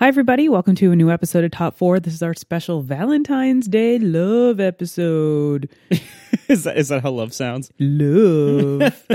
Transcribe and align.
Hi, 0.00 0.08
everybody. 0.08 0.48
Welcome 0.48 0.76
to 0.76 0.92
a 0.92 0.96
new 0.96 1.10
episode 1.10 1.44
of 1.44 1.50
Top 1.50 1.76
Four. 1.76 2.00
This 2.00 2.14
is 2.14 2.22
our 2.22 2.32
special 2.32 2.80
Valentine's 2.80 3.68
Day 3.68 3.98
love 3.98 4.58
episode. 4.58 5.68
is 6.48 6.64
that 6.64 6.78
is 6.78 6.88
that 6.88 7.02
how 7.02 7.10
love 7.10 7.34
sounds? 7.34 7.70
Love. 7.78 9.04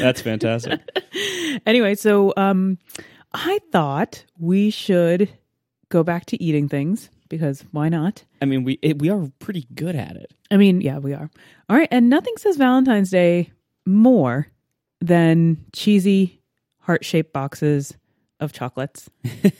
That's 0.00 0.22
fantastic. 0.22 0.80
anyway, 1.66 1.96
so 1.96 2.32
um, 2.38 2.78
I 3.34 3.58
thought 3.70 4.24
we 4.38 4.70
should 4.70 5.28
go 5.90 6.02
back 6.02 6.24
to 6.24 6.42
eating 6.42 6.66
things 6.70 7.10
because 7.28 7.62
why 7.70 7.90
not? 7.90 8.24
I 8.40 8.46
mean, 8.46 8.64
we 8.64 8.78
it, 8.80 9.00
we 9.00 9.10
are 9.10 9.30
pretty 9.38 9.66
good 9.74 9.96
at 9.96 10.16
it. 10.16 10.32
I 10.50 10.56
mean, 10.56 10.80
yeah, 10.80 10.96
we 10.96 11.12
are. 11.12 11.30
All 11.68 11.76
right, 11.76 11.88
and 11.90 12.08
nothing 12.08 12.32
says 12.38 12.56
Valentine's 12.56 13.10
Day 13.10 13.52
more 13.84 14.48
than 15.02 15.62
cheesy 15.74 16.40
heart 16.78 17.04
shaped 17.04 17.34
boxes 17.34 17.98
of 18.40 18.52
chocolates. 18.52 19.10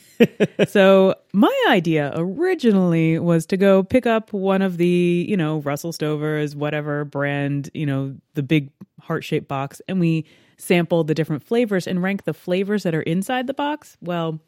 so, 0.68 1.14
my 1.32 1.64
idea 1.68 2.12
originally 2.14 3.18
was 3.18 3.46
to 3.46 3.56
go 3.56 3.82
pick 3.82 4.06
up 4.06 4.32
one 4.32 4.62
of 4.62 4.76
the, 4.76 5.26
you 5.28 5.36
know, 5.36 5.58
Russell 5.58 5.92
Stover's, 5.92 6.54
whatever 6.54 7.04
brand, 7.04 7.70
you 7.74 7.86
know, 7.86 8.14
the 8.34 8.42
big 8.42 8.70
heart 9.00 9.24
shaped 9.24 9.48
box, 9.48 9.80
and 9.88 10.00
we 10.00 10.24
sample 10.56 11.04
the 11.04 11.14
different 11.14 11.42
flavors 11.42 11.86
and 11.86 12.02
rank 12.02 12.24
the 12.24 12.34
flavors 12.34 12.82
that 12.82 12.94
are 12.94 13.02
inside 13.02 13.46
the 13.46 13.54
box. 13.54 13.96
Well, 14.00 14.40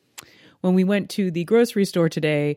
when 0.61 0.75
we 0.75 0.85
went 0.85 1.09
to 1.11 1.31
the 1.31 1.45
grocery 1.45 1.85
store 1.85 2.09
today, 2.09 2.57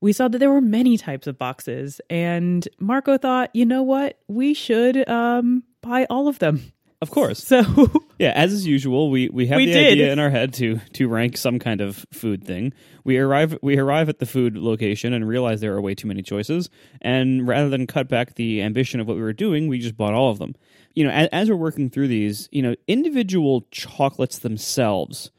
we 0.00 0.12
saw 0.12 0.28
that 0.28 0.38
there 0.38 0.50
were 0.50 0.60
many 0.60 0.98
types 0.98 1.26
of 1.26 1.38
boxes, 1.38 2.00
and 2.10 2.66
Marco 2.78 3.16
thought, 3.18 3.50
you 3.54 3.64
know 3.64 3.82
what, 3.82 4.18
we 4.28 4.52
should 4.52 5.08
um, 5.08 5.62
buy 5.80 6.06
all 6.10 6.28
of 6.28 6.38
them. 6.38 6.72
Of 7.02 7.10
course. 7.10 7.42
So 7.42 7.62
yeah, 8.20 8.30
as 8.30 8.52
is 8.52 8.64
usual, 8.64 9.10
we, 9.10 9.28
we 9.28 9.48
have 9.48 9.56
We 9.56 9.66
the 9.66 9.72
did. 9.72 9.92
idea 9.92 10.12
in 10.12 10.20
our 10.20 10.30
head 10.30 10.54
to 10.54 10.78
to 10.94 11.08
rank 11.08 11.36
some 11.36 11.58
kind 11.58 11.80
of 11.80 12.06
food 12.12 12.44
thing. 12.44 12.72
We 13.02 13.18
arrive 13.18 13.58
we 13.60 13.76
arrive 13.76 14.08
at 14.08 14.20
the 14.20 14.24
food 14.26 14.56
location 14.56 15.12
and 15.12 15.26
realize 15.26 15.60
there 15.60 15.74
are 15.74 15.80
way 15.80 15.96
too 15.96 16.06
many 16.06 16.22
choices. 16.22 16.70
And 17.00 17.46
rather 17.46 17.68
than 17.68 17.88
cut 17.88 18.08
back 18.08 18.36
the 18.36 18.62
ambition 18.62 19.00
of 19.00 19.08
what 19.08 19.16
we 19.16 19.22
were 19.22 19.32
doing, 19.32 19.66
we 19.66 19.80
just 19.80 19.96
bought 19.96 20.14
all 20.14 20.30
of 20.30 20.38
them. 20.38 20.54
You 20.94 21.04
know, 21.04 21.10
as, 21.10 21.28
as 21.32 21.50
we're 21.50 21.56
working 21.56 21.90
through 21.90 22.06
these, 22.06 22.48
you 22.52 22.62
know, 22.62 22.76
individual 22.86 23.66
chocolates 23.72 24.38
themselves, 24.38 25.32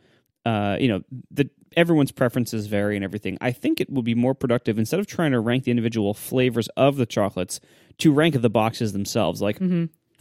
uh, 0.45 0.75
you 0.81 0.89
know, 0.89 1.01
the 1.31 1.49
everyone's 1.77 2.11
preferences 2.11 2.67
vary 2.67 2.95
and 2.97 3.05
everything. 3.05 3.37
I 3.39 3.51
think 3.53 3.79
it 3.79 3.89
would 3.89 4.03
be 4.05 4.15
more 4.15 4.35
productive 4.35 4.77
instead 4.77 4.99
of 4.99 5.07
trying 5.07 5.31
to 5.31 5.39
rank 5.39 5.63
the 5.63 5.71
individual 5.71 6.13
flavors 6.13 6.67
of 6.75 6.97
the 6.97 7.05
chocolates 7.05 7.61
to 7.99 8.11
rank 8.11 8.41
the 8.41 8.49
boxes 8.49 8.91
themselves. 8.91 9.41
Like 9.41 9.59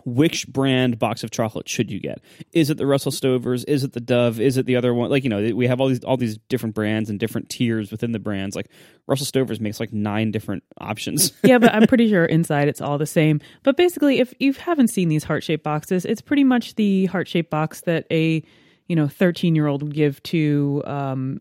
which 0.04 0.48
brand 0.48 0.98
box 0.98 1.22
of 1.22 1.30
chocolate 1.30 1.68
should 1.68 1.90
you 1.90 2.00
get? 2.00 2.20
Is 2.52 2.70
it 2.70 2.76
the 2.76 2.86
Russell 2.86 3.12
Stovers? 3.12 3.64
Is 3.66 3.84
it 3.84 3.92
the 3.92 4.00
Dove? 4.00 4.40
Is 4.40 4.56
it 4.56 4.66
the 4.66 4.76
other 4.76 4.92
one? 4.94 5.10
Like 5.10 5.24
you 5.24 5.30
know, 5.30 5.54
we 5.54 5.66
have 5.66 5.80
all 5.80 5.88
these 5.88 6.04
all 6.04 6.16
these 6.16 6.38
different 6.48 6.74
brands 6.74 7.10
and 7.10 7.18
different 7.18 7.48
tiers 7.48 7.90
within 7.90 8.12
the 8.12 8.18
brands. 8.18 8.56
Like 8.56 8.68
Russell 9.06 9.26
Stovers 9.26 9.60
makes 9.60 9.80
like 9.80 9.92
nine 9.92 10.30
different 10.30 10.62
options. 10.78 11.32
yeah, 11.42 11.58
but 11.58 11.74
I'm 11.74 11.86
pretty 11.86 12.08
sure 12.08 12.24
inside 12.24 12.68
it's 12.68 12.80
all 12.80 12.98
the 12.98 13.06
same. 13.06 13.40
But 13.62 13.76
basically, 13.76 14.20
if 14.20 14.34
you 14.38 14.52
haven't 14.52 14.88
seen 14.88 15.08
these 15.08 15.24
heart 15.24 15.44
shaped 15.44 15.64
boxes, 15.64 16.04
it's 16.04 16.20
pretty 16.20 16.44
much 16.44 16.74
the 16.74 17.06
heart 17.06 17.28
shaped 17.28 17.50
box 17.50 17.82
that 17.82 18.06
a 18.10 18.42
you 18.88 18.96
know 18.96 19.08
13 19.08 19.54
year 19.54 19.66
old 19.66 19.82
would 19.82 19.94
give 19.94 20.22
to 20.24 20.82
um, 20.86 21.40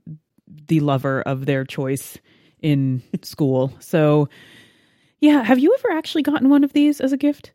the 0.68 0.80
lover 0.80 1.22
of 1.22 1.46
their 1.46 1.64
choice 1.64 2.18
in 2.62 3.02
school. 3.22 3.74
So, 3.80 4.30
yeah, 5.20 5.44
have 5.44 5.60
you 5.60 5.76
ever 5.78 5.92
actually 5.98 6.24
gotten 6.24 6.50
one 6.50 6.64
of 6.64 6.74
these 6.74 7.02
as 7.02 7.12
a 7.12 7.18
gift? 7.18 7.54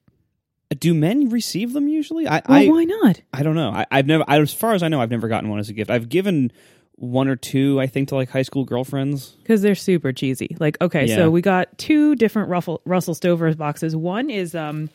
Do 0.78 0.94
men 0.94 1.28
receive 1.30 1.72
them 1.72 1.86
usually? 1.88 2.26
I 2.26 2.42
Well, 2.48 2.58
I, 2.58 2.66
why 2.68 2.84
not? 2.84 3.20
I 3.32 3.42
don't 3.44 3.54
know. 3.54 3.70
I, 3.70 3.86
I've 3.90 4.06
never, 4.06 4.24
I, 4.26 4.40
as 4.40 4.52
far 4.52 4.72
as 4.74 4.82
I 4.82 4.88
know, 4.88 5.00
I've 5.00 5.10
never 5.10 5.28
gotten 5.28 5.48
one 5.48 5.60
as 5.60 5.68
a 5.68 5.72
gift. 5.72 5.90
I've 5.90 6.08
given 6.08 6.50
one 6.96 7.28
or 7.28 7.36
two, 7.36 7.80
I 7.80 7.86
think, 7.86 8.08
to 8.08 8.16
like 8.16 8.30
high 8.30 8.42
school 8.42 8.64
girlfriends. 8.64 9.30
Because 9.42 9.62
they're 9.62 9.74
super 9.76 10.12
cheesy. 10.12 10.56
Like, 10.58 10.76
okay, 10.80 11.06
Yeah. 11.06 11.16
so 11.16 11.30
we 11.30 11.40
got 11.40 11.76
two 11.78 12.16
different 12.16 12.48
Russell, 12.48 12.80
Russell 12.84 13.14
Stover's 13.14 13.54
boxes. 13.54 13.94
One 13.94 14.28
is 14.28 14.54
um, 14.56 14.90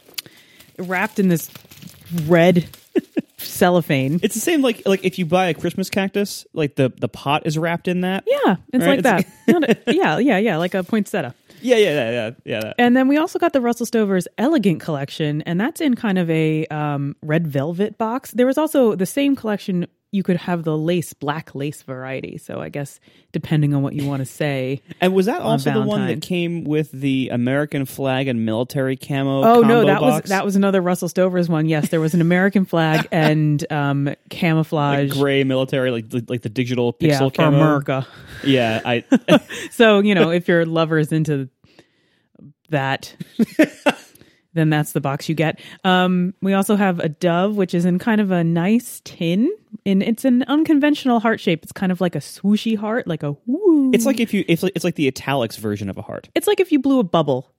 wrapped 0.78 1.20
in 1.20 1.30
this 1.30 1.50
red 2.26 2.68
cellophane. 3.38 4.20
It's 4.24 4.36
the 4.36 4.42
same 4.42 4.62
like 4.62 4.82
like 4.86 5.06
if 5.06 5.18
you 5.20 5.26
buy 5.26 5.48
a 5.48 5.54
Christmas 5.54 5.90
cactus, 5.90 6.46
like 6.54 6.76
the 6.76 6.90
the 7.00 7.08
pot 7.08 7.44
is 7.46 7.58
wrapped 7.58 7.88
in 7.88 8.02
that. 8.02 8.24
Yeah, 8.28 8.58
it's 8.74 8.86
Right, 8.86 9.04
like 9.04 9.04
that. 9.04 9.28
Not 9.48 9.70
a- 9.70 9.78
yeah, 9.94 10.18
yeah, 10.20 10.38
yeah, 10.38 10.58
like 10.58 10.74
a 10.74 10.84
poinsettia. 10.84 11.34
Yeah, 11.62 11.78
yeah, 11.78 11.92
yeah, 11.94 12.32
yeah. 12.44 12.62
yeah. 12.64 12.74
And 12.78 12.96
then 12.96 13.08
we 13.08 13.18
also 13.18 13.40
got 13.40 13.54
the 13.54 13.62
Russell 13.62 13.86
Stover's 13.86 14.28
Elegant 14.38 14.82
collection, 14.82 15.42
and 15.44 15.60
that's 15.60 15.82
in 15.82 15.96
kind 15.96 16.18
of 16.18 16.30
a 16.30 16.66
um, 16.68 17.16
red 17.22 17.48
velvet 17.48 17.98
box. 17.98 18.32
There 18.32 18.46
was 18.48 18.58
also 18.58 18.96
the 18.96 19.06
same 19.06 19.36
collection. 19.36 19.88
You 20.14 20.24
could 20.24 20.36
have 20.38 20.64
the 20.64 20.78
lace, 20.78 21.14
black 21.14 21.56
lace 21.56 21.84
variety. 21.84 22.38
So 22.38 22.60
I 22.60 22.68
guess 22.68 23.00
depending 23.32 23.74
on 23.74 23.82
what 23.82 23.94
you 23.94 24.06
want 24.06 24.20
to 24.20 24.26
say. 24.26 24.82
And 25.00 25.14
was 25.16 25.26
that 25.28 25.40
on 25.42 25.48
also 25.54 25.72
the 25.72 25.82
one 25.82 26.08
that 26.08 26.22
came 26.22 26.64
with 26.66 26.92
the 26.92 27.30
American 27.30 27.86
flag 27.86 28.28
and 28.28 28.46
military 28.46 28.98
camo? 28.98 29.44
Oh 29.44 29.62
no, 29.62 29.86
that 29.86 30.00
box? 30.02 30.24
was 30.24 30.30
that 30.30 30.44
was 30.46 30.56
another 30.58 30.82
Russell 30.82 31.08
Stover's 31.08 31.48
one. 31.50 31.66
Yes, 31.66 31.90
there 31.90 32.02
was 32.02 32.14
an 32.14 32.22
American 32.22 32.66
flag 32.66 33.08
and 33.12 33.66
um, 33.72 34.14
camouflage. 34.30 35.10
like 35.10 35.18
gray 35.18 35.44
military, 35.46 35.92
like 35.92 36.10
the- 36.10 36.26
like 36.28 36.42
the 36.42 36.50
digital 36.50 36.96
yeah, 37.00 37.18
pixel 37.18 37.32
for 37.32 37.44
camo. 37.44 37.58
America. 37.58 38.06
Yeah, 38.44 38.82
I 38.86 39.06
So 39.72 40.00
you 40.00 40.14
know, 40.14 40.30
if 40.30 40.48
your 40.48 40.66
lover 40.66 40.98
is 41.00 41.12
into 41.12 41.50
that, 42.70 43.16
then 44.54 44.70
that's 44.70 44.92
the 44.92 45.02
box 45.02 45.30
you 45.30 45.36
get. 45.36 45.60
Um, 45.84 46.34
we 46.42 46.54
also 46.54 46.76
have 46.76 47.00
a 47.00 47.10
dove, 47.10 47.56
which 47.56 47.74
is 47.74 47.86
in 47.86 47.98
kind 48.00 48.20
of 48.22 48.32
a 48.32 48.44
nice 48.44 49.02
tin, 49.04 49.50
and 49.86 50.04
it's 50.04 50.26
an 50.26 50.44
unconventional 50.44 51.20
heart 51.20 51.40
shape. 51.40 51.64
It's 51.64 51.72
kind 51.72 51.92
of 51.92 52.02
like 52.02 52.16
a 52.16 52.20
swooshy 52.20 52.78
heart, 52.78 53.08
like 53.08 53.24
a 53.24 53.36
woo. 53.46 53.92
it's 53.94 54.06
like 54.06 54.20
if 54.20 54.34
you 54.34 54.44
it's 54.48 54.64
like, 54.64 54.74
it's 54.76 54.86
like 54.86 54.96
the 54.96 55.08
italics 55.08 55.58
version 55.58 55.90
of 55.90 55.98
a 55.98 56.02
heart, 56.02 56.30
It's 56.36 56.48
like 56.48 56.60
if 56.60 56.72
you 56.72 56.80
blew 56.80 57.00
a 57.00 57.04
bubble 57.04 57.52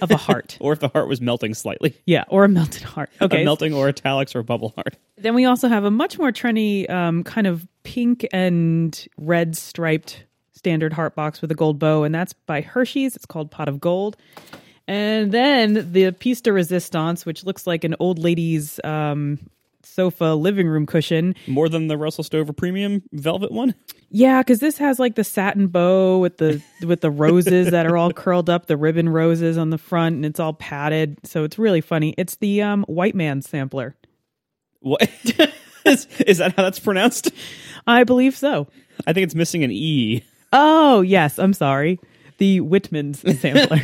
of 0.00 0.10
a 0.10 0.16
heart. 0.16 0.56
or 0.60 0.72
if 0.72 0.80
the 0.80 0.88
heart 0.88 1.08
was 1.08 1.20
melting 1.20 1.54
slightly. 1.54 1.96
yeah, 2.06 2.24
or 2.28 2.44
a 2.44 2.48
melted 2.48 2.82
heart. 2.82 3.10
Okay, 3.20 3.42
a 3.42 3.44
melting 3.44 3.74
or 3.74 3.88
italics 3.88 4.34
or 4.36 4.42
bubble 4.42 4.72
heart. 4.76 4.96
Then 5.16 5.34
we 5.34 5.44
also 5.46 5.68
have 5.68 5.84
a 5.84 5.90
much 5.90 6.18
more 6.18 6.30
trendy, 6.32 6.88
um, 6.90 7.24
kind 7.24 7.46
of 7.46 7.66
pink 7.82 8.26
and 8.32 9.06
red 9.18 9.56
striped 9.56 10.24
standard 10.52 10.92
heart 10.92 11.14
box 11.14 11.40
with 11.42 11.50
a 11.50 11.54
gold 11.54 11.78
bow, 11.78 12.04
and 12.04 12.14
that's 12.14 12.32
by 12.32 12.60
Hershey's. 12.60 13.16
It's 13.16 13.26
called 13.26 13.50
Pot 13.50 13.68
of 13.68 13.80
Gold. 13.80 14.16
And 14.86 15.32
then 15.32 15.92
the 15.92 16.12
piece 16.12 16.42
de 16.42 16.52
resistance, 16.52 17.24
which 17.24 17.42
looks 17.44 17.66
like 17.66 17.84
an 17.84 17.96
old 18.00 18.18
lady's 18.18 18.78
um, 18.84 19.38
sofa 19.84 20.34
living 20.34 20.68
room 20.68 20.86
cushion. 20.86 21.34
More 21.46 21.68
than 21.68 21.88
the 21.88 21.96
Russell 21.96 22.24
Stover 22.24 22.52
premium 22.52 23.02
velvet 23.12 23.52
one. 23.52 23.74
Yeah, 24.10 24.40
because 24.40 24.60
this 24.60 24.78
has 24.78 24.98
like 24.98 25.14
the 25.14 25.24
satin 25.24 25.66
bow 25.68 26.18
with 26.18 26.38
the 26.38 26.62
with 26.84 27.00
the 27.00 27.10
roses 27.10 27.70
that 27.70 27.86
are 27.86 27.96
all 27.96 28.12
curled 28.14 28.48
up, 28.48 28.66
the 28.66 28.76
ribbon 28.76 29.08
roses 29.08 29.58
on 29.58 29.70
the 29.70 29.78
front, 29.78 30.16
and 30.16 30.26
it's 30.26 30.40
all 30.40 30.52
padded. 30.52 31.18
So 31.24 31.44
it's 31.44 31.58
really 31.58 31.80
funny. 31.80 32.14
It's 32.16 32.36
the 32.36 32.62
um, 32.62 32.84
white 32.84 33.14
man 33.14 33.42
sampler. 33.42 33.96
What 34.80 35.02
is, 35.84 36.06
is 36.26 36.38
that 36.38 36.54
how 36.56 36.62
that's 36.62 36.78
pronounced? 36.78 37.30
I 37.86 38.04
believe 38.04 38.36
so. 38.36 38.68
I 39.06 39.12
think 39.12 39.24
it's 39.24 39.34
missing 39.34 39.64
an 39.64 39.70
e. 39.70 40.22
Oh, 40.52 41.00
yes. 41.00 41.38
I'm 41.38 41.52
sorry. 41.52 41.98
The 42.38 42.60
Whitman's 42.60 43.20
sampler. 43.40 43.80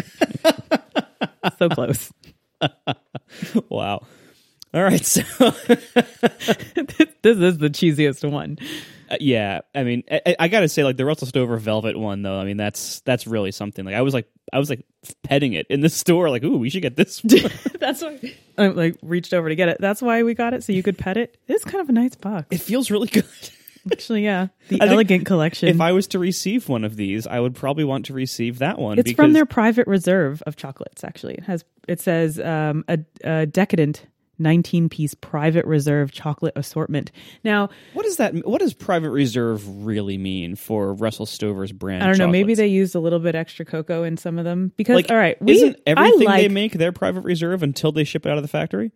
so 1.58 1.68
close. 1.68 2.12
Wow. 3.68 4.06
All 4.72 4.82
right, 4.82 5.04
so 5.04 5.22
this 5.40 7.36
is 7.36 7.58
the 7.58 7.70
cheesiest 7.70 8.30
one. 8.30 8.58
Uh, 9.10 9.16
yeah, 9.18 9.62
I 9.74 9.82
mean, 9.82 10.04
I, 10.08 10.36
I 10.38 10.48
gotta 10.48 10.68
say, 10.68 10.84
like 10.84 10.96
the 10.96 11.04
Russell 11.04 11.26
Stover 11.26 11.56
Velvet 11.56 11.98
one, 11.98 12.22
though. 12.22 12.38
I 12.38 12.44
mean, 12.44 12.56
that's 12.56 13.00
that's 13.00 13.26
really 13.26 13.50
something. 13.50 13.84
Like, 13.84 13.96
I 13.96 14.02
was 14.02 14.14
like, 14.14 14.28
I 14.52 14.60
was 14.60 14.70
like 14.70 14.84
petting 15.24 15.54
it 15.54 15.66
in 15.68 15.80
the 15.80 15.88
store, 15.88 16.30
like, 16.30 16.44
ooh, 16.44 16.56
we 16.56 16.70
should 16.70 16.82
get 16.82 16.94
this. 16.94 17.20
That's 17.80 18.02
why 18.02 18.20
I 18.58 18.68
like 18.68 18.96
reached 19.02 19.34
over 19.34 19.48
to 19.48 19.56
get 19.56 19.68
it. 19.68 19.78
That's 19.80 20.02
why 20.02 20.22
we 20.22 20.34
got 20.34 20.54
it, 20.54 20.62
so 20.62 20.72
you 20.72 20.82
could 20.82 20.98
pet 20.98 21.16
it. 21.16 21.36
It's 21.48 21.64
kind 21.64 21.80
of 21.80 21.88
a 21.88 21.92
nice 21.92 22.14
box. 22.14 22.46
it 22.50 22.60
feels 22.60 22.90
really 22.90 23.08
good. 23.08 23.24
Actually, 23.90 24.24
yeah. 24.24 24.48
The 24.68 24.78
think 24.78 24.82
elegant 24.82 25.26
collection. 25.26 25.68
if 25.68 25.80
I 25.80 25.92
was 25.92 26.06
to 26.08 26.18
receive 26.18 26.68
one 26.68 26.84
of 26.84 26.96
these, 26.96 27.26
I 27.26 27.40
would 27.40 27.54
probably 27.54 27.84
want 27.84 28.06
to 28.06 28.12
receive 28.12 28.58
that 28.58 28.78
one. 28.78 28.98
it's 28.98 29.08
because, 29.08 29.16
from 29.24 29.32
their 29.32 29.46
private 29.46 29.86
reserve 29.86 30.42
of 30.46 30.56
chocolates, 30.56 31.02
actually. 31.02 31.34
It 31.34 31.44
has 31.44 31.64
it 31.88 32.00
says 32.00 32.38
um, 32.38 32.84
a, 32.88 32.98
a 33.24 33.46
decadent 33.46 34.04
19 34.40 34.88
piece 34.88 35.14
private 35.14 35.64
reserve 35.66 36.10
chocolate 36.10 36.54
assortment. 36.56 37.12
Now, 37.44 37.68
What 37.92 38.04
does 38.04 38.16
that? 38.16 38.34
What 38.46 38.60
does 38.60 38.74
private 38.74 39.10
reserve 39.10 39.84
really 39.84 40.18
mean 40.18 40.56
for 40.56 40.94
Russell 40.94 41.26
Stover's 41.26 41.72
brand? 41.72 42.02
I 42.02 42.06
don't 42.06 42.18
know, 42.18 42.28
maybe 42.28 42.54
they 42.54 42.66
used 42.66 42.94
a 42.94 43.00
little 43.00 43.18
bit 43.20 43.34
extra 43.34 43.64
cocoa 43.64 44.02
in 44.02 44.16
some 44.16 44.38
of 44.38 44.44
them 44.44 44.72
because 44.76 44.96
like. 44.96 45.10
all 45.10 45.16
right, 45.16 45.40
we, 45.40 45.52
isn't 45.52 45.76
everything 45.86 46.28
I 46.28 46.32
like, 46.32 46.42
they 46.42 46.48
make 46.48 46.72
their 46.72 46.92
private 46.92 47.22
reserve 47.22 47.62
until 47.62 47.92
they 47.92 48.04
ship 48.04 48.26
it 48.26 48.30
out 48.30 48.38
of 48.38 48.42
the 48.42 48.48
factory? 48.48 48.90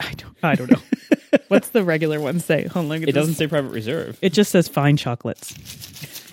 I 0.00 0.12
don't. 0.14 0.36
I 0.42 0.54
don't 0.54 0.70
know. 0.70 0.80
What's 1.48 1.70
the 1.70 1.84
regular 1.84 2.20
one 2.20 2.40
say? 2.40 2.66
Hold 2.66 2.90
on. 2.90 3.02
It 3.02 3.12
doesn't 3.12 3.34
say 3.34 3.46
private 3.46 3.70
reserve. 3.70 4.18
It 4.22 4.32
just 4.32 4.50
says 4.50 4.68
fine 4.68 4.96
chocolates. 4.96 5.54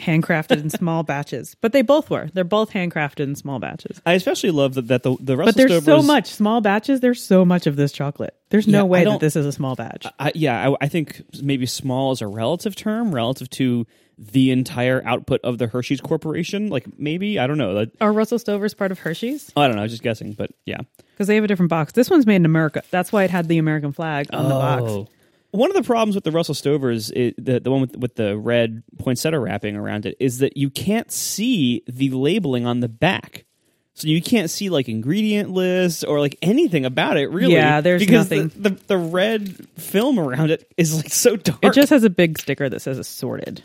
Handcrafted 0.02 0.60
in 0.60 0.70
small 0.70 1.04
batches. 1.04 1.56
But 1.62 1.72
they 1.72 1.82
both 1.82 2.10
were. 2.10 2.30
They're 2.34 2.44
both 2.44 2.72
handcrafted 2.72 3.22
in 3.22 3.36
small 3.36 3.60
batches. 3.60 4.02
I 4.06 4.14
especially 4.14 4.52
love 4.52 4.74
that, 4.74 4.88
that 4.88 5.04
the 5.04 5.16
the 5.20 5.38
Russell 5.38 5.54
But 5.54 5.56
there's 5.56 5.86
so 5.86 6.02
much 6.02 6.28
small 6.28 6.62
batches. 6.62 7.00
There's 7.00 7.24
so 7.24 7.46
much 7.46 7.68
of 7.68 7.76
this 7.76 7.92
chocolate. 7.92 8.36
There's 8.50 8.68
no 8.68 8.86
way 8.86 9.06
that 9.06 9.20
this 9.20 9.36
is 9.36 9.46
a 9.46 9.52
small 9.52 9.76
batch. 9.76 10.06
I, 10.20 10.32
yeah, 10.36 10.70
I, 10.70 10.76
I 10.82 10.88
think 10.88 11.22
maybe 11.42 11.66
small 11.66 12.12
is 12.12 12.22
a 12.22 12.28
relative 12.28 12.76
term 12.76 13.14
relative 13.14 13.50
to 13.52 13.88
the 14.18 14.52
entire 14.52 15.02
output 15.06 15.42
of 15.44 15.58
the 15.58 15.68
Hershey's 15.68 16.02
Corporation. 16.02 16.70
Like 16.70 16.86
maybe 17.00 17.40
I 17.40 17.48
don't 17.48 17.58
know. 17.58 17.86
Are 18.00 18.12
Russell 18.12 18.38
Stovers 18.38 18.76
part 18.76 18.92
of 18.92 19.00
Hershey's? 19.00 19.52
I 19.56 19.68
don't 19.68 19.76
know. 19.76 19.82
I 19.82 19.84
was 19.84 19.92
just 19.92 20.04
guessing, 20.04 20.34
but 20.34 20.52
yeah. 20.66 20.82
Because 21.14 21.28
they 21.28 21.36
have 21.36 21.44
a 21.44 21.48
different 21.48 21.70
box. 21.70 21.94
This 21.94 22.10
one's 22.10 22.26
made 22.26 22.38
in 22.38 22.46
America. 22.46 22.84
That's 22.92 23.12
why 23.12 23.24
it 23.24 23.30
had 23.30 23.48
the 23.48 23.58
American 23.58 23.94
flag 23.94 24.28
on 24.34 24.44
the 24.44 24.50
box. 24.50 24.84
Oh. 24.86 25.08
One 25.52 25.70
of 25.70 25.76
the 25.76 25.84
problems 25.84 26.16
with 26.16 26.24
the 26.24 26.32
Russell 26.32 26.56
Stovers, 26.56 27.12
is, 27.12 27.34
the 27.38 27.60
the 27.60 27.70
one 27.70 27.82
with, 27.82 27.98
with 27.98 28.16
the 28.16 28.38
red 28.38 28.84
poinsettia 29.00 29.40
wrapping 29.40 29.76
around 29.76 30.06
it, 30.06 30.16
is 30.20 30.40
that 30.40 30.56
you 30.58 30.70
can't 30.70 31.12
see 31.12 31.84
the 31.88 32.10
labeling 32.12 32.66
on 32.66 32.80
the 32.80 32.88
back. 32.90 33.46
So 33.94 34.08
you 34.08 34.22
can't 34.22 34.50
see 34.50 34.70
like 34.70 34.88
ingredient 34.88 35.52
lists 35.52 36.04
or 36.04 36.20
like 36.22 36.38
anything 36.42 36.86
about 36.86 37.18
it 37.18 37.30
really. 37.30 37.54
Yeah, 37.54 37.82
there's 37.82 38.02
because 38.02 38.32
nothing. 38.32 38.48
The, 38.48 38.70
the 38.70 38.82
the 38.88 38.98
red 38.98 39.68
film 39.78 40.18
around 40.18 40.52
it 40.52 40.72
is 40.78 40.96
like 40.96 41.12
so 41.12 41.36
dark. 41.36 41.60
It 41.62 41.74
just 41.74 41.90
has 41.90 42.04
a 42.06 42.10
big 42.10 42.40
sticker 42.40 42.70
that 42.70 42.80
says 42.80 42.98
assorted. 42.98 43.62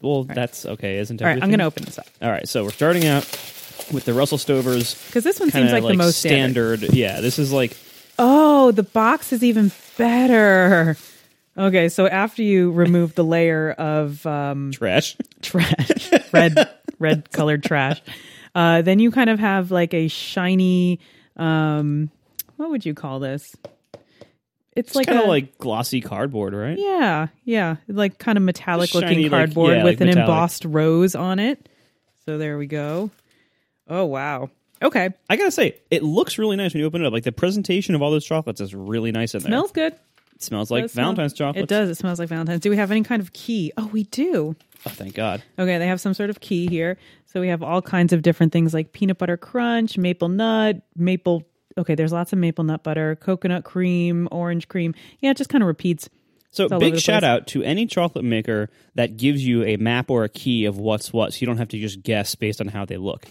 well, 0.00 0.24
that's 0.24 0.66
okay, 0.66 0.98
isn't 0.98 1.20
it? 1.20 1.24
All 1.24 1.30
right, 1.30 1.42
I'm 1.42 1.48
going 1.48 1.60
to 1.60 1.64
open 1.64 1.84
this 1.84 1.98
up. 1.98 2.06
All 2.20 2.30
right, 2.30 2.48
so 2.48 2.64
we're 2.64 2.70
starting 2.70 3.06
out 3.06 3.24
with 3.92 4.04
the 4.04 4.12
Russell 4.14 4.38
Stovers. 4.38 5.06
Because 5.06 5.24
this 5.24 5.40
one 5.40 5.50
seems 5.50 5.72
of 5.72 5.82
like, 5.82 5.92
the 5.92 5.96
most 5.96 6.18
standard. 6.18 6.80
standard. 6.80 6.96
Yeah, 6.96 7.20
this 7.20 7.38
is 7.38 7.52
like 7.52 7.76
Oh, 8.18 8.70
the 8.72 8.82
box 8.82 9.32
is 9.32 9.42
even 9.42 9.72
better. 9.98 10.96
Okay, 11.56 11.88
so 11.88 12.06
after 12.06 12.42
you 12.42 12.72
remove 12.72 13.14
the 13.14 13.24
layer 13.24 13.70
of 13.72 14.24
um, 14.26 14.72
trash. 14.72 15.16
trash, 15.42 16.10
red 16.32 16.68
red 16.98 17.30
colored 17.30 17.62
trash, 17.62 18.00
uh, 18.54 18.82
then 18.82 18.98
you 18.98 19.10
kind 19.10 19.30
of 19.30 19.38
have 19.38 19.70
like 19.70 19.94
a 19.94 20.08
shiny. 20.08 21.00
Um, 21.36 22.10
what 22.56 22.70
would 22.70 22.84
you 22.86 22.94
call 22.94 23.18
this? 23.20 23.54
It's, 24.76 24.88
It's 24.88 24.94
like 24.96 25.06
kind 25.06 25.20
of 25.20 25.26
like 25.28 25.58
glossy 25.58 26.00
cardboard, 26.00 26.54
right? 26.54 26.76
yeah, 26.78 27.28
yeah, 27.44 27.76
like 27.86 28.18
kind 28.18 28.36
of 28.36 28.42
metallic 28.42 28.90
Shiny, 28.90 29.06
looking 29.06 29.22
like- 29.22 29.30
cardboard 29.30 29.76
yeah, 29.76 29.84
with 29.84 29.92
like 29.94 30.00
an 30.00 30.06
metallic. 30.08 30.28
embossed 30.28 30.64
rose 30.64 31.14
on 31.14 31.38
it. 31.38 31.68
So 32.26 32.38
there 32.38 32.58
we 32.58 32.66
go. 32.66 33.10
Oh 33.88 34.04
wow. 34.06 34.50
Okay, 34.82 35.10
I 35.30 35.36
gotta 35.36 35.50
say, 35.50 35.76
it 35.90 36.02
looks 36.02 36.36
really 36.38 36.56
nice 36.56 36.74
when 36.74 36.80
you 36.80 36.86
open 36.86 37.02
it 37.02 37.06
up. 37.06 37.12
Like 37.12 37.24
the 37.24 37.32
presentation 37.32 37.94
of 37.94 38.02
all 38.02 38.10
those 38.10 38.24
chocolates 38.24 38.60
is 38.60 38.74
really 38.74 39.12
nice 39.12 39.34
in 39.34 39.40
there. 39.42 39.48
smells 39.50 39.72
good. 39.72 39.94
It 40.34 40.42
smells 40.42 40.70
like 40.70 40.84
Does 40.84 40.92
smell- 40.92 41.04
Valentine's 41.04 41.32
chocolate. 41.32 41.62
It 41.64 41.68
does. 41.68 41.88
It 41.88 41.94
smells 41.94 42.18
like 42.18 42.28
Valentine's. 42.28 42.60
Do 42.60 42.68
we 42.70 42.76
have 42.76 42.90
any 42.90 43.02
kind 43.04 43.22
of 43.22 43.32
key? 43.32 43.72
Oh, 43.76 43.86
we 43.92 44.02
do. 44.04 44.56
Oh, 44.84 44.90
thank 44.90 45.14
God. 45.14 45.42
Okay, 45.58 45.78
they 45.78 45.86
have 45.86 46.00
some 46.00 46.12
sort 46.12 46.28
of 46.28 46.40
key 46.40 46.66
here. 46.66 46.98
So 47.26 47.40
we 47.40 47.48
have 47.48 47.62
all 47.62 47.80
kinds 47.80 48.12
of 48.12 48.20
different 48.22 48.52
things 48.52 48.74
like 48.74 48.92
peanut 48.92 49.16
butter 49.18 49.36
crunch, 49.36 49.96
maple 49.96 50.28
nut, 50.28 50.82
maple. 50.96 51.44
Okay, 51.78 51.94
there's 51.94 52.12
lots 52.12 52.32
of 52.32 52.38
maple 52.40 52.64
nut 52.64 52.82
butter, 52.82 53.16
coconut 53.16 53.64
cream, 53.64 54.28
orange 54.32 54.68
cream. 54.68 54.94
Yeah, 55.20 55.30
it 55.30 55.36
just 55.36 55.50
kind 55.50 55.62
of 55.62 55.68
repeats. 55.68 56.08
So 56.50 56.64
It's 56.64 56.72
all 56.72 56.76
over 56.76 56.86
big 56.86 56.94
the 56.94 57.00
shout 57.00 57.22
place. 57.22 57.30
out 57.30 57.46
to 57.48 57.62
any 57.62 57.86
chocolate 57.86 58.24
maker 58.24 58.70
that 58.96 59.16
gives 59.16 59.44
you 59.44 59.64
a 59.64 59.76
map 59.76 60.10
or 60.10 60.22
a 60.24 60.28
key 60.28 60.66
of 60.66 60.78
what's 60.78 61.12
what, 61.12 61.32
so 61.32 61.38
you 61.40 61.46
don't 61.46 61.58
have 61.58 61.68
to 61.68 61.78
just 61.78 62.02
guess 62.02 62.34
based 62.36 62.60
on 62.60 62.68
how 62.68 62.84
they 62.84 62.96
look. 62.96 63.24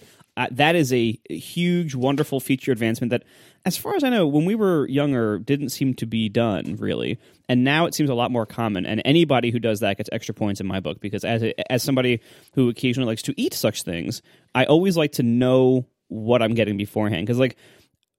That 0.52 0.76
is 0.76 0.92
a 0.92 1.20
huge, 1.30 1.96
wonderful 1.96 2.40
feature 2.40 2.72
advancement 2.72 3.12
that, 3.12 3.24
as 3.66 3.78
far 3.78 3.96
as 3.96 4.04
I 4.04 4.10
know, 4.10 4.28
when 4.28 4.46
we 4.46 4.56
were 4.56 4.88
younger, 4.88 5.40
didn't 5.40 5.70
seem 5.70 5.94
to 5.96 6.06
be 6.06 6.28
done 6.30 6.76
really, 6.80 7.20
and 7.48 7.64
now 7.64 7.86
it 7.86 7.94
seems 7.94 8.10
a 8.10 8.16
lot 8.16 8.32
more 8.32 8.46
common. 8.46 8.86
And 8.86 9.02
anybody 9.06 9.52
who 9.52 9.60
does 9.60 9.82
that 9.82 9.98
gets 9.98 10.10
extra 10.12 10.34
points 10.34 10.60
in 10.60 10.68
my 10.68 10.80
book 10.80 11.00
because 11.00 11.24
as 11.24 11.44
a, 11.44 11.72
as 11.72 11.84
somebody 11.84 12.20
who 12.56 12.70
occasionally 12.70 13.08
likes 13.08 13.22
to 13.24 13.40
eat 13.40 13.54
such 13.54 13.84
things, 13.84 14.22
I 14.56 14.66
always 14.66 14.98
like 14.98 15.14
to 15.14 15.24
know 15.24 15.86
what 16.08 16.42
I'm 16.42 16.54
getting 16.54 16.78
beforehand 16.78 17.26
because 17.26 17.40
like. 17.40 17.56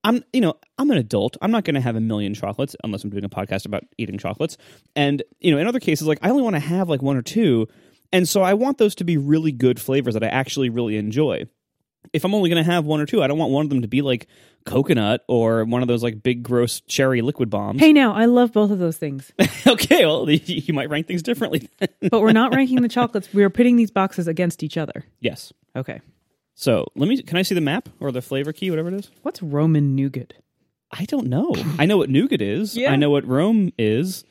I'm, 0.06 0.22
you 0.34 0.42
know, 0.42 0.52
I'm 0.76 0.90
an 0.90 0.98
adult. 0.98 1.38
I'm 1.40 1.50
not 1.50 1.64
going 1.64 1.76
to 1.76 1.80
have 1.80 1.96
a 1.96 2.00
million 2.00 2.34
chocolates 2.34 2.76
unless 2.84 3.04
I'm 3.04 3.08
doing 3.08 3.24
a 3.24 3.28
podcast 3.30 3.64
about 3.64 3.84
eating 3.96 4.18
chocolates. 4.18 4.58
And, 4.94 5.22
you 5.40 5.50
know, 5.50 5.56
in 5.56 5.66
other 5.66 5.80
cases, 5.80 6.06
like 6.06 6.18
I 6.20 6.28
only 6.28 6.42
want 6.42 6.56
to 6.56 6.60
have 6.60 6.90
like 6.90 7.00
one 7.00 7.16
or 7.16 7.22
two. 7.22 7.68
And 8.12 8.28
so 8.28 8.42
I 8.42 8.52
want 8.52 8.76
those 8.76 8.94
to 8.96 9.04
be 9.04 9.16
really 9.16 9.50
good 9.50 9.80
flavors 9.80 10.12
that 10.12 10.22
I 10.22 10.26
actually 10.26 10.68
really 10.68 10.98
enjoy. 10.98 11.46
If 12.12 12.24
I'm 12.24 12.34
only 12.34 12.50
going 12.50 12.62
to 12.64 12.70
have 12.70 12.84
one 12.84 13.00
or 13.00 13.06
two, 13.06 13.22
I 13.22 13.26
don't 13.26 13.38
want 13.38 13.50
one 13.52 13.64
of 13.64 13.70
them 13.70 13.82
to 13.82 13.88
be 13.88 14.02
like 14.02 14.26
coconut 14.64 15.22
or 15.28 15.64
one 15.64 15.82
of 15.82 15.88
those 15.88 16.02
like 16.02 16.22
big 16.22 16.42
gross 16.42 16.80
cherry 16.82 17.20
liquid 17.22 17.50
bombs. 17.50 17.80
Hey, 17.80 17.92
now 17.92 18.14
I 18.14 18.24
love 18.26 18.52
both 18.52 18.70
of 18.70 18.78
those 18.78 18.96
things, 18.96 19.32
okay, 19.66 20.06
well, 20.06 20.28
you 20.30 20.72
might 20.74 20.88
rank 20.90 21.06
things 21.06 21.22
differently. 21.22 21.68
but 21.78 22.20
we're 22.20 22.32
not 22.32 22.54
ranking 22.54 22.80
the 22.82 22.88
chocolates. 22.88 23.28
We're 23.34 23.50
pitting 23.50 23.76
these 23.76 23.90
boxes 23.90 24.26
against 24.28 24.62
each 24.62 24.76
other. 24.76 25.04
yes. 25.20 25.52
Okay. 25.76 26.00
So 26.54 26.86
let 26.94 27.08
me, 27.08 27.20
can 27.20 27.36
I 27.36 27.42
see 27.42 27.56
the 27.56 27.60
map 27.60 27.88
or 27.98 28.12
the 28.12 28.22
flavor 28.22 28.52
key, 28.52 28.70
whatever 28.70 28.88
it 28.88 28.94
is? 28.94 29.10
What's 29.22 29.42
Roman 29.42 29.96
nougat? 29.96 30.34
I 30.92 31.04
don't 31.06 31.26
know. 31.26 31.52
I 31.80 31.84
know 31.86 31.96
what 31.96 32.08
nougat 32.10 32.40
is. 32.40 32.76
Yeah. 32.76 32.92
I 32.92 32.96
know 32.96 33.10
what 33.10 33.26
Rome 33.26 33.72
is. 33.76 34.24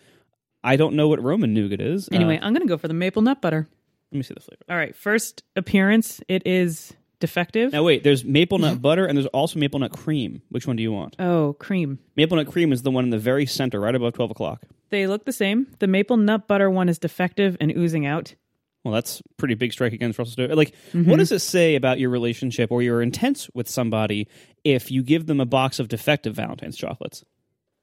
I 0.63 0.77
don't 0.77 0.95
know 0.95 1.09
what 1.09 1.21
Roman 1.21 1.53
nougat 1.53 1.81
is. 1.81 2.07
Uh, 2.07 2.15
Anyway, 2.15 2.39
I'm 2.41 2.53
going 2.53 2.61
to 2.65 2.67
go 2.69 2.77
for 2.77 2.87
the 2.87 2.93
maple 2.93 3.21
nut 3.21 3.41
butter. 3.41 3.67
let 4.13 4.17
me 4.17 4.23
see 4.23 4.33
the 4.33 4.39
flavor. 4.39 4.63
All 4.69 4.77
right. 4.77 4.95
First 4.95 5.43
appearance, 5.57 6.21
it 6.29 6.43
is 6.47 6.93
defective. 7.23 7.71
Now 7.71 7.83
wait, 7.83 8.03
there's 8.03 8.23
maple 8.25 8.59
nut 8.59 8.81
butter 8.87 9.05
and 9.05 9.17
there's 9.17 9.27
also 9.27 9.57
maple 9.57 9.79
nut 9.79 9.91
cream. 9.91 10.41
Which 10.49 10.67
one 10.67 10.75
do 10.75 10.83
you 10.83 10.91
want? 10.91 11.15
Oh, 11.19 11.53
cream. 11.57 11.99
Maple 12.15 12.35
nut 12.37 12.47
cream 12.47 12.71
is 12.73 12.81
the 12.83 12.91
one 12.91 13.05
in 13.05 13.09
the 13.09 13.17
very 13.17 13.45
center, 13.45 13.79
right 13.79 13.95
above 13.95 14.13
twelve 14.13 14.29
o'clock. 14.31 14.63
They 14.89 15.07
look 15.07 15.25
the 15.25 15.31
same. 15.33 15.67
The 15.79 15.87
maple 15.87 16.17
nut 16.17 16.47
butter 16.47 16.69
one 16.69 16.89
is 16.89 16.99
defective 16.99 17.55
and 17.61 17.71
oozing 17.75 18.05
out. 18.05 18.35
Well, 18.83 18.93
that's 18.93 19.21
pretty 19.37 19.53
big 19.55 19.71
strike 19.71 19.93
against 19.93 20.19
Russell 20.19 20.33
Stover. 20.33 20.55
Like, 20.57 20.75
Mm-hmm. 20.93 21.09
what 21.09 21.17
does 21.19 21.31
it 21.31 21.39
say 21.39 21.75
about 21.75 21.99
your 21.99 22.09
relationship 22.09 22.69
or 22.69 22.81
your 22.81 23.01
intent 23.01 23.47
with 23.53 23.69
somebody 23.69 24.27
if 24.65 24.91
you 24.91 25.01
give 25.03 25.25
them 25.25 25.39
a 25.39 25.45
box 25.45 25.79
of 25.79 25.87
defective 25.87 26.35
Valentine's 26.35 26.75
chocolates? 26.75 27.23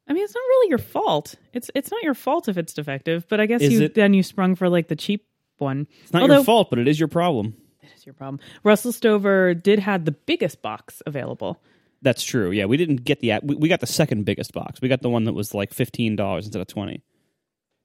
I 0.06 0.12
mean, 0.12 0.22
it's 0.25 0.34
not 0.34 0.40
really 0.40 0.69
your 0.69 0.78
fault. 0.78 1.36
It's 1.54 1.70
it's 1.75 1.90
not 1.90 2.02
your 2.02 2.14
fault 2.14 2.48
if 2.48 2.58
it's 2.58 2.75
defective, 2.75 3.26
but 3.28 3.40
I 3.40 3.46
guess 3.46 3.62
Is 3.62 3.72
you 3.72 3.82
it- 3.84 3.94
then 3.94 4.12
you 4.12 4.22
sprung 4.22 4.54
for 4.56 4.69
like 4.69 4.88
the 4.88 4.96
cheap 4.96 5.25
one. 5.56 5.86
It's 6.02 6.12
not 6.12 6.22
Although, 6.22 6.34
your 6.36 6.44
fault, 6.44 6.69
but 6.70 6.78
it 6.78 6.86
is 6.88 6.98
your 7.00 7.08
problem. 7.08 7.54
It's 7.94 8.06
your 8.06 8.14
problem. 8.14 8.40
Russell 8.62 8.92
Stover 8.92 9.54
did 9.54 9.78
have 9.78 10.04
the 10.04 10.12
biggest 10.12 10.62
box 10.62 11.02
available. 11.06 11.60
That's 12.02 12.22
true. 12.22 12.50
Yeah, 12.50 12.64
we 12.64 12.76
didn't 12.76 13.04
get 13.04 13.20
the 13.20 13.40
we, 13.42 13.54
we 13.56 13.69
got 13.69 13.81
the 13.81 13.87
second 13.87 14.25
biggest 14.25 14.52
box. 14.52 14.81
We 14.81 14.88
got 14.88 15.02
the 15.02 15.10
one 15.10 15.25
that 15.25 15.34
was 15.34 15.54
like 15.54 15.72
fifteen 15.75 16.16
dollars 16.16 16.46
instead 16.46 16.62
of 16.62 16.69
twenty. 16.69 17.02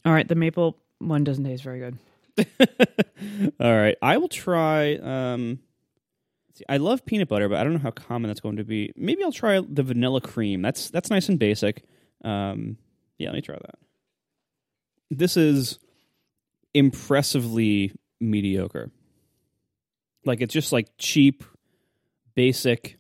All 0.06 0.14
right, 0.14 0.28
the 0.28 0.36
maple 0.36 0.78
one 1.00 1.24
doesn't 1.24 1.44
taste 1.44 1.64
very 1.64 1.80
good. 1.80 1.98
All 3.60 3.76
right, 3.76 3.98
I 4.02 4.18
will 4.18 4.30
try. 4.30 4.96
Um, 4.96 5.60
see, 6.54 6.64
I 6.70 6.78
love 6.78 7.06
peanut 7.06 7.28
butter, 7.28 7.50
but 7.50 7.60
I 7.60 7.64
don't 7.64 7.74
know 7.74 7.80
how 7.80 7.92
common 7.92 8.30
that's 8.30 8.40
going 8.40 8.58
to 8.58 8.64
be. 8.64 8.94
Maybe 8.96 9.24
I'll 9.24 9.32
try 9.32 9.60
the 9.62 9.84
vanilla 9.84 10.22
cream. 10.22 10.62
That's 10.62 10.90
that's 10.90 11.10
nice 11.10 11.28
and 11.28 11.40
basic. 11.40 11.84
Um, 12.24 12.78
yeah, 13.18 13.30
let 13.30 13.36
me 13.36 13.42
try 13.42 13.56
that. 13.56 13.76
This 15.12 15.38
is 15.38 15.80
impressively 16.74 17.94
mediocre. 18.20 18.92
Like 20.26 20.42
it's 20.42 20.54
just 20.54 20.72
like 20.72 20.88
cheap, 20.98 21.44
basic. 22.36 22.98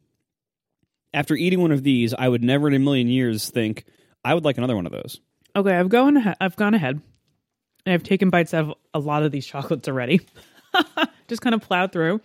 After 1.13 1.33
eating 1.35 1.61
one 1.61 1.71
of 1.71 1.83
these, 1.83 2.13
I 2.13 2.27
would 2.27 2.43
never 2.43 2.67
in 2.67 2.73
a 2.73 2.79
million 2.79 3.07
years 3.07 3.49
think 3.49 3.85
I 4.23 4.33
would 4.33 4.43
like 4.45 4.57
another 4.57 4.75
one 4.75 4.85
of 4.85 4.91
those. 4.91 5.19
Okay, 5.55 5.73
I've 5.73 5.89
gone 5.89 6.17
ahead. 6.17 6.35
I've 6.41 6.55
gone 6.57 6.73
ahead, 6.73 7.01
and 7.85 7.93
I've 7.93 8.03
taken 8.03 8.29
bites 8.29 8.53
out 8.53 8.65
of 8.65 8.73
a 8.93 8.99
lot 8.99 9.23
of 9.23 9.31
these 9.31 9.45
chocolates 9.45 9.87
already. 9.87 10.21
Just 11.27 11.41
kind 11.41 11.55
of 11.55 11.61
plowed 11.61 11.91
through 11.93 12.19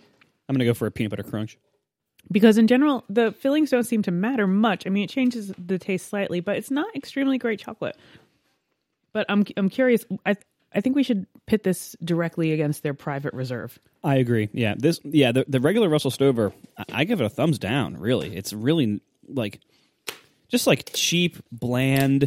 I'm 0.49 0.53
gonna 0.55 0.65
go 0.65 0.73
for 0.73 0.85
a 0.85 0.91
peanut 0.91 1.09
butter 1.11 1.23
crunch. 1.23 1.57
because 2.31 2.57
in 2.57 2.67
general 2.67 3.05
the 3.09 3.31
fillings 3.31 3.69
don't 3.71 3.85
seem 3.85 4.01
to 4.03 4.11
matter 4.11 4.45
much. 4.45 4.85
I 4.85 4.89
mean, 4.89 5.05
it 5.05 5.09
changes 5.09 5.53
the 5.57 5.79
taste 5.79 6.07
slightly, 6.09 6.41
but 6.41 6.57
it's 6.57 6.69
not 6.69 6.93
extremely 6.95 7.37
great 7.37 7.59
chocolate. 7.59 7.95
But 9.13 9.25
I'm 9.29 9.45
I'm 9.55 9.69
curious. 9.69 10.05
I 10.25 10.35
I 10.73 10.81
think 10.81 10.95
we 10.97 11.03
should 11.03 11.25
pit 11.47 11.63
this 11.63 11.95
directly 12.03 12.51
against 12.51 12.83
their 12.83 12.93
private 12.93 13.33
reserve. 13.33 13.79
I 14.03 14.15
agree. 14.15 14.49
Yeah, 14.53 14.75
this 14.77 14.99
yeah 15.03 15.31
the 15.31 15.45
the 15.47 15.59
regular 15.59 15.87
Russell 15.89 16.11
Stover, 16.11 16.53
I, 16.77 16.83
I 16.93 17.03
give 17.03 17.21
it 17.21 17.25
a 17.25 17.29
thumbs 17.29 17.59
down. 17.59 17.97
Really, 17.97 18.35
it's 18.35 18.51
really 18.53 18.99
like 19.27 19.59
just 20.49 20.65
like 20.67 20.91
cheap, 20.93 21.37
bland, 21.51 22.21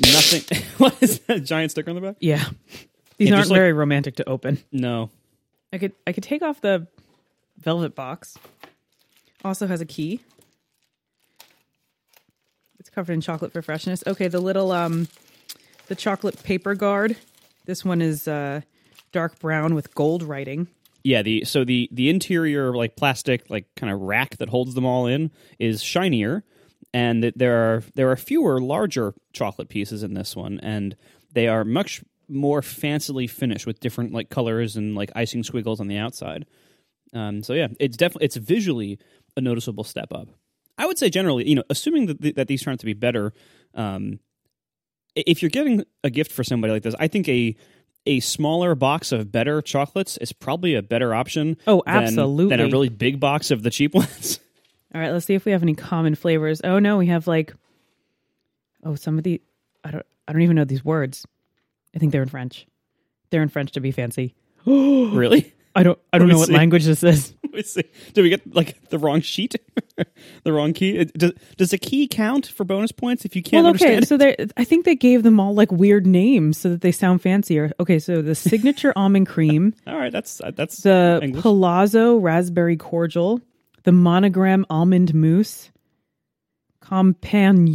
nothing. 0.00 0.58
what 0.78 0.96
is 1.02 1.20
that 1.20 1.44
giant 1.44 1.70
sticker 1.70 1.90
on 1.90 1.96
the 1.96 2.02
back? 2.02 2.16
Yeah, 2.20 2.44
these 3.16 3.28
Yeah, 3.28 3.34
aren't 3.34 3.42
just 3.42 3.50
like- 3.50 3.58
very 3.58 3.72
romantic 3.72 4.16
to 4.16 4.28
open. 4.28 4.58
No, 4.70 5.10
I 5.72 5.78
could 5.78 5.92
I 6.06 6.12
could 6.12 6.24
take 6.24 6.42
off 6.42 6.60
the 6.60 6.86
velvet 7.58 7.94
box. 7.94 8.36
Also 9.44 9.66
has 9.66 9.80
a 9.80 9.86
key. 9.86 10.20
It's 12.78 12.90
covered 12.90 13.12
in 13.12 13.20
chocolate 13.20 13.52
for 13.52 13.62
freshness. 13.62 14.04
Okay, 14.06 14.28
the 14.28 14.40
little 14.40 14.72
um 14.72 15.08
the 15.86 15.94
chocolate 15.94 16.42
paper 16.42 16.74
guard. 16.74 17.16
This 17.64 17.84
one 17.84 18.00
is 18.02 18.28
uh 18.28 18.60
dark 19.12 19.38
brown 19.38 19.74
with 19.74 19.94
gold 19.94 20.22
writing. 20.22 20.68
Yeah. 21.02 21.22
The 21.22 21.44
so 21.44 21.64
the 21.64 21.88
the 21.92 22.08
interior 22.08 22.74
like 22.74 22.96
plastic 22.96 23.48
like 23.50 23.66
kind 23.76 23.92
of 23.92 24.00
rack 24.00 24.36
that 24.38 24.48
holds 24.48 24.74
them 24.74 24.84
all 24.84 25.06
in 25.06 25.30
is 25.58 25.82
shinier, 25.82 26.44
and 26.92 27.22
that 27.22 27.38
there 27.38 27.56
are 27.56 27.82
there 27.94 28.10
are 28.10 28.16
fewer 28.16 28.60
larger 28.60 29.14
chocolate 29.32 29.68
pieces 29.68 30.02
in 30.02 30.14
this 30.14 30.34
one, 30.34 30.60
and 30.62 30.96
they 31.32 31.48
are 31.48 31.64
much 31.64 32.02
more 32.28 32.60
fancily 32.60 33.28
finished 33.28 33.66
with 33.66 33.80
different 33.80 34.12
like 34.12 34.28
colors 34.28 34.76
and 34.76 34.94
like 34.94 35.10
icing 35.14 35.42
squiggles 35.42 35.80
on 35.80 35.88
the 35.88 35.96
outside. 35.96 36.46
Um, 37.14 37.42
so 37.42 37.54
yeah, 37.54 37.68
it's 37.80 37.96
definitely 37.96 38.26
it's 38.26 38.36
visually 38.36 38.98
a 39.36 39.40
noticeable 39.40 39.84
step 39.84 40.12
up. 40.12 40.28
I 40.76 40.86
would 40.86 40.98
say 40.98 41.10
generally, 41.10 41.48
you 41.48 41.56
know, 41.56 41.64
assuming 41.70 42.06
that 42.06 42.22
th- 42.22 42.34
that 42.36 42.48
these 42.48 42.62
turn 42.62 42.74
out 42.74 42.80
to 42.80 42.86
be 42.86 42.94
better, 42.94 43.32
um, 43.74 44.20
if 45.14 45.42
you're 45.42 45.50
getting 45.50 45.84
a 46.04 46.10
gift 46.10 46.30
for 46.30 46.44
somebody 46.44 46.72
like 46.72 46.82
this, 46.82 46.94
I 46.98 47.08
think 47.08 47.28
a 47.28 47.56
a 48.06 48.20
smaller 48.20 48.74
box 48.74 49.12
of 49.12 49.30
better 49.30 49.60
chocolates 49.60 50.16
is 50.18 50.32
probably 50.32 50.74
a 50.74 50.82
better 50.82 51.14
option. 51.14 51.56
Oh, 51.66 51.82
than- 51.86 52.04
absolutely. 52.04 52.56
Than 52.56 52.66
a 52.66 52.70
really 52.70 52.88
big 52.88 53.20
box 53.20 53.50
of 53.50 53.62
the 53.62 53.70
cheap 53.70 53.94
ones. 53.94 54.40
All 54.94 55.00
right, 55.00 55.10
let's 55.10 55.26
see 55.26 55.34
if 55.34 55.44
we 55.44 55.52
have 55.52 55.62
any 55.62 55.74
common 55.74 56.14
flavors. 56.14 56.60
Oh 56.64 56.78
no, 56.78 56.96
we 56.96 57.06
have 57.08 57.26
like 57.26 57.52
oh 58.84 58.94
some 58.94 59.18
of 59.18 59.24
the 59.24 59.40
I 59.84 59.90
don't 59.90 60.06
I 60.26 60.32
don't 60.32 60.42
even 60.42 60.56
know 60.56 60.64
these 60.64 60.84
words. 60.84 61.26
I 61.94 61.98
think 61.98 62.12
they're 62.12 62.22
in 62.22 62.28
French. 62.28 62.66
They're 63.30 63.42
in 63.42 63.48
French 63.48 63.72
to 63.72 63.80
be 63.80 63.90
fancy. 63.90 64.34
really? 64.66 65.52
I 65.74 65.82
don't 65.82 65.98
I 66.12 66.18
don't 66.18 66.28
know 66.28 66.38
what 66.38 66.48
see. 66.48 66.54
language 66.54 66.84
this 66.84 67.02
is. 67.02 67.34
Let 67.44 67.52
me 67.52 67.62
see. 67.62 67.84
Did 68.12 68.22
we 68.22 68.28
get 68.30 68.54
like 68.54 68.88
the 68.90 68.98
wrong 68.98 69.20
sheet? 69.20 69.54
the 70.44 70.52
wrong 70.52 70.72
key? 70.72 71.04
Does, 71.04 71.32
does 71.56 71.72
a 71.72 71.78
key 71.78 72.06
count 72.08 72.46
for 72.46 72.64
bonus 72.64 72.92
points 72.92 73.24
if 73.24 73.34
you 73.36 73.42
can't 73.42 73.64
well, 73.64 73.74
okay, 73.74 74.00
so 74.02 74.18
I 74.56 74.64
think 74.64 74.84
they 74.84 74.94
gave 74.94 75.22
them 75.22 75.40
all 75.40 75.54
like 75.54 75.70
weird 75.72 76.06
names 76.06 76.58
so 76.58 76.70
that 76.70 76.80
they 76.80 76.92
sound 76.92 77.22
fancier. 77.22 77.72
Okay, 77.80 77.98
so 77.98 78.22
the 78.22 78.34
signature 78.34 78.92
almond 78.96 79.28
cream. 79.28 79.74
All 79.86 79.96
right, 79.96 80.12
that's 80.12 80.40
uh, 80.40 80.50
that's 80.50 80.82
the 80.82 81.20
English. 81.22 81.42
Palazzo 81.42 82.16
raspberry 82.16 82.76
cordial, 82.76 83.40
the 83.84 83.92
monogram 83.92 84.66
almond 84.68 85.14
mousse, 85.14 85.70
Campagne. 86.82 87.66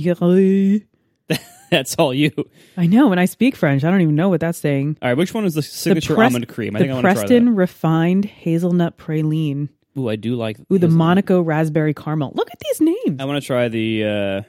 that's 1.71 1.95
all 1.95 2.13
you. 2.13 2.31
I 2.77 2.85
know, 2.87 3.07
When 3.07 3.19
I 3.19 3.25
speak 3.25 3.55
French. 3.55 3.83
I 3.83 3.89
don't 3.89 4.01
even 4.01 4.15
know 4.15 4.29
what 4.29 4.41
that's 4.41 4.57
saying. 4.57 4.97
All 5.01 5.09
right, 5.09 5.17
which 5.17 5.33
one 5.33 5.45
is 5.45 5.53
the 5.53 5.61
signature 5.61 6.15
Pres- 6.15 6.25
almond 6.25 6.47
cream? 6.47 6.75
I 6.75 6.79
the 6.79 6.85
think 6.85 6.91
I 6.91 6.93
want 6.95 7.05
to 7.05 7.13
try 7.13 7.21
Preston 7.21 7.55
refined 7.55 8.25
hazelnut 8.25 8.97
praline. 8.97 9.69
that. 9.95 10.01
Ooh, 10.01 10.09
I 10.09 10.15
do 10.15 10.35
like. 10.35 10.59
Ooh, 10.59 10.63
the 10.69 10.87
hazelnut. 10.87 10.97
Monaco 10.97 11.41
raspberry 11.41 11.93
caramel. 11.93 12.31
Look 12.35 12.49
at 12.51 12.59
these 12.59 12.81
names. 12.81 13.19
I 13.19 13.25
want 13.25 13.41
to 13.41 13.45
try 13.45 13.67
the 13.69 14.03
uh, 14.03 14.41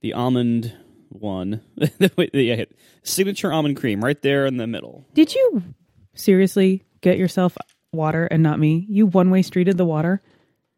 the 0.00 0.12
almond 0.14 0.76
one. 1.10 1.60
Wait, 2.16 2.32
the, 2.32 2.42
yeah, 2.42 2.64
signature 3.02 3.52
almond 3.52 3.76
cream 3.76 4.02
right 4.04 4.20
there 4.20 4.46
in 4.46 4.56
the 4.56 4.66
middle. 4.66 5.06
Did 5.14 5.34
you 5.34 5.62
seriously 6.14 6.84
get 7.00 7.18
yourself 7.18 7.56
water 7.92 8.26
and 8.26 8.42
not 8.42 8.58
me? 8.58 8.86
You 8.88 9.06
one 9.06 9.30
way 9.30 9.42
streeted 9.42 9.76
the 9.76 9.84
water. 9.84 10.22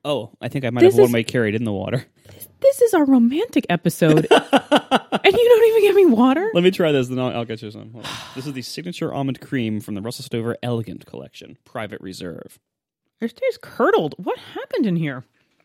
Oh, 0.09 0.31
I 0.41 0.47
think 0.49 0.65
I 0.65 0.71
might 0.71 0.83
This 0.83 0.95
have 0.95 1.01
one 1.01 1.09
is- 1.09 1.15
way 1.15 1.25
carried 1.25 1.55
in 1.57 1.65
the 1.65 1.73
water. 1.73 2.05
This 2.61 2.81
is 2.81 2.95
our 2.95 3.05
romantic 3.05 3.67
episode, 3.69 4.27
and 4.31 4.31
you 4.31 5.49
don't 5.49 5.69
even 5.69 5.83
get 5.83 5.95
me 5.95 6.07
water. 6.07 6.49
Let 6.55 6.65
me 6.65 6.71
try 6.71 6.91
this, 6.93 7.09
then 7.09 7.19
I'll, 7.19 7.39
I'll 7.39 7.45
get 7.45 7.61
you 7.61 7.71
some. 7.71 7.93
This 8.35 8.47
is 8.47 8.53
the 8.55 8.63
signature 8.63 9.13
almond 9.13 9.41
cream 9.41 9.81
from 9.81 9.95
the 9.95 10.01
Russell 10.01 10.25
Stover 10.25 10.57
Elegant 10.63 11.05
Collection, 11.07 11.59
Private 11.65 12.01
Reserve. 12.01 12.59
It 13.21 13.35
tastes 13.37 13.59
curdled. 13.61 14.15
What 14.17 14.39
happened 14.39 14.87
in 14.87 14.97
here? 14.97 15.25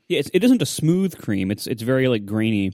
Yeah, 0.10 0.19
it's, 0.19 0.29
it 0.33 0.43
isn't 0.43 0.62
a 0.62 0.65
smooth 0.65 1.17
cream. 1.17 1.50
It's 1.51 1.65
it's 1.67 1.81
very 1.81 2.07
like 2.07 2.25
grainy. 2.25 2.74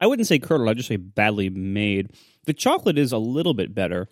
I 0.00 0.06
wouldn't 0.06 0.28
say 0.28 0.38
curdled. 0.38 0.68
I'd 0.68 0.76
just 0.76 0.88
say 0.88 0.96
badly 0.96 1.48
made. 1.48 2.10
The 2.46 2.52
chocolate 2.54 2.98
is 2.98 3.12
a 3.12 3.18
little 3.18 3.54
bit 3.54 3.74
better. 3.74 4.08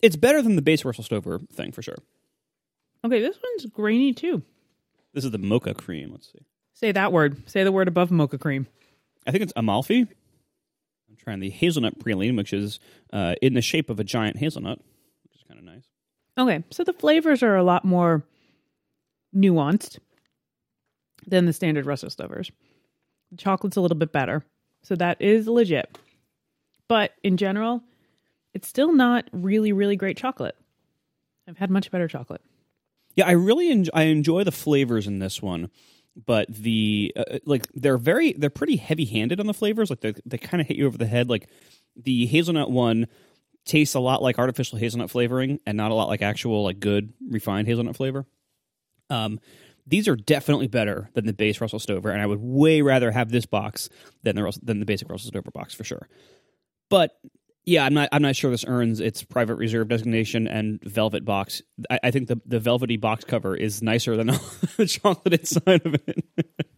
It's 0.00 0.16
better 0.16 0.40
than 0.42 0.56
the 0.56 0.62
base 0.62 0.84
Russell 0.84 1.04
Stover 1.04 1.40
thing 1.52 1.72
for 1.72 1.82
sure. 1.82 1.96
Okay, 3.04 3.20
this 3.20 3.36
one's 3.42 3.66
grainy 3.66 4.12
too. 4.14 4.42
This 5.14 5.24
is 5.24 5.30
the 5.30 5.38
mocha 5.38 5.74
cream. 5.74 6.10
Let's 6.10 6.30
see. 6.30 6.44
Say 6.74 6.92
that 6.92 7.12
word. 7.12 7.48
Say 7.48 7.62
the 7.64 7.72
word 7.72 7.88
above 7.88 8.10
mocha 8.10 8.36
cream. 8.36 8.66
I 9.26 9.30
think 9.30 9.42
it's 9.42 9.52
Amalfi. 9.56 10.00
I'm 10.00 11.16
trying 11.16 11.40
the 11.40 11.50
hazelnut 11.50 12.00
praline, 12.00 12.36
which 12.36 12.52
is 12.52 12.80
uh, 13.12 13.36
in 13.40 13.54
the 13.54 13.62
shape 13.62 13.88
of 13.88 14.00
a 14.00 14.04
giant 14.04 14.38
hazelnut, 14.38 14.80
which 15.22 15.36
is 15.36 15.42
kind 15.46 15.58
of 15.58 15.64
nice. 15.64 15.84
Okay, 16.36 16.64
so 16.70 16.82
the 16.82 16.92
flavors 16.92 17.42
are 17.42 17.56
a 17.56 17.62
lot 17.62 17.84
more 17.84 18.24
nuanced 19.34 19.98
than 21.26 21.46
the 21.46 21.52
standard 21.52 21.86
Russell 21.86 22.10
Stovers. 22.10 22.50
The 23.30 23.36
chocolate's 23.36 23.76
a 23.76 23.80
little 23.80 23.96
bit 23.96 24.12
better, 24.12 24.44
so 24.82 24.96
that 24.96 25.22
is 25.22 25.46
legit. 25.46 25.96
But 26.88 27.12
in 27.22 27.36
general, 27.36 27.82
it's 28.52 28.68
still 28.68 28.92
not 28.92 29.28
really, 29.32 29.72
really 29.72 29.96
great 29.96 30.16
chocolate. 30.16 30.56
I've 31.48 31.58
had 31.58 31.70
much 31.70 31.90
better 31.90 32.08
chocolate. 32.08 32.42
Yeah, 33.14 33.26
I 33.26 33.32
really 33.32 33.70
enjoy, 33.70 33.90
I 33.94 34.02
enjoy 34.04 34.44
the 34.44 34.52
flavors 34.52 35.06
in 35.06 35.18
this 35.18 35.40
one, 35.40 35.70
but 36.26 36.46
the 36.52 37.12
uh, 37.16 37.38
like 37.44 37.66
they're 37.74 37.98
very 37.98 38.32
they're 38.32 38.50
pretty 38.50 38.76
heavy 38.76 39.04
handed 39.04 39.40
on 39.40 39.46
the 39.46 39.54
flavors. 39.54 39.90
Like 39.90 40.00
they 40.00 40.14
they 40.26 40.38
kind 40.38 40.60
of 40.60 40.66
hit 40.66 40.76
you 40.76 40.86
over 40.86 40.98
the 40.98 41.06
head. 41.06 41.28
Like 41.28 41.48
the 41.96 42.26
hazelnut 42.26 42.70
one 42.70 43.06
tastes 43.64 43.94
a 43.94 44.00
lot 44.00 44.22
like 44.22 44.38
artificial 44.38 44.78
hazelnut 44.78 45.10
flavoring, 45.10 45.60
and 45.66 45.76
not 45.76 45.90
a 45.90 45.94
lot 45.94 46.08
like 46.08 46.22
actual 46.22 46.64
like 46.64 46.80
good 46.80 47.12
refined 47.28 47.68
hazelnut 47.68 47.96
flavor. 47.96 48.26
Um, 49.10 49.38
these 49.86 50.08
are 50.08 50.16
definitely 50.16 50.66
better 50.66 51.10
than 51.14 51.26
the 51.26 51.32
base 51.32 51.60
Russell 51.60 51.78
Stover, 51.78 52.10
and 52.10 52.20
I 52.22 52.26
would 52.26 52.40
way 52.40 52.82
rather 52.82 53.10
have 53.10 53.30
this 53.30 53.46
box 53.46 53.88
than 54.22 54.36
the 54.36 54.58
than 54.62 54.80
the 54.80 54.86
basic 54.86 55.08
Russell 55.08 55.28
Stover 55.28 55.50
box 55.50 55.74
for 55.74 55.84
sure. 55.84 56.08
But 56.90 57.12
yeah, 57.66 57.84
I'm 57.84 57.94
not. 57.94 58.08
I'm 58.12 58.22
not 58.22 58.36
sure 58.36 58.50
this 58.50 58.64
earns 58.66 59.00
its 59.00 59.22
private 59.22 59.56
reserve 59.56 59.88
designation 59.88 60.46
and 60.46 60.82
velvet 60.82 61.24
box. 61.24 61.62
I, 61.90 62.00
I 62.04 62.10
think 62.10 62.28
the 62.28 62.40
the 62.46 62.60
velvety 62.60 62.96
box 62.96 63.24
cover 63.24 63.56
is 63.56 63.82
nicer 63.82 64.16
than 64.16 64.26
the 64.76 64.86
chocolate 64.86 65.34
inside 65.34 65.86
of 65.86 65.94
it. 65.94 66.24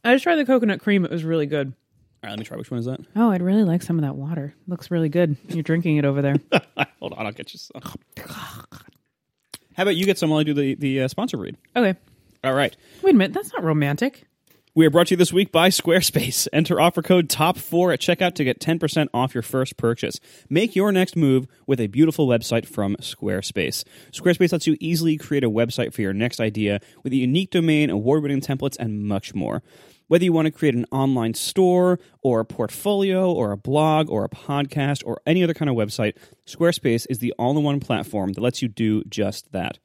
I 0.05 0.15
just 0.15 0.23
tried 0.23 0.37
the 0.37 0.45
coconut 0.45 0.81
cream. 0.81 1.05
It 1.05 1.11
was 1.11 1.25
really 1.25 1.47
good. 1.47 1.69
All 1.69 2.29
right, 2.29 2.31
let 2.31 2.39
me 2.39 2.45
try. 2.45 2.57
Which 2.57 2.71
one 2.71 2.81
is 2.81 2.87
that? 2.87 3.01
Oh, 3.15 3.31
I'd 3.31 3.43
really 3.43 3.65
like 3.65 3.83
some 3.83 3.97
of 3.99 4.03
that 4.03 4.17
water. 4.17 4.55
Looks 4.67 4.91
really 4.91 5.09
good. 5.09 5.37
You're 5.49 5.63
drinking 5.63 5.97
it 5.97 6.05
over 6.05 6.23
there. 6.23 6.37
Hold 7.01 7.15
on, 7.15 7.27
I'll 7.27 7.33
get 7.33 7.53
you 7.53 7.59
some. 7.59 7.83
How 9.77 9.83
about 9.83 9.97
you 9.97 10.07
get 10.07 10.19
some 10.19 10.31
while 10.31 10.41
I 10.41 10.45
do 10.45 10.55
the 10.55 10.75
the 10.77 11.03
uh, 11.03 11.09
sponsor 11.09 11.37
read? 11.37 11.57
Okay. 11.75 11.99
All 12.45 12.55
right. 12.55 12.77
Wait 13.03 13.15
a 13.15 13.19
minute. 13.19 13.35
That's 13.35 13.53
not 13.53 13.65
romantic. 13.65 14.25
We 14.77 14.85
are 14.85 14.91
brought 14.91 15.07
to 15.07 15.13
you 15.13 15.17
this 15.17 15.33
week 15.33 15.53
by 15.53 15.71
Squarespace. 15.71 16.49
Enter 16.53 16.79
offer 16.79 17.01
code 17.01 17.31
TOP4 17.31 17.95
at 17.95 17.99
checkout 17.99 18.35
to 18.35 18.45
get 18.45 18.61
10% 18.61 19.09
off 19.15 19.33
your 19.33 19.41
first 19.41 19.79
purchase. 19.79 20.21
Make 20.51 20.77
your 20.77 20.93
next 20.93 21.17
move 21.17 21.47
with 21.67 21.81
a 21.81 21.87
beautiful 21.87 22.29
website 22.29 22.67
from 22.67 22.95
Squarespace. 22.97 23.85
Squarespace 24.13 24.53
lets 24.53 24.67
you 24.67 24.77
easily 24.79 25.17
create 25.17 25.45
a 25.45 25.51
website 25.51 25.95
for 25.95 26.03
your 26.03 26.13
next 26.13 26.41
idea 26.41 26.81
with 27.03 27.15
a 27.15 27.17
unique 27.17 27.53
domain, 27.53 27.89
award 27.89 28.23
winning 28.23 28.43
templates, 28.43 28.77
and 28.79 29.03
much 29.03 29.35
more. 29.35 29.63
Whether 30.09 30.25
you 30.27 30.35
want 30.35 30.45
to 30.45 30.53
create 30.53 30.75
an 30.75 30.85
online 30.93 31.33
store 31.33 31.99
or 32.21 32.41
a 32.41 32.45
portfolio 32.45 33.33
or 33.33 33.53
a 33.53 33.57
blog 33.57 34.11
or 34.11 34.25
a 34.25 34.29
podcast 34.29 35.03
or 35.07 35.23
any 35.25 35.43
other 35.43 35.55
kind 35.55 35.71
of 35.71 35.77
website, 35.77 36.19
Squarespace 36.45 37.07
is 37.09 37.21
the 37.21 37.33
all 37.39 37.57
in 37.57 37.65
one 37.65 37.81
platform 37.81 38.35
that 38.35 38.43
lets 38.43 38.61
you 38.61 38.69
do 38.69 39.03
just 39.05 39.53
that. 39.53 39.79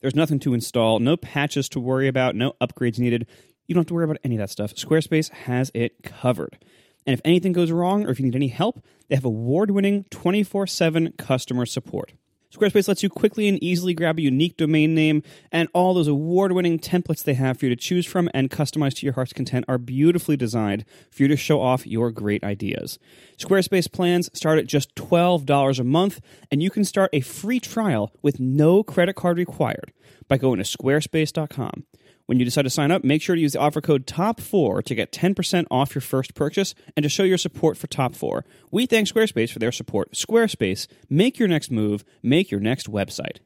There's 0.00 0.14
nothing 0.14 0.38
to 0.40 0.54
install, 0.54 0.98
no 0.98 1.18
patches 1.18 1.68
to 1.70 1.80
worry 1.80 2.08
about, 2.08 2.34
no 2.34 2.54
upgrades 2.60 2.98
needed. 2.98 3.26
You 3.70 3.74
don't 3.74 3.82
have 3.82 3.86
to 3.86 3.94
worry 3.94 4.04
about 4.04 4.18
any 4.24 4.34
of 4.34 4.40
that 4.40 4.50
stuff. 4.50 4.74
Squarespace 4.74 5.30
has 5.30 5.70
it 5.74 6.02
covered. 6.02 6.58
And 7.06 7.14
if 7.14 7.20
anything 7.24 7.52
goes 7.52 7.70
wrong 7.70 8.04
or 8.04 8.10
if 8.10 8.18
you 8.18 8.24
need 8.24 8.34
any 8.34 8.48
help, 8.48 8.84
they 9.06 9.14
have 9.14 9.24
award 9.24 9.70
winning 9.70 10.06
24 10.10 10.66
7 10.66 11.12
customer 11.16 11.64
support. 11.64 12.14
Squarespace 12.52 12.88
lets 12.88 13.04
you 13.04 13.08
quickly 13.08 13.46
and 13.46 13.62
easily 13.62 13.94
grab 13.94 14.18
a 14.18 14.22
unique 14.22 14.56
domain 14.56 14.92
name, 14.92 15.22
and 15.52 15.68
all 15.72 15.94
those 15.94 16.08
award 16.08 16.50
winning 16.50 16.80
templates 16.80 17.22
they 17.22 17.34
have 17.34 17.60
for 17.60 17.66
you 17.66 17.68
to 17.68 17.80
choose 17.80 18.06
from 18.06 18.28
and 18.34 18.50
customize 18.50 18.92
to 18.94 19.06
your 19.06 19.12
heart's 19.12 19.32
content 19.32 19.64
are 19.68 19.78
beautifully 19.78 20.36
designed 20.36 20.84
for 21.12 21.22
you 21.22 21.28
to 21.28 21.36
show 21.36 21.60
off 21.60 21.86
your 21.86 22.10
great 22.10 22.42
ideas. 22.42 22.98
Squarespace 23.38 23.90
plans 23.90 24.30
start 24.34 24.58
at 24.58 24.66
just 24.66 24.96
$12 24.96 25.78
a 25.78 25.84
month, 25.84 26.20
and 26.50 26.60
you 26.60 26.70
can 26.70 26.84
start 26.84 27.10
a 27.12 27.20
free 27.20 27.60
trial 27.60 28.10
with 28.20 28.40
no 28.40 28.82
credit 28.82 29.14
card 29.14 29.38
required 29.38 29.92
by 30.26 30.38
going 30.38 30.58
to 30.58 30.64
squarespace.com. 30.64 31.84
When 32.30 32.38
you 32.38 32.44
decide 32.44 32.62
to 32.62 32.70
sign 32.70 32.92
up, 32.92 33.02
make 33.02 33.22
sure 33.22 33.34
to 33.34 33.42
use 33.42 33.54
the 33.54 33.58
offer 33.58 33.80
code 33.80 34.06
TOP4 34.06 34.84
to 34.84 34.94
get 34.94 35.10
10% 35.10 35.66
off 35.68 35.96
your 35.96 36.00
first 36.02 36.36
purchase 36.36 36.76
and 36.96 37.02
to 37.02 37.08
show 37.08 37.24
your 37.24 37.36
support 37.36 37.76
for 37.76 37.88
Top 37.88 38.14
4. 38.14 38.44
We 38.70 38.86
thank 38.86 39.08
Squarespace 39.08 39.50
for 39.50 39.58
their 39.58 39.72
support. 39.72 40.12
Squarespace, 40.12 40.86
make 41.08 41.40
your 41.40 41.48
next 41.48 41.72
move, 41.72 42.04
make 42.22 42.52
your 42.52 42.60
next 42.60 42.88
website. 42.88 43.38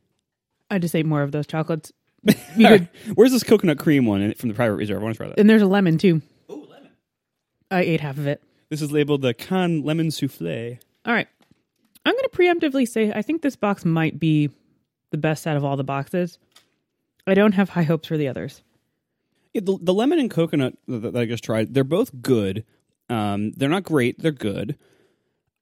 I 0.69 0.79
just 0.79 0.95
ate 0.95 1.07
more 1.07 1.23
of 1.23 1.33
those 1.33 1.47
chocolates. 1.47 1.95
Right, 2.59 2.87
could, 3.07 3.17
Where's 3.17 3.33
this 3.33 3.43
coconut 3.43 3.79
cream 3.79 4.05
one 4.05 4.35
from 4.35 4.51
the 4.51 4.55
private 4.55 4.75
reserve? 4.75 5.01
I 5.01 5.03
want 5.05 5.15
to 5.15 5.17
try 5.17 5.29
that. 5.29 5.41
and 5.41 5.49
there's 5.49 5.63
a 5.63 5.67
lemon 5.67 5.97
too. 5.97 6.21
Oh, 6.51 6.57
lemon. 6.57 6.91
I 7.71 7.85
ate 7.85 8.03
half 8.03 8.19
of 8.19 8.27
it. 8.27 8.43
This 8.69 8.83
is 8.83 8.93
labeled 8.93 9.23
the 9.23 9.33
Cannes 9.33 9.83
Lemon 9.83 10.09
Souffle. 10.09 10.79
All 11.07 11.15
right. 11.15 11.29
I'm 12.05 12.13
going 12.13 12.23
to 12.23 12.37
preemptively 12.37 12.87
say 12.87 13.11
I 13.15 13.23
think 13.23 13.41
this 13.41 13.57
box 13.57 13.87
might 13.87 14.21
be 14.21 14.51
the 15.11 15.17
best 15.17 15.47
out 15.47 15.57
of 15.57 15.65
all 15.65 15.79
the 15.79 15.85
boxes. 15.85 16.39
I 17.27 17.33
don't 17.33 17.53
have 17.53 17.71
high 17.71 17.85
hopes 17.85 18.09
for 18.09 18.19
the 18.19 18.29
others. 18.29 18.63
Yeah, 19.55 19.63
the, 19.65 19.79
the 19.81 19.95
lemon 19.95 20.19
and 20.19 20.31
coconut 20.31 20.77
that, 20.89 21.13
that 21.13 21.17
I 21.17 21.25
just 21.25 21.45
tried, 21.45 21.73
they're 21.73 21.85
both 21.85 22.21
good. 22.21 22.65
Um, 23.09 23.53
they're 23.53 23.69
not 23.69 23.85
great. 23.85 24.21
They're 24.21 24.33
good. 24.33 24.77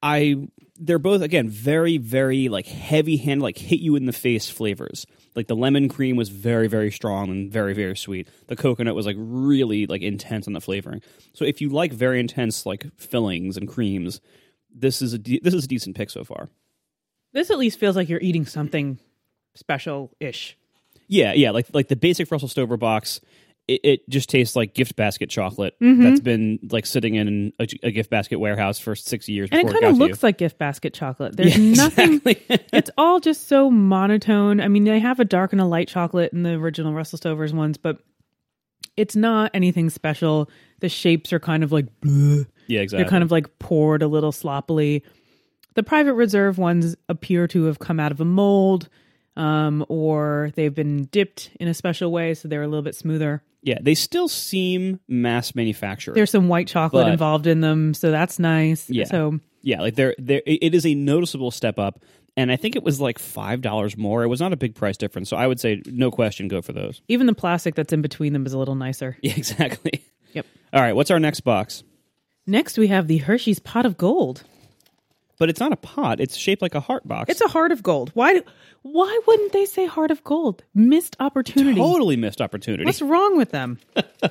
I 0.02 0.48
they're 0.78 0.98
both 0.98 1.22
again 1.22 1.48
very 1.48 1.96
very 1.96 2.48
like 2.48 2.66
heavy 2.66 3.16
hand 3.16 3.40
like 3.40 3.56
hit 3.56 3.78
you 3.78 3.94
in 3.94 4.06
the 4.06 4.12
face 4.12 4.50
flavors. 4.50 5.06
Like 5.36 5.46
the 5.46 5.54
lemon 5.54 5.88
cream 5.88 6.16
was 6.16 6.28
very 6.28 6.66
very 6.66 6.90
strong 6.90 7.30
and 7.30 7.52
very 7.52 7.74
very 7.74 7.96
sweet. 7.96 8.28
The 8.48 8.56
coconut 8.56 8.96
was 8.96 9.06
like 9.06 9.16
really 9.18 9.86
like 9.86 10.02
intense 10.02 10.46
on 10.46 10.54
the 10.54 10.60
flavoring. 10.60 11.02
So 11.34 11.44
if 11.44 11.60
you 11.60 11.68
like 11.68 11.92
very 11.92 12.18
intense 12.18 12.66
like 12.66 12.86
fillings 12.96 13.56
and 13.56 13.68
creams, 13.68 14.20
this 14.74 15.02
is 15.02 15.12
a 15.12 15.18
de- 15.18 15.40
this 15.40 15.54
is 15.54 15.64
a 15.64 15.68
decent 15.68 15.96
pick 15.96 16.10
so 16.10 16.24
far. 16.24 16.48
This 17.32 17.50
at 17.50 17.58
least 17.58 17.78
feels 17.78 17.94
like 17.94 18.08
you're 18.08 18.20
eating 18.20 18.44
something 18.46 18.98
special 19.54 20.10
ish. 20.18 20.56
Yeah, 21.06 21.32
yeah, 21.32 21.50
like 21.50 21.66
like 21.72 21.88
the 21.88 21.96
basic 21.96 22.30
Russell 22.30 22.48
Stover 22.48 22.76
box. 22.76 23.20
It, 23.74 23.80
it 23.84 24.08
just 24.08 24.28
tastes 24.28 24.54
like 24.56 24.74
gift 24.74 24.96
basket 24.96 25.30
chocolate 25.30 25.74
Mm-hmm. 25.80 26.02
that's 26.02 26.20
been 26.20 26.58
like 26.70 26.86
sitting 26.86 27.14
in 27.14 27.52
a, 27.58 27.66
a 27.82 27.90
gift 27.90 28.10
basket 28.10 28.38
warehouse 28.38 28.78
for 28.78 28.94
six 28.94 29.28
years. 29.28 29.48
And 29.52 29.68
it 29.68 29.72
kind 29.72 29.84
of 29.84 29.96
looks 29.98 30.22
like 30.22 30.38
gift 30.38 30.58
basket 30.58 30.94
chocolate. 30.94 31.36
There's. 31.36 31.56
Yeah, 31.56 31.74
nothing 31.76 32.14
exactly. 32.14 32.58
it's 32.72 32.90
all 32.98 33.20
just 33.20 33.48
so 33.48 33.70
monotone. 33.70 34.60
I 34.60 34.68
mean, 34.68 34.84
they 34.84 34.98
have 35.00 35.20
a 35.20 35.24
dark 35.24 35.52
and 35.52 35.60
a 35.60 35.64
light 35.64 35.88
chocolate 35.88 36.32
in 36.32 36.42
the 36.42 36.52
original 36.54 36.92
Russell 36.92 37.18
Stover's 37.18 37.52
ones, 37.52 37.76
but 37.78 37.98
it's 38.96 39.16
not 39.16 39.50
anything 39.54 39.88
special. 39.90 40.50
The 40.80 40.88
shapes 40.88 41.32
are 41.32 41.40
kind 41.40 41.64
of 41.64 41.72
like 41.72 41.86
bleh. 42.00 42.46
yeah, 42.66 42.80
exactly. 42.80 43.04
They're 43.04 43.10
kind 43.10 43.24
of 43.24 43.30
like 43.30 43.58
poured 43.58 44.02
a 44.02 44.08
little 44.08 44.32
sloppily. 44.32 45.02
The 45.74 45.82
private 45.82 46.14
reserve 46.14 46.58
ones 46.58 46.96
appear 47.08 47.46
to 47.48 47.64
have 47.64 47.78
come 47.78 47.98
out 47.98 48.12
of 48.12 48.20
a 48.20 48.24
mold, 48.26 48.88
um, 49.36 49.86
or 49.88 50.52
they've 50.54 50.74
been 50.74 51.04
dipped 51.04 51.50
in 51.58 51.68
a 51.68 51.72
special 51.74 52.12
way, 52.12 52.34
so 52.34 52.48
they're 52.48 52.62
a 52.62 52.68
little 52.68 52.82
bit 52.82 52.94
smoother. 52.94 53.42
Yeah, 53.62 53.78
they 53.80 53.94
still 53.94 54.28
seem 54.28 55.00
mass 55.08 55.54
manufactured. 55.54 56.14
There's 56.14 56.30
some 56.30 56.48
white 56.48 56.66
chocolate 56.68 57.06
But- 57.06 57.12
involved 57.12 57.46
in 57.46 57.60
them, 57.60 57.94
so 57.94 58.10
that's 58.10 58.38
nice. 58.38 58.88
Yeah. 58.90 59.04
So 59.04 59.38
yeah, 59.62 59.80
like 59.80 59.94
they're 59.94 60.14
there. 60.18 60.42
It 60.46 60.74
is 60.74 60.84
a 60.84 60.94
noticeable 60.94 61.50
step 61.52 61.78
up, 61.78 62.02
and 62.36 62.50
I 62.50 62.56
think 62.56 62.74
it 62.76 62.82
was 62.82 63.00
like 63.00 63.18
five 63.18 63.60
dollars 63.60 63.96
more. 63.96 64.22
It 64.24 64.28
was 64.28 64.40
not 64.40 64.52
a 64.52 64.56
big 64.56 64.74
price 64.74 64.96
difference, 64.96 65.28
so 65.28 65.36
I 65.36 65.46
would 65.46 65.60
say 65.60 65.80
no 65.86 66.10
question, 66.10 66.48
go 66.48 66.60
for 66.62 66.72
those. 66.72 67.00
even 67.08 67.26
the 67.26 67.34
plastic 67.34 67.74
that's 67.76 67.92
in 67.92 68.02
between 68.02 68.32
them 68.32 68.44
is 68.46 68.52
a 68.52 68.58
little 68.58 68.74
nicer. 68.74 69.16
Yeah, 69.22 69.34
exactly. 69.36 70.04
Yep. 70.32 70.46
All 70.72 70.80
right, 70.80 70.94
what's 70.96 71.10
our 71.10 71.20
next 71.20 71.40
box? 71.40 71.84
Next, 72.46 72.76
we 72.76 72.88
have 72.88 73.06
the 73.06 73.18
Hershey's 73.18 73.60
Pot 73.60 73.86
of 73.86 73.96
Gold. 73.96 74.42
But 75.42 75.48
it's 75.50 75.58
not 75.58 75.72
a 75.72 75.76
pot; 75.76 76.20
it's 76.20 76.36
shaped 76.36 76.62
like 76.62 76.76
a 76.76 76.78
heart 76.80 77.08
box. 77.08 77.28
It's 77.28 77.40
a 77.40 77.48
heart 77.48 77.72
of 77.72 77.82
gold. 77.82 78.12
Why? 78.14 78.42
Why 78.82 79.20
wouldn't 79.26 79.50
they 79.52 79.64
say 79.64 79.86
heart 79.86 80.12
of 80.12 80.22
gold? 80.22 80.62
Missed 80.72 81.16
opportunity. 81.18 81.80
totally 81.80 82.14
missed 82.14 82.40
opportunity. 82.40 82.84
What's 82.84 83.02
wrong 83.02 83.36
with 83.36 83.50
them? 83.50 83.80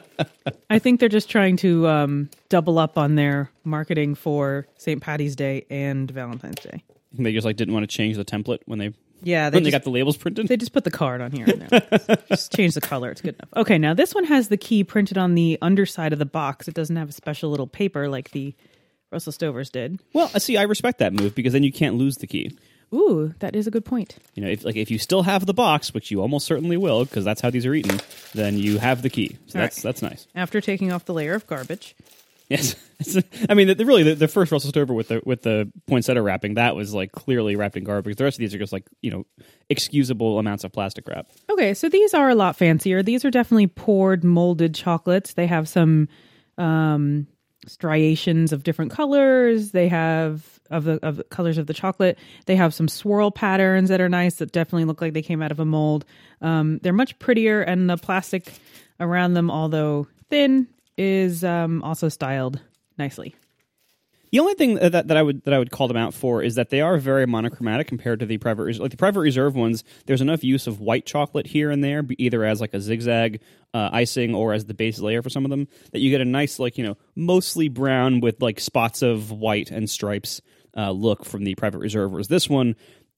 I 0.70 0.80
think 0.80 1.02
they're 1.02 1.10
just 1.10 1.30
trying 1.30 1.58
to 1.58 1.86
um, 1.90 2.30
double 2.48 2.80
up 2.80 2.98
on 2.98 3.16
their 3.16 3.52
marketing 3.66 4.16
for 4.16 4.68
St. 4.78 5.02
Patty's 5.02 5.36
Day 5.36 5.66
and 5.70 6.10
Valentine's 6.10 6.62
Day. 6.62 6.82
They 7.12 7.34
just 7.34 7.44
like 7.44 7.58
didn't 7.58 7.74
want 7.74 7.84
to 7.84 7.94
change 7.94 8.16
the 8.16 8.24
template 8.24 8.60
when 8.66 8.80
they 8.80 8.94
Yeah, 9.22 9.50
they 9.50 9.58
when 9.58 9.64
they 9.64 9.72
got 9.72 9.84
the 9.84 9.90
labels 9.90 10.16
printed. 10.16 10.48
they 10.48 10.56
just 10.56 10.72
put 10.72 10.86
the 10.86 10.92
card 10.92 11.20
on 11.20 11.34
here. 11.34 11.46
And 11.46 11.62
there. 11.64 12.18
just 12.30 12.56
change 12.56 12.74
the 12.74 12.80
color. 12.80 13.12
It's 13.12 13.20
good 13.20 13.36
enough. 13.36 13.50
Okay, 13.58 13.78
now 13.78 13.94
this 13.94 14.16
one 14.16 14.24
has 14.24 14.48
the 14.48 14.56
key 14.56 14.86
printed 14.86 15.18
on 15.18 15.36
the 15.36 15.58
underside 15.62 16.14
of 16.14 16.20
the 16.20 16.26
box. 16.26 16.70
It 16.70 16.74
doesn't 16.74 16.96
have 16.96 17.10
a 17.10 17.12
special 17.12 17.50
little 17.50 17.68
paper 17.68 18.08
like 18.08 18.32
the 18.32 18.56
Russell 19.12 19.34
Stovers 19.34 19.72
did. 19.72 20.00
well, 20.14 20.32
uh, 20.34 20.40
see, 20.40 20.58
I 20.58 20.64
respect 20.64 21.00
that 21.00 21.14
move 21.14 21.36
because 21.36 21.54
then 21.54 21.64
you 21.64 21.72
can't 21.72 21.96
lose 21.96 22.18
the 22.18 22.28
key. 22.28 22.58
Ooh, 22.94 23.34
that 23.40 23.56
is 23.56 23.68
a 23.68 23.72
good 23.72 23.86
point. 23.86 24.18
You 24.36 24.44
know, 24.44 24.50
if 24.50 24.66
like 24.66 24.76
if 24.76 24.92
you 24.92 24.98
still 24.98 25.24
have 25.24 25.46
the 25.46 25.54
box, 25.54 25.94
which 25.94 26.12
you 26.12 26.20
almost 26.22 26.46
certainly 26.46 26.76
will, 26.78 27.06
because 27.06 27.24
that's 27.24 27.40
how 27.42 27.50
these 27.50 27.66
are 27.66 27.74
eaten, 27.74 28.00
then 28.34 28.58
you 28.58 28.80
have 28.80 29.02
the 29.02 29.10
key. 29.10 29.38
So 29.48 29.58
All 29.60 29.64
that's 29.64 29.78
right. 29.78 29.84
that's 29.84 30.02
nice. 30.02 30.28
After 30.36 30.60
taking 30.60 30.92
off 30.92 31.06
the 31.06 31.14
layer 31.14 31.34
of 31.34 31.48
garbage, 31.48 31.96
Yes, 32.50 32.76
I 33.50 33.54
mean, 33.54 33.68
the, 33.70 33.76
the- 33.76 33.86
really, 33.86 34.04
the, 34.04 34.14
the 34.16 34.28
first 34.28 34.52
Russell 34.52 34.72
Stover 34.72 34.94
with 34.94 35.08
the 35.08 35.22
with 35.26 35.42
the 35.42 35.72
poinsettia 35.88 36.22
wrapping 36.22 36.56
that 36.56 36.76
was 36.76 36.94
like 36.94 37.14
clearly 37.14 37.56
wrapped 37.56 37.78
in 37.78 37.86
garbage. 37.86 38.18
The 38.18 38.26
rest 38.26 38.36
of 38.36 38.40
these 38.40 38.54
are 38.54 38.58
just 38.58 38.74
like 38.74 38.84
you 39.02 39.10
know 39.10 39.26
excusable 39.70 40.38
amounts 40.38 40.66
of 40.66 40.74
plastic 40.74 41.08
wrap. 41.08 41.28
Okay, 41.50 41.74
so 41.74 41.88
these 41.88 42.14
are 42.14 42.30
a 42.30 42.36
lot 42.36 42.58
fancier. 42.58 43.04
These 43.04 43.24
are 43.24 43.32
definitely 43.32 43.68
poured 43.68 44.26
molded 44.26 44.76
chocolates. 44.76 45.34
They 45.34 45.48
have 45.48 45.70
some 45.70 46.10
um, 46.58 47.26
striations 47.68 48.52
of 48.52 48.64
different 48.64 48.92
colors. 48.92 49.72
They 49.72 49.88
have 49.88 50.60
of 50.70 50.86
the 50.86 51.00
of 51.06 51.18
the 51.18 51.24
colors 51.26 51.58
of 51.58 51.68
the 51.68 51.74
chocolate. 51.74 52.18
They 52.46 52.56
have 52.56 52.74
some 52.74 52.88
swirl 52.88 53.32
patterns 53.32 53.90
that 53.90 54.02
are 54.02 54.10
nice 54.10 54.36
that 54.36 54.52
definitely 54.52 54.86
look 54.86 55.02
like 55.02 55.14
they 55.14 55.22
came 55.22 55.42
out 55.42 55.52
of 55.52 55.60
a 55.60 55.66
mold. 55.66 56.06
Um, 56.42 56.80
they're 56.82 56.94
much 56.94 57.18
prettier, 57.20 57.62
and 57.62 57.90
the 57.90 57.98
plastic 57.98 58.54
around 59.00 59.34
them, 59.34 59.52
although 59.52 60.08
thin, 60.30 60.68
is 60.98 61.44
um, 61.44 61.84
also 61.84 62.10
styled 62.10 62.60
nicely. 62.98 63.36
The 64.32 64.40
only 64.40 64.54
thing 64.54 64.76
that, 64.76 65.08
that 65.10 65.18
I 65.18 65.22
would 65.22 65.44
that 65.44 65.54
I 65.54 65.60
would 65.60 65.72
call 65.72 65.90
them 65.90 65.98
out 65.98 66.14
for 66.14 66.42
is 66.42 66.56
that 66.56 66.70
they 66.70 66.80
are 66.80 66.98
very 66.98 67.26
monochromatic 67.26 67.88
compared 67.88 68.22
to 68.22 68.26
the 68.26 68.38
private 68.38 68.64
Res- 68.64 68.80
like 68.80 68.92
the 68.92 68.98
private 68.98 69.20
reserve 69.20 69.56
ones. 69.56 69.84
There's 70.06 70.22
enough 70.22 70.42
use 70.44 70.68
of 70.68 70.80
white 70.80 71.06
chocolate 71.06 71.48
here 71.48 71.70
and 71.70 71.84
there, 71.84 72.04
either 72.18 72.46
as 72.46 72.62
like 72.62 72.74
a 72.74 72.80
zigzag 72.80 73.42
uh, 73.74 73.90
icing 73.92 74.34
or 74.34 74.54
as 74.54 74.66
the 74.66 74.74
base 74.74 75.00
layer 75.00 75.22
for 75.22 75.30
some 75.30 75.44
of 75.44 75.52
them, 75.52 75.68
that 75.92 76.00
you 76.00 76.10
get 76.10 76.22
a 76.22 76.26
nice 76.26 76.60
like 76.60 76.78
you 76.78 76.86
know 76.86 76.98
mostly 77.14 77.68
brown 77.68 78.22
with 78.22 78.42
like 78.42 78.62
spots 78.62 79.02
of 79.02 79.32
white 79.32 79.70
and 79.70 79.90
stripes 79.90 80.42
uh, 80.78 80.92
look 80.92 81.26
from 81.26 81.44
the 81.44 81.56
private 81.56 81.80
reserve. 81.80 82.12
Whereas 82.12 82.30
this 82.30 82.50
one, 82.50 82.76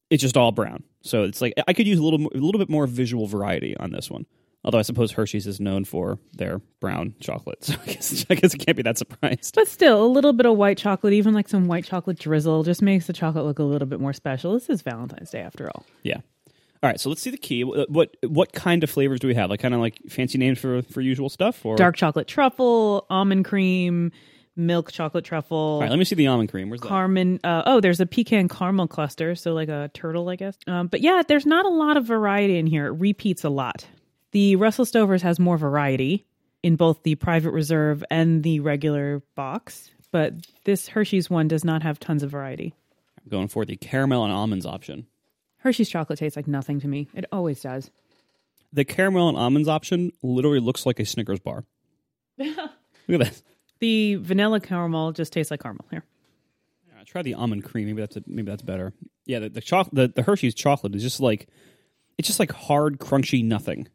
it's 0.10 0.22
just 0.22 0.36
all 0.36 0.52
brown. 0.52 0.84
So 1.02 1.24
it's 1.24 1.42
like 1.42 1.54
I 1.68 1.74
could 1.74 1.86
use 1.86 2.00
a 2.00 2.04
little 2.04 2.26
a 2.34 2.38
little 2.38 2.60
bit 2.60 2.70
more 2.70 2.88
visual 2.88 3.28
variety 3.28 3.78
on 3.78 3.92
this 3.92 4.10
one. 4.10 4.26
Although 4.66 4.80
I 4.80 4.84
suppose 4.84 5.12
Hershey's 5.12 5.46
is 5.46 5.60
known 5.60 5.84
for 5.84 6.20
their 6.34 6.60
brown 6.80 7.16
chocolate, 7.20 7.64
so 7.64 7.76
I 7.82 7.86
guess 7.94 8.26
I 8.30 8.36
guess 8.36 8.54
it 8.54 8.60
can't 8.60 8.78
be 8.78 8.84
that 8.84 8.98
surprised. 8.98 9.56
But 9.56 9.68
still, 9.68 10.04
a 10.04 10.08
little 10.08 10.34
bit 10.34 10.46
of 10.46 10.58
white 10.58 10.78
chocolate, 10.78 11.14
even 11.14 11.34
like 11.34 11.50
some 11.50 11.68
white 11.68 11.86
chocolate 11.86 12.20
drizzle, 12.20 12.64
just 12.64 12.82
makes 12.82 13.08
the 13.08 13.14
chocolate 13.14 13.46
look 13.46 13.60
a 13.60 13.64
little 13.64 13.88
bit 13.88 14.00
more 14.00 14.14
special. 14.14 14.54
This 14.54 14.70
is 14.70 14.82
Valentine's 14.82 15.32
Day 15.32 15.42
after 15.42 15.70
all. 15.70 15.86
Yeah. 16.04 16.22
All 16.82 16.90
right, 16.90 17.00
so 17.00 17.08
let's 17.08 17.22
see 17.22 17.30
the 17.30 17.38
key. 17.38 17.64
What 17.64 18.10
what, 18.22 18.52
kind 18.52 18.84
of 18.84 18.90
flavors 18.90 19.22
do 19.22 19.28
we 19.28 19.36
have? 19.36 19.50
Like 19.50 19.62
kind 19.62 19.74
of 19.74 19.80
like 19.80 20.00
fancy 20.10 20.38
names 20.38 20.60
for 20.60 20.82
for 20.82 21.00
usual 21.00 21.30
stuff, 21.30 21.66
or 21.66 21.78
dark 21.78 21.96
chocolate 21.96 22.28
truffle, 22.28 23.06
almond 23.10 23.46
cream, 23.46 24.12
milk 24.56 24.92
chocolate 24.92 25.26
truffle, 25.26 25.58
All 25.58 25.82
right, 25.82 25.90
let 25.90 25.98
me 25.98 26.06
see 26.06 26.16
the 26.16 26.28
almond 26.28 26.50
cream. 26.50 26.70
Where's 26.70 26.82
that? 26.82 26.88
Carmen. 26.88 27.40
Uh, 27.44 27.64
oh, 27.66 27.80
there's 27.80 28.00
a 28.00 28.06
pecan 28.06 28.48
caramel 28.50 28.88
cluster, 28.88 29.36
so 29.36 29.54
like 29.54 29.70
a 29.70 29.90
turtle, 29.94 30.28
I 30.30 30.36
guess. 30.36 30.58
Um, 30.68 30.88
but 30.88 31.02
yeah, 31.02 31.24
there's 31.28 31.46
not 31.46 31.66
a 31.66 31.70
lot 31.70 31.98
of 31.98 32.06
variety 32.06 32.58
in 32.58 32.68
here. 32.68 32.88
It 32.88 33.00
repeats 33.00 33.44
a 33.44 33.50
lot. 33.50 33.88
The 34.34 34.56
Russell 34.56 34.86
Stovers 34.86 35.22
has 35.22 35.40
more 35.40 35.58
variety 35.58 36.26
in 36.64 36.76
both 36.76 37.04
the 37.04 37.14
private 37.16 37.52
reserve 37.52 38.04
and 38.10 38.42
the 38.42 38.60
regular 38.62 39.22
box, 39.36 39.92
but 40.12 40.34
this 40.66 40.88
Hershey's 40.88 41.30
one 41.30 41.48
does 41.48 41.64
not 41.64 41.84
have 41.84 42.00
tons 42.00 42.24
of 42.24 42.32
variety. 42.32 42.74
I'm 43.24 43.30
going 43.30 43.48
for 43.48 43.64
the 43.64 43.76
caramel 43.76 44.24
and 44.24 44.34
almonds 44.34 44.66
option. 44.66 45.06
Hershey's 45.58 45.90
chocolate 45.90 46.18
tastes 46.18 46.36
like 46.36 46.48
nothing 46.48 46.80
to 46.82 46.88
me. 46.88 47.08
It 47.14 47.26
always 47.32 47.62
does. 47.62 47.92
The 48.74 48.84
caramel 48.84 49.30
and 49.30 49.38
almonds 49.38 49.68
option 49.68 50.12
literally 50.24 50.60
looks 50.60 50.86
like 50.88 51.00
a 51.00 51.06
Snickers 51.06 51.40
bar. 51.40 51.64
Look 52.38 52.58
at 52.58 53.20
that. 53.20 53.42
The 53.80 54.16
vanilla 54.16 54.60
caramel 54.60 55.12
just 55.12 55.32
tastes 55.32 55.52
like 55.52 55.62
caramel. 55.62 55.86
Here. 55.92 56.04
Yeah, 56.88 57.04
try 57.06 57.22
the 57.22 57.36
almond 57.36 57.66
cream. 57.66 57.86
Maybe 57.86 58.02
that's 58.02 58.16
a, 58.16 58.24
maybe 58.26 58.50
that's 58.50 58.64
better. 58.64 58.94
Yeah, 59.26 59.40
the 59.40 59.50
the, 59.50 59.62
choc- 59.62 59.90
the 59.94 60.08
the 60.08 60.24
Hershey's 60.24 60.56
chocolate 60.56 60.96
is 60.96 61.04
just 61.04 61.20
like 61.20 61.48
it's 62.18 62.28
just 62.28 62.40
like 62.40 62.52
hard, 62.52 62.98
crunchy 62.98 63.44
nothing. 63.44 63.88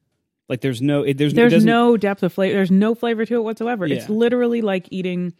Like 0.48 0.62
there's 0.62 0.80
no 0.80 1.02
it, 1.02 1.18
there's 1.18 1.34
There's 1.34 1.64
no 1.64 1.96
depth 1.96 2.22
of 2.22 2.32
flavor. 2.32 2.54
There's 2.54 2.70
no 2.70 2.94
flavor 2.94 3.26
to 3.26 3.34
it 3.34 3.44
whatsoever. 3.44 3.84
It's 3.86 4.08
literally 4.08 4.62
like 4.62 4.88
eating. 4.90 5.34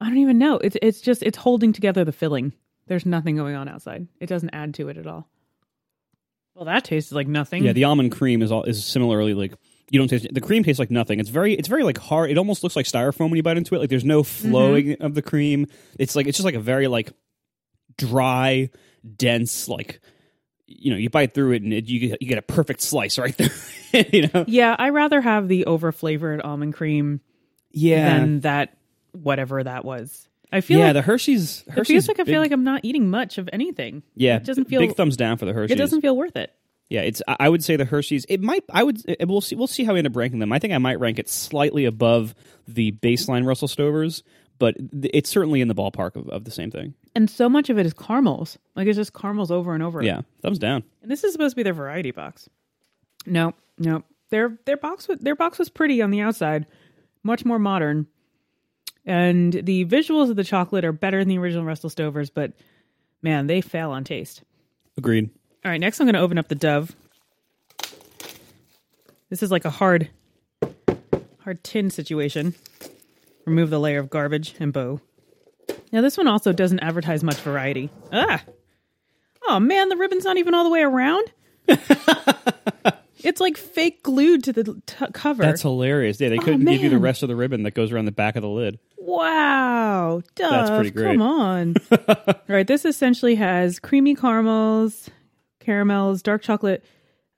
I 0.00 0.08
don't 0.08 0.18
even 0.18 0.38
know. 0.38 0.58
It's 0.58 0.76
it's 0.82 1.00
just 1.00 1.22
it's 1.22 1.38
holding 1.38 1.72
together 1.72 2.04
the 2.04 2.12
filling. 2.12 2.52
There's 2.86 3.06
nothing 3.06 3.36
going 3.36 3.54
on 3.54 3.68
outside. 3.68 4.06
It 4.20 4.26
doesn't 4.26 4.50
add 4.50 4.74
to 4.74 4.88
it 4.88 4.98
at 4.98 5.06
all. 5.06 5.30
Well, 6.54 6.66
that 6.66 6.84
tastes 6.84 7.10
like 7.10 7.26
nothing. 7.26 7.64
Yeah, 7.64 7.72
the 7.72 7.84
almond 7.84 8.12
cream 8.12 8.42
is 8.42 8.52
all 8.52 8.64
is 8.64 8.84
similarly 8.84 9.32
like 9.32 9.54
you 9.90 9.98
don't 9.98 10.08
taste 10.08 10.26
the 10.30 10.40
cream 10.40 10.62
tastes 10.62 10.78
like 10.78 10.90
nothing. 10.90 11.20
It's 11.20 11.30
very 11.30 11.54
it's 11.54 11.68
very 11.68 11.82
like 11.82 11.98
hard. 11.98 12.30
It 12.30 12.36
almost 12.36 12.62
looks 12.62 12.76
like 12.76 12.86
styrofoam 12.86 13.30
when 13.30 13.36
you 13.36 13.42
bite 13.42 13.56
into 13.56 13.74
it. 13.74 13.78
Like 13.78 13.90
there's 13.90 14.04
no 14.04 14.22
flowing 14.22 14.86
mm-hmm. 14.88 15.04
of 15.04 15.14
the 15.14 15.22
cream. 15.22 15.66
It's 15.98 16.14
like 16.14 16.26
it's 16.26 16.36
just 16.36 16.44
like 16.44 16.54
a 16.54 16.60
very 16.60 16.86
like 16.86 17.12
dry, 17.96 18.70
dense 19.16 19.68
like 19.68 20.00
you 20.66 20.90
know 20.90 20.96
you 20.96 21.10
bite 21.10 21.34
through 21.34 21.52
it 21.52 21.62
and 21.62 21.72
it, 21.72 21.86
you 21.86 22.08
get, 22.08 22.22
you 22.22 22.28
get 22.28 22.38
a 22.38 22.42
perfect 22.42 22.80
slice 22.80 23.18
right 23.18 23.36
there. 23.92 24.06
you 24.12 24.28
know. 24.32 24.44
yeah. 24.48 24.74
I 24.78 24.90
rather 24.90 25.20
have 25.20 25.48
the 25.48 25.66
over 25.66 25.92
flavored 25.92 26.40
almond 26.42 26.74
cream 26.74 27.20
Yeah. 27.70 28.18
than 28.18 28.40
that 28.40 28.76
whatever 29.12 29.62
that 29.62 29.84
was. 29.84 30.28
I 30.52 30.60
feel 30.60 30.78
yeah, 30.78 30.86
like 30.86 30.94
the 30.94 31.02
Hershey's. 31.02 31.64
it 31.66 31.72
Hershey's 31.72 32.06
feels 32.06 32.08
like 32.08 32.20
I 32.20 32.24
feel 32.24 32.40
like 32.40 32.52
I'm 32.52 32.62
not 32.64 32.80
eating 32.84 33.10
much 33.10 33.38
of 33.38 33.48
anything. 33.52 34.02
yeah. 34.14 34.36
it 34.36 34.44
doesn't 34.44 34.66
feel- 34.66 34.80
big 34.80 34.94
thumbs 34.96 35.16
down 35.16 35.36
for 35.36 35.46
the 35.46 35.52
Hershey's. 35.52 35.72
It 35.74 35.78
doesn't 35.78 36.00
feel 36.00 36.16
worth 36.16 36.36
it. 36.36 36.52
Yeah, 36.90 37.00
it's. 37.00 37.22
I 37.26 37.36
I 37.40 37.48
would 37.48 37.64
say 37.64 37.76
the 37.76 37.86
Hershey's. 37.86 38.26
It 38.28 38.42
might. 38.42 38.62
I 38.70 38.82
would. 38.84 39.00
It, 39.08 39.26
we'll 39.26 39.40
see. 39.40 39.56
We'll 39.56 39.66
see 39.66 39.84
how 39.84 39.94
we 39.94 39.98
end 40.00 40.06
up 40.06 40.14
ranking 40.14 40.38
them. 40.38 40.52
I 40.52 40.58
think 40.58 40.74
I 40.74 40.78
might 40.78 41.00
rank 41.00 41.18
it 41.18 41.30
slightly 41.30 41.86
above 41.86 42.34
the 42.68 42.92
baseline 42.92 43.46
Russell 43.46 43.68
Stovers, 43.68 44.22
but 44.58 44.76
it's 45.02 45.30
certainly 45.30 45.60
in 45.60 45.68
the 45.68 45.74
ballpark 45.74 46.16
of, 46.16 46.28
of 46.28 46.44
the 46.44 46.50
same 46.50 46.70
thing. 46.70 46.94
And 47.14 47.28
so 47.28 47.48
much 47.48 47.70
of 47.70 47.78
it 47.78 47.86
is 47.86 47.94
caramels. 47.94 48.58
Like 48.76 48.86
it's 48.86 48.96
just 48.96 49.12
caramels 49.12 49.50
over 49.50 49.74
and 49.74 49.82
over. 49.82 50.02
Yeah, 50.02 50.22
thumbs 50.42 50.58
down. 50.58 50.84
And 51.02 51.10
this 51.10 51.24
is 51.24 51.32
supposed 51.32 51.52
to 51.52 51.56
be 51.56 51.62
their 51.62 51.74
variety 51.74 52.10
box. 52.10 52.48
No, 53.26 53.54
no. 53.78 54.02
Their 54.30 54.58
their 54.64 54.76
box 54.76 55.08
was 55.08 55.18
their 55.18 55.36
box 55.36 55.58
was 55.58 55.68
pretty 55.68 56.02
on 56.02 56.10
the 56.10 56.20
outside, 56.20 56.66
much 57.22 57.44
more 57.44 57.58
modern. 57.58 58.06
And 59.06 59.52
the 59.52 59.84
visuals 59.84 60.30
of 60.30 60.36
the 60.36 60.44
chocolate 60.44 60.84
are 60.84 60.92
better 60.92 61.18
than 61.18 61.28
the 61.28 61.38
original 61.38 61.64
Russell 61.64 61.90
Stovers, 61.90 62.30
but 62.32 62.52
man, 63.20 63.46
they 63.46 63.60
fail 63.60 63.90
on 63.90 64.02
taste. 64.02 64.42
Agreed. 64.96 65.28
All 65.64 65.70
right, 65.70 65.80
next 65.80 66.00
I'm 66.00 66.06
going 66.06 66.14
to 66.14 66.20
open 66.20 66.38
up 66.38 66.48
the 66.48 66.54
Dove. 66.54 66.94
This 69.28 69.42
is 69.42 69.50
like 69.50 69.64
a 69.64 69.70
hard 69.70 70.08
hard 71.42 71.62
tin 71.62 71.90
situation. 71.90 72.54
Remove 73.46 73.70
the 73.70 73.78
layer 73.80 73.98
of 73.98 74.10
garbage 74.10 74.54
and 74.58 74.72
bow. 74.72 75.00
Now 75.92 76.00
this 76.00 76.16
one 76.16 76.26
also 76.28 76.52
doesn't 76.52 76.80
advertise 76.80 77.22
much 77.22 77.36
variety. 77.36 77.90
Ah. 78.12 78.42
Oh 79.46 79.60
man, 79.60 79.88
the 79.88 79.96
ribbon's 79.96 80.24
not 80.24 80.36
even 80.38 80.54
all 80.54 80.64
the 80.64 80.70
way 80.70 80.82
around. 80.82 81.30
it's 83.18 83.40
like 83.40 83.56
fake 83.56 84.02
glued 84.02 84.44
to 84.44 84.52
the 84.52 84.82
t- 84.86 85.06
cover. 85.12 85.42
That's 85.42 85.62
hilarious. 85.62 86.20
Yeah, 86.20 86.30
they 86.30 86.38
couldn't 86.38 86.64
give 86.64 86.82
you 86.82 86.90
the 86.90 86.98
rest 86.98 87.22
of 87.22 87.28
the 87.28 87.36
ribbon 87.36 87.62
that 87.64 87.72
goes 87.74 87.92
around 87.92 88.04
the 88.06 88.12
back 88.12 88.36
of 88.36 88.42
the 88.42 88.48
lid. 88.48 88.78
wow, 88.98 90.22
That's 90.36 90.70
pretty 90.70 90.90
great. 90.90 91.12
Come 91.18 91.22
on. 91.22 91.74
all 92.08 92.34
right, 92.48 92.66
this 92.66 92.84
essentially 92.84 93.34
has 93.36 93.78
creamy 93.78 94.14
caramels, 94.14 95.08
caramels, 95.60 96.22
dark 96.22 96.42
chocolate, 96.42 96.84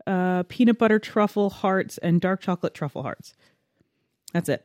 uh, 0.07 0.45
peanut 0.49 0.79
butter 0.79 0.99
truffle 0.99 1.51
hearts, 1.51 1.99
and 1.99 2.21
dark 2.21 2.41
chocolate 2.41 2.75
truffle 2.75 3.03
hearts. 3.03 3.35
That's 4.33 4.49
it. 4.49 4.65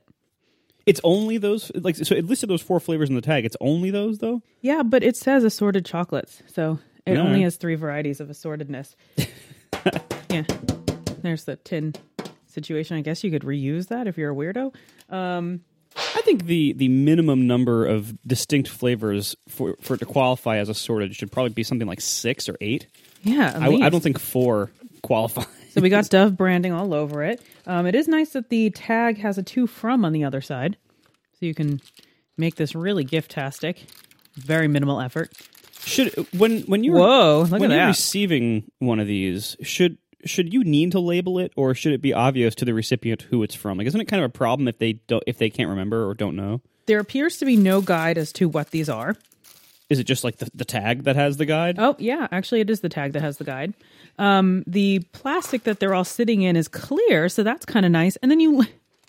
It's 0.92 1.00
only 1.06 1.38
those 1.38 1.72
like 1.74 1.96
so 1.96 2.14
it 2.14 2.26
listed 2.26 2.50
those 2.50 2.62
four 2.62 2.82
flavors 2.82 3.08
in 3.08 3.16
the 3.16 3.22
tag. 3.22 3.46
It's 3.46 3.56
only 3.62 3.92
those 3.92 4.18
though? 4.18 4.42
Yeah, 4.60 4.84
but 4.84 5.04
it 5.04 5.16
says 5.16 5.46
assorted 5.46 5.86
chocolates, 5.86 6.44
so 6.48 6.80
it 7.06 7.18
All 7.18 7.28
only 7.28 7.38
right. 7.40 7.44
has 7.46 7.56
three 7.56 7.76
varieties 7.76 8.20
of 8.20 8.28
assortedness. 8.28 8.96
yeah, 10.30 10.44
there's 11.22 11.46
the 11.46 11.56
tin 11.56 11.96
situation. 12.46 12.98
I 12.98 13.02
guess 13.02 13.24
you 13.24 13.32
could 13.32 13.44
reuse 13.44 13.88
that 13.88 14.06
if 14.06 14.18
you're 14.18 14.32
a 14.32 14.36
weirdo. 14.36 14.76
Um, 15.10 15.62
I 15.96 16.22
think 16.24 16.44
the 16.46 16.74
the 16.74 16.90
minimum 16.90 17.48
number 17.48 17.86
of 17.86 18.14
distinct 18.28 18.68
flavors 18.68 19.36
for 19.48 19.78
for 19.80 19.94
it 19.94 20.00
to 20.00 20.06
qualify 20.06 20.58
as 20.58 20.68
assorted 20.68 21.16
should 21.16 21.32
probably 21.32 21.54
be 21.54 21.64
something 21.64 21.88
like 21.88 22.02
six 22.02 22.50
or 22.50 22.58
eight. 22.60 22.88
yeah, 23.24 23.58
I, 23.58 23.68
I 23.68 23.90
don't 23.90 24.02
think 24.04 24.20
four 24.20 24.72
qualify. 25.04 25.44
So 25.72 25.82
we 25.82 25.90
got 25.90 26.10
Dove 26.10 26.36
branding 26.36 26.74
all 26.74 26.94
over 26.94 27.24
it. 27.24 27.42
Um, 27.66 27.86
it 27.86 27.96
is 27.96 28.08
nice 28.08 28.32
that 28.32 28.50
the 28.50 28.70
tag 28.72 29.20
has 29.20 29.38
a 29.38 29.44
to 29.44 29.68
from 29.68 30.04
on 30.04 30.12
the 30.12 30.24
other 30.24 30.42
side, 30.42 30.78
so 31.40 31.46
you 31.46 31.54
can 31.54 31.80
make 32.38 32.56
this 32.56 32.76
really 32.76 33.04
gift-tastic. 33.04 33.86
Very 34.36 34.68
minimal 34.68 35.00
effort. 35.00 35.32
Should 35.84 36.14
when 36.38 36.62
when 36.64 36.84
you're 36.84 36.98
Whoa! 36.98 37.42
Look 37.50 37.52
when 37.60 37.64
at 37.64 37.76
you're 37.76 37.86
that. 37.86 37.88
receiving 37.88 38.70
one 38.80 39.00
of 39.00 39.08
these, 39.08 39.56
should 39.62 39.98
should 40.26 40.54
you 40.54 40.64
need 40.64 40.92
to 40.92 41.00
label 41.00 41.40
it, 41.40 41.52
or 41.56 41.74
should 41.74 41.94
it 41.94 42.02
be 42.02 42.14
obvious 42.14 42.54
to 42.56 42.66
the 42.66 42.74
recipient 42.74 43.24
who 43.24 43.42
it's 43.42 43.56
from? 43.56 43.78
Like, 43.78 43.88
isn't 43.88 44.00
it 44.00 44.06
kind 44.06 44.24
of 44.24 44.30
a 44.30 44.34
problem 44.34 44.68
if 44.68 44.78
they 44.78 44.94
don't 44.94 45.24
if 45.26 45.38
they 45.38 45.50
can't 45.50 45.70
remember 45.70 46.08
or 46.08 46.14
don't 46.14 46.36
know? 46.36 46.62
there 46.88 47.00
appears 47.00 47.38
to 47.38 47.46
be 47.46 47.56
no 47.56 47.80
guide 47.80 48.18
as 48.18 48.34
to 48.34 48.50
what 48.50 48.72
these 48.72 48.90
are. 48.90 49.16
Is 49.92 50.00
it 50.00 50.06
just 50.06 50.24
like 50.24 50.38
the, 50.38 50.50
the 50.56 50.64
tag 50.64 51.04
that 51.04 51.18
has 51.18 51.36
the 51.36 51.46
guide? 51.46 51.76
Oh, 51.78 51.98
yeah. 52.00 52.30
Actually, 52.32 52.62
it 52.62 52.70
is 52.70 52.80
the 52.80 52.88
tag 52.88 53.12
that 53.12 53.22
has 53.22 53.40
the 53.40 53.44
guide. 53.44 53.74
Um, 54.18 54.64
the 54.66 55.00
plastic 55.12 55.66
that 55.66 55.82
they're 55.82 55.94
all 55.94 56.06
sitting 56.06 56.44
in 56.44 56.56
is 56.56 56.70
clear, 56.70 57.28
so 57.28 57.44
that's 57.44 57.66
kind 57.66 57.86
of 57.86 57.92
nice. 57.92 58.16
And 58.18 58.32
then 58.32 58.40
you, 58.40 58.66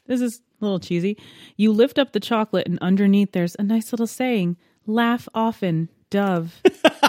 this 0.08 0.20
is 0.20 0.40
a 0.60 0.64
little 0.64 0.80
cheesy. 0.80 1.16
You 1.56 1.72
lift 1.72 2.00
up 2.00 2.10
the 2.10 2.18
chocolate, 2.18 2.66
and 2.66 2.80
underneath 2.80 3.30
there's 3.30 3.54
a 3.60 3.62
nice 3.62 3.92
little 3.92 4.08
saying 4.08 4.56
Laugh 4.84 5.28
often, 5.36 5.88
Dove. 6.10 6.60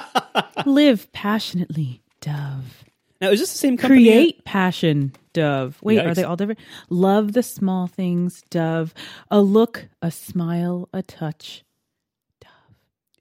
Live 0.67 1.11
passionately, 1.11 2.03
Dove. 2.21 2.83
Now, 3.21 3.31
is 3.31 3.39
this 3.39 3.51
the 3.53 3.57
same 3.57 3.75
company? 3.75 4.03
Create 4.03 4.45
passion, 4.45 5.13
Dove. 5.33 5.79
Wait, 5.81 5.97
are 5.97 6.13
they 6.13 6.23
all 6.23 6.35
different? 6.35 6.59
Love 6.91 7.33
the 7.33 7.41
small 7.41 7.87
things, 7.87 8.43
Dove. 8.51 8.93
A 9.31 9.41
look, 9.41 9.87
a 10.03 10.11
smile, 10.11 10.89
a 10.93 11.01
touch. 11.01 11.63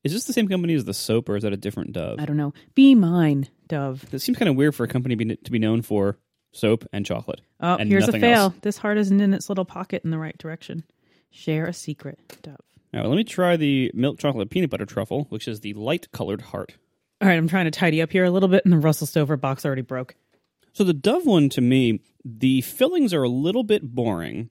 Is 0.05 0.13
this 0.13 0.25
the 0.25 0.33
same 0.33 0.49
company 0.49 0.75
as 0.75 0.85
the 0.85 0.95
soap, 0.95 1.29
or 1.29 1.37
is 1.37 1.45
that 1.45 1.53
a 1.53 1.57
different 1.57 1.93
Dove? 1.93 2.19
I 2.19 2.25
don't 2.25 2.37
know. 2.37 2.53
Be 2.75 2.95
mine, 2.95 3.49
Dove. 3.69 4.05
It 4.13 4.19
seems 4.19 4.37
kind 4.37 4.49
of 4.49 4.57
weird 4.57 4.75
for 4.75 4.85
a 4.85 4.89
company 4.89 5.15
be, 5.15 5.37
to 5.37 5.51
be 5.51 5.59
known 5.59 5.83
for 5.83 6.19
soap 6.53 6.85
and 6.93 7.07
chocolate. 7.07 7.41
Oh, 7.61 7.77
and 7.77 7.89
here's 7.89 8.09
a 8.09 8.13
fail. 8.13 8.41
else. 8.41 8.55
This 8.63 8.79
heart 8.79 8.99
isn't 8.99 9.21
in 9.21 9.33
its 9.33 9.49
little 9.49 9.65
pocket 9.65 10.03
in 10.05 10.11
the 10.11 10.19
right 10.19 10.37
direction. 10.37 10.85
Share 11.31 11.67
a 11.67 11.73
secret, 11.73 12.19
Dove. 12.43 12.57
All 12.95 13.01
right, 13.01 13.09
let 13.09 13.17
me 13.17 13.25
try 13.25 13.57
the 13.57 13.91
milk 13.95 14.19
chocolate 14.19 14.51
peanut 14.51 14.71
butter 14.71 14.85
truffle, 14.85 15.27
which 15.31 15.49
is 15.49 15.61
the 15.61 15.73
light 15.75 16.11
colored 16.13 16.43
heart. 16.43 16.75
All 17.21 17.29
right, 17.29 17.39
I'm 17.39 17.49
trying 17.49 17.67
to 17.67 17.71
tidy 17.71 18.03
up 18.03 18.11
here 18.11 18.25
a 18.25 18.31
little 18.31 18.49
bit, 18.49 18.65
and 18.65 18.73
the 18.73 18.79
Russell 18.79 19.07
Stover 19.07 19.37
box 19.37 19.65
already 19.65 19.83
broke. 19.83 20.17
So 20.73 20.85
the 20.85 20.93
Dove 20.93 21.25
one, 21.25 21.49
to 21.51 21.61
me, 21.61 22.01
the 22.25 22.61
fillings 22.63 23.15
are 23.15 23.23
a 23.23 23.29
little 23.29 23.63
bit 23.63 23.95
boring, 23.95 24.51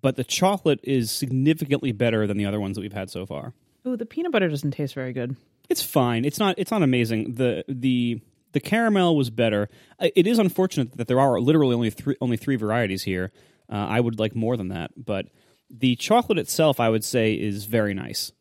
but 0.00 0.16
the 0.16 0.24
chocolate 0.24 0.80
is 0.82 1.10
significantly 1.10 1.92
better 1.92 2.26
than 2.26 2.36
the 2.36 2.44
other 2.44 2.60
ones 2.60 2.76
that 2.76 2.82
we've 2.82 2.92
had 2.92 3.10
so 3.10 3.24
far. 3.24 3.54
Ooh, 3.86 3.96
the 3.96 4.06
peanut 4.06 4.32
butter 4.32 4.48
doesn't 4.48 4.70
taste 4.72 4.94
very 4.94 5.12
good. 5.12 5.36
It's 5.68 5.82
fine. 5.82 6.24
It's 6.24 6.38
not. 6.38 6.54
It's 6.58 6.70
not 6.70 6.82
amazing. 6.82 7.34
the 7.34 7.64
the 7.68 8.20
The 8.52 8.60
caramel 8.60 9.16
was 9.16 9.30
better. 9.30 9.68
It 10.00 10.26
is 10.26 10.38
unfortunate 10.38 10.96
that 10.96 11.08
there 11.08 11.20
are 11.20 11.40
literally 11.40 11.74
only 11.74 11.90
three 11.90 12.16
only 12.20 12.36
three 12.36 12.56
varieties 12.56 13.02
here. 13.02 13.32
Uh, 13.70 13.76
I 13.76 14.00
would 14.00 14.18
like 14.18 14.34
more 14.34 14.56
than 14.56 14.68
that, 14.68 14.90
but 14.96 15.26
the 15.70 15.96
chocolate 15.96 16.38
itself, 16.38 16.80
I 16.80 16.88
would 16.90 17.02
say, 17.04 17.34
is 17.34 17.64
very 17.64 17.94
nice. 17.94 18.32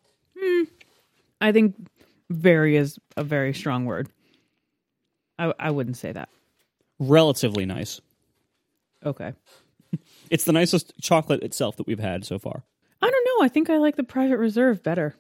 I 1.41 1.51
think 1.51 1.75
very 2.29 2.77
is 2.77 2.99
a 3.17 3.23
very 3.23 3.53
strong 3.53 3.85
word. 3.85 4.09
I, 5.39 5.53
I 5.59 5.71
wouldn't 5.71 5.97
say 5.97 6.11
that. 6.11 6.29
Relatively 6.99 7.65
nice. 7.65 7.99
Okay. 9.05 9.33
It's 10.29 10.45
the 10.45 10.53
nicest 10.53 10.93
chocolate 11.01 11.43
itself 11.43 11.75
that 11.77 11.87
we've 11.87 11.99
had 11.99 12.23
so 12.25 12.39
far. 12.39 12.63
I 13.01 13.09
don't 13.09 13.25
know. 13.25 13.45
I 13.45 13.49
think 13.49 13.69
I 13.69 13.77
like 13.77 13.95
the 13.97 14.03
private 14.03 14.37
reserve 14.37 14.83
better. 14.83 15.15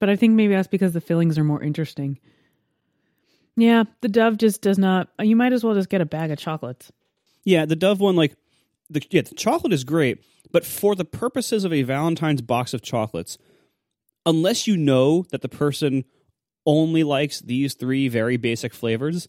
But 0.00 0.10
I 0.10 0.16
think 0.16 0.34
maybe 0.34 0.54
that's 0.54 0.68
because 0.68 0.92
the 0.92 1.00
fillings 1.00 1.38
are 1.38 1.44
more 1.44 1.62
interesting. 1.62 2.18
Yeah, 3.56 3.84
the 4.00 4.08
Dove 4.08 4.36
just 4.38 4.62
does 4.62 4.78
not. 4.78 5.08
Uh, 5.18 5.22
you 5.22 5.36
might 5.36 5.52
as 5.52 5.62
well 5.62 5.74
just 5.74 5.88
get 5.88 6.00
a 6.00 6.06
bag 6.06 6.30
of 6.30 6.38
chocolates. 6.38 6.90
Yeah, 7.44 7.66
the 7.66 7.76
Dove 7.76 8.00
one, 8.00 8.16
like 8.16 8.34
the 8.90 9.02
yeah, 9.10 9.22
the 9.22 9.34
chocolate 9.34 9.72
is 9.72 9.84
great, 9.84 10.24
but 10.50 10.64
for 10.64 10.94
the 10.94 11.04
purposes 11.04 11.64
of 11.64 11.72
a 11.72 11.82
Valentine's 11.82 12.42
box 12.42 12.74
of 12.74 12.82
chocolates, 12.82 13.38
unless 14.26 14.66
you 14.66 14.76
know 14.76 15.24
that 15.30 15.42
the 15.42 15.48
person 15.48 16.04
only 16.66 17.04
likes 17.04 17.40
these 17.40 17.74
three 17.74 18.08
very 18.08 18.36
basic 18.36 18.74
flavors, 18.74 19.28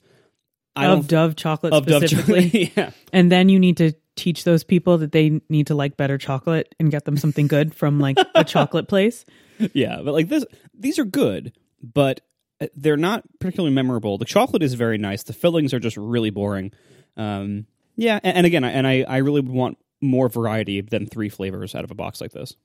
I 0.75 0.88
of 0.88 0.99
don't 0.99 1.08
Dove 1.08 1.36
chocolate 1.36 1.73
of 1.73 1.86
Dove 1.86 2.08
chocolate. 2.08 2.54
yeah, 2.78 2.91
And 3.13 3.32
then 3.32 3.49
you 3.49 3.60
need 3.60 3.78
to 3.78 3.93
teach 4.15 4.43
those 4.43 4.63
people 4.63 4.97
that 4.97 5.12
they 5.12 5.41
need 5.49 5.67
to 5.67 5.75
like 5.75 5.97
better 5.97 6.17
chocolate 6.17 6.73
and 6.80 6.91
get 6.91 7.06
them 7.06 7.17
something 7.17 7.47
good 7.47 7.75
from 7.75 7.99
like 7.99 8.17
a 8.34 8.43
chocolate 8.45 8.88
place. 8.88 9.25
yeah, 9.73 10.01
but 10.04 10.13
like 10.13 10.30
this, 10.30 10.45
these 10.73 10.99
are 10.99 11.06
good, 11.06 11.54
but 11.82 12.21
uh, 12.62 12.67
they're 12.75 12.97
not 12.97 13.23
particularly 13.39 13.73
memorable. 13.73 14.17
The 14.17 14.25
chocolate 14.25 14.63
is 14.63 14.73
very 14.73 14.97
nice. 14.97 15.23
The 15.23 15.34
fillings 15.34 15.73
are 15.73 15.80
just 15.80 15.97
really 15.97 16.30
boring. 16.30 16.71
Um, 17.17 17.65
yeah, 17.95 18.19
and, 18.23 18.38
and 18.38 18.45
again, 18.45 18.63
I, 18.63 18.71
and 18.71 18.88
I 18.88 19.06
I 19.08 19.17
really 19.17 19.41
would 19.41 19.49
want 19.49 19.78
more 20.01 20.30
variety 20.30 20.82
than 20.82 21.06
three 21.06 21.30
flavors 21.30 21.75
out 21.75 21.84
of 21.84 21.91
a 21.91 21.95
box 21.95 22.21
like 22.21 22.32
this. 22.32 22.56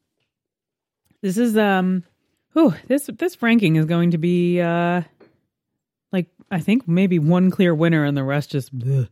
This 1.22 1.38
is 1.38 1.56
um 1.56 2.04
oh, 2.56 2.76
this 2.88 3.08
this 3.18 3.42
ranking 3.42 3.76
is 3.76 3.86
going 3.86 4.12
to 4.12 4.18
be 4.18 4.60
uh 4.60 5.02
like 6.12 6.26
I 6.50 6.60
think 6.60 6.88
maybe 6.88 7.18
one 7.18 7.50
clear 7.50 7.74
winner 7.74 8.04
and 8.04 8.16
the 8.16 8.24
rest 8.24 8.50
just 8.50 8.76
bleh. 8.76 9.08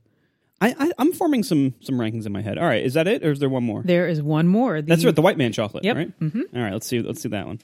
I, 0.60 0.74
I 0.78 0.92
I'm 0.98 1.12
forming 1.12 1.42
some 1.42 1.74
some 1.80 1.96
rankings 1.96 2.26
in 2.26 2.32
my 2.32 2.42
head. 2.42 2.58
All 2.58 2.66
right, 2.66 2.84
is 2.84 2.94
that 2.94 3.06
it, 3.06 3.24
or 3.24 3.30
is 3.30 3.38
there 3.38 3.48
one 3.48 3.64
more? 3.64 3.82
There 3.84 4.08
is 4.08 4.20
one 4.22 4.48
more. 4.48 4.82
The, 4.82 4.88
That's 4.88 5.04
right, 5.04 5.14
the 5.14 5.22
white 5.22 5.38
man 5.38 5.52
chocolate. 5.52 5.84
Yep. 5.84 5.96
Right. 5.96 6.12
hmm 6.18 6.40
All 6.54 6.62
right, 6.62 6.72
let's 6.72 6.86
see. 6.86 7.00
Let's 7.00 7.20
see 7.20 7.28
that 7.28 7.46
one. 7.46 7.60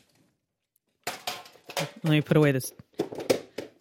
Let 2.02 2.04
me 2.04 2.20
put 2.20 2.36
away 2.36 2.52
this 2.52 2.72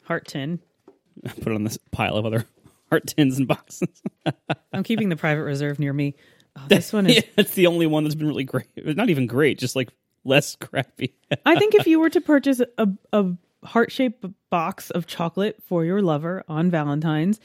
heart 0.03 0.27
tin. 0.27 0.59
Put 1.23 1.47
it 1.47 1.55
on 1.55 1.63
this 1.63 1.77
pile 1.91 2.17
of 2.17 2.25
other 2.25 2.45
heart 2.89 3.05
tins 3.07 3.37
and 3.37 3.47
boxes. 3.47 4.01
I'm 4.73 4.83
keeping 4.83 5.09
the 5.09 5.15
private 5.15 5.43
reserve 5.43 5.77
near 5.79 5.93
me. 5.93 6.15
Oh, 6.57 6.63
this 6.67 6.91
one 6.91 7.05
is 7.07 7.15
yeah, 7.15 7.21
it's 7.37 7.53
the 7.53 7.67
only 7.67 7.85
one 7.87 8.03
that's 8.03 8.15
been 8.15 8.27
really 8.27 8.43
great. 8.43 8.67
Not 8.75 9.09
even 9.09 9.27
great, 9.27 9.59
just 9.59 9.75
like 9.75 9.89
less 10.23 10.55
crappy. 10.55 11.13
I 11.45 11.55
think 11.57 11.75
if 11.75 11.85
you 11.87 11.99
were 11.99 12.09
to 12.09 12.19
purchase 12.21 12.61
a, 12.77 12.87
a 13.11 13.25
heart 13.63 13.91
shaped 13.91 14.25
box 14.49 14.89
of 14.89 15.05
chocolate 15.07 15.61
for 15.67 15.85
your 15.85 16.01
lover 16.01 16.43
on 16.47 16.69
Valentine's, 16.71 17.39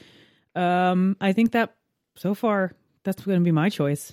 um, 0.59 1.15
I 1.21 1.33
think 1.33 1.51
that 1.51 1.75
so 2.15 2.33
far 2.33 2.73
that's 3.03 3.23
going 3.23 3.39
to 3.39 3.43
be 3.43 3.51
my 3.51 3.69
choice. 3.69 4.11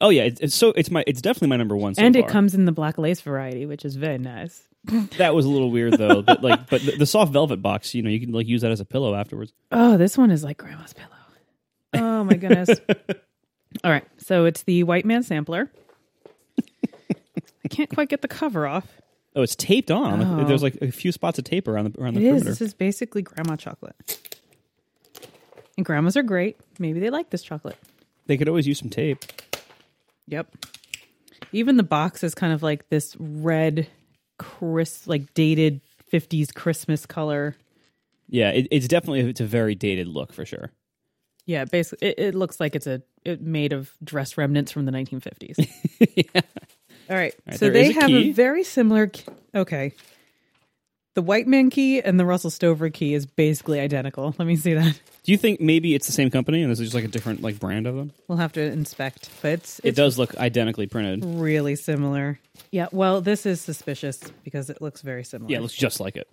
oh 0.00 0.10
yeah, 0.10 0.22
it's, 0.24 0.40
it's 0.40 0.54
so 0.54 0.70
it's 0.76 0.90
my 0.90 1.02
it's 1.06 1.20
definitely 1.20 1.48
my 1.48 1.56
number 1.56 1.76
one. 1.76 1.94
So 1.94 2.02
and 2.02 2.14
it 2.16 2.22
far. 2.22 2.30
comes 2.30 2.54
in 2.54 2.64
the 2.64 2.72
black 2.72 2.98
lace 2.98 3.20
variety, 3.20 3.66
which 3.66 3.84
is 3.84 3.96
very 3.96 4.18
nice. 4.18 4.62
That 5.18 5.34
was 5.34 5.44
a 5.44 5.48
little 5.50 5.70
weird 5.70 5.94
though. 5.98 6.22
but 6.22 6.42
like, 6.42 6.70
but 6.70 6.80
the, 6.82 6.92
the 6.98 7.06
soft 7.06 7.32
velvet 7.32 7.60
box, 7.60 7.94
you 7.94 8.02
know, 8.02 8.08
you 8.10 8.20
can 8.20 8.32
like 8.32 8.46
use 8.46 8.62
that 8.62 8.70
as 8.70 8.80
a 8.80 8.84
pillow 8.84 9.14
afterwards. 9.14 9.52
Oh, 9.72 9.96
this 9.96 10.16
one 10.16 10.30
is 10.30 10.42
like 10.44 10.56
grandma's 10.56 10.92
pillow. 10.94 11.10
Oh 11.94 12.24
my 12.24 12.34
goodness. 12.34 12.70
All 13.84 13.90
right, 13.90 14.04
so 14.18 14.44
it's 14.46 14.62
the 14.62 14.84
White 14.84 15.04
Man 15.04 15.22
sampler. 15.22 15.70
I 17.64 17.68
can't 17.68 17.90
quite 17.92 18.08
get 18.08 18.22
the 18.22 18.28
cover 18.28 18.66
off. 18.66 18.86
Oh, 19.36 19.42
it's 19.42 19.56
taped 19.56 19.90
on. 19.90 20.22
Oh. 20.22 20.44
There's 20.44 20.62
like 20.62 20.78
a 20.80 20.90
few 20.90 21.12
spots 21.12 21.38
of 21.38 21.44
tape 21.44 21.68
around 21.68 21.92
the 21.92 22.00
around 22.00 22.14
the 22.14 22.20
It 22.20 22.24
is. 22.24 22.30
perimeter. 22.42 22.50
This 22.50 22.60
is 22.62 22.74
basically 22.74 23.22
grandma 23.22 23.56
chocolate. 23.56 23.94
And 25.78 25.84
grandmas 25.84 26.16
are 26.16 26.24
great. 26.24 26.56
Maybe 26.80 26.98
they 26.98 27.08
like 27.08 27.30
this 27.30 27.44
chocolate. 27.44 27.76
They 28.26 28.36
could 28.36 28.48
always 28.48 28.66
use 28.66 28.80
some 28.80 28.90
tape. 28.90 29.24
Yep. 30.26 30.48
Even 31.52 31.76
the 31.76 31.84
box 31.84 32.24
is 32.24 32.34
kind 32.34 32.52
of 32.52 32.64
like 32.64 32.88
this 32.88 33.16
red, 33.20 33.86
crisp, 34.40 35.06
like 35.06 35.32
dated 35.34 35.80
50s 36.12 36.52
Christmas 36.52 37.06
color. 37.06 37.56
Yeah, 38.28 38.50
it, 38.50 38.66
it's 38.72 38.88
definitely 38.88 39.20
it's 39.20 39.40
a 39.40 39.46
very 39.46 39.76
dated 39.76 40.08
look 40.08 40.32
for 40.32 40.44
sure. 40.44 40.72
Yeah, 41.46 41.64
basically, 41.64 42.08
it, 42.08 42.18
it 42.18 42.34
looks 42.34 42.58
like 42.58 42.74
it's 42.74 42.88
a 42.88 43.00
it 43.24 43.40
made 43.40 43.72
of 43.72 43.92
dress 44.02 44.36
remnants 44.36 44.72
from 44.72 44.84
the 44.84 44.92
1950s. 44.92 45.66
yeah. 46.34 46.40
All 47.08 47.16
right. 47.16 47.34
right, 47.46 47.56
so 47.56 47.70
they 47.70 47.90
a 47.90 47.92
have 47.92 48.08
key. 48.08 48.30
a 48.30 48.32
very 48.32 48.64
similar. 48.64 49.12
Okay. 49.54 49.92
The 51.18 51.22
White 51.22 51.48
Man 51.48 51.68
key 51.68 52.00
and 52.00 52.20
the 52.20 52.24
Russell 52.24 52.48
Stover 52.48 52.90
key 52.90 53.12
is 53.12 53.26
basically 53.26 53.80
identical. 53.80 54.36
Let 54.38 54.46
me 54.46 54.54
see 54.54 54.74
that. 54.74 55.00
Do 55.24 55.32
you 55.32 55.36
think 55.36 55.60
maybe 55.60 55.96
it's 55.96 56.06
the 56.06 56.12
same 56.12 56.30
company 56.30 56.62
and 56.62 56.70
this 56.70 56.78
is 56.78 56.86
just 56.86 56.94
like 56.94 57.02
a 57.02 57.08
different 57.08 57.42
like 57.42 57.58
brand 57.58 57.88
of 57.88 57.96
them? 57.96 58.12
We'll 58.28 58.38
have 58.38 58.52
to 58.52 58.60
inspect, 58.62 59.28
but 59.42 59.50
it's, 59.54 59.80
It 59.80 59.86
it's 59.86 59.96
does 59.96 60.16
look 60.16 60.36
identically 60.36 60.86
printed. 60.86 61.24
really 61.24 61.74
similar. 61.74 62.38
Yeah, 62.70 62.86
well, 62.92 63.20
this 63.20 63.46
is 63.46 63.60
suspicious 63.60 64.20
because 64.44 64.70
it 64.70 64.80
looks 64.80 65.02
very 65.02 65.24
similar. 65.24 65.50
Yeah, 65.50 65.58
it 65.58 65.62
looks 65.62 65.74
just 65.74 65.98
like 65.98 66.14
it. 66.14 66.28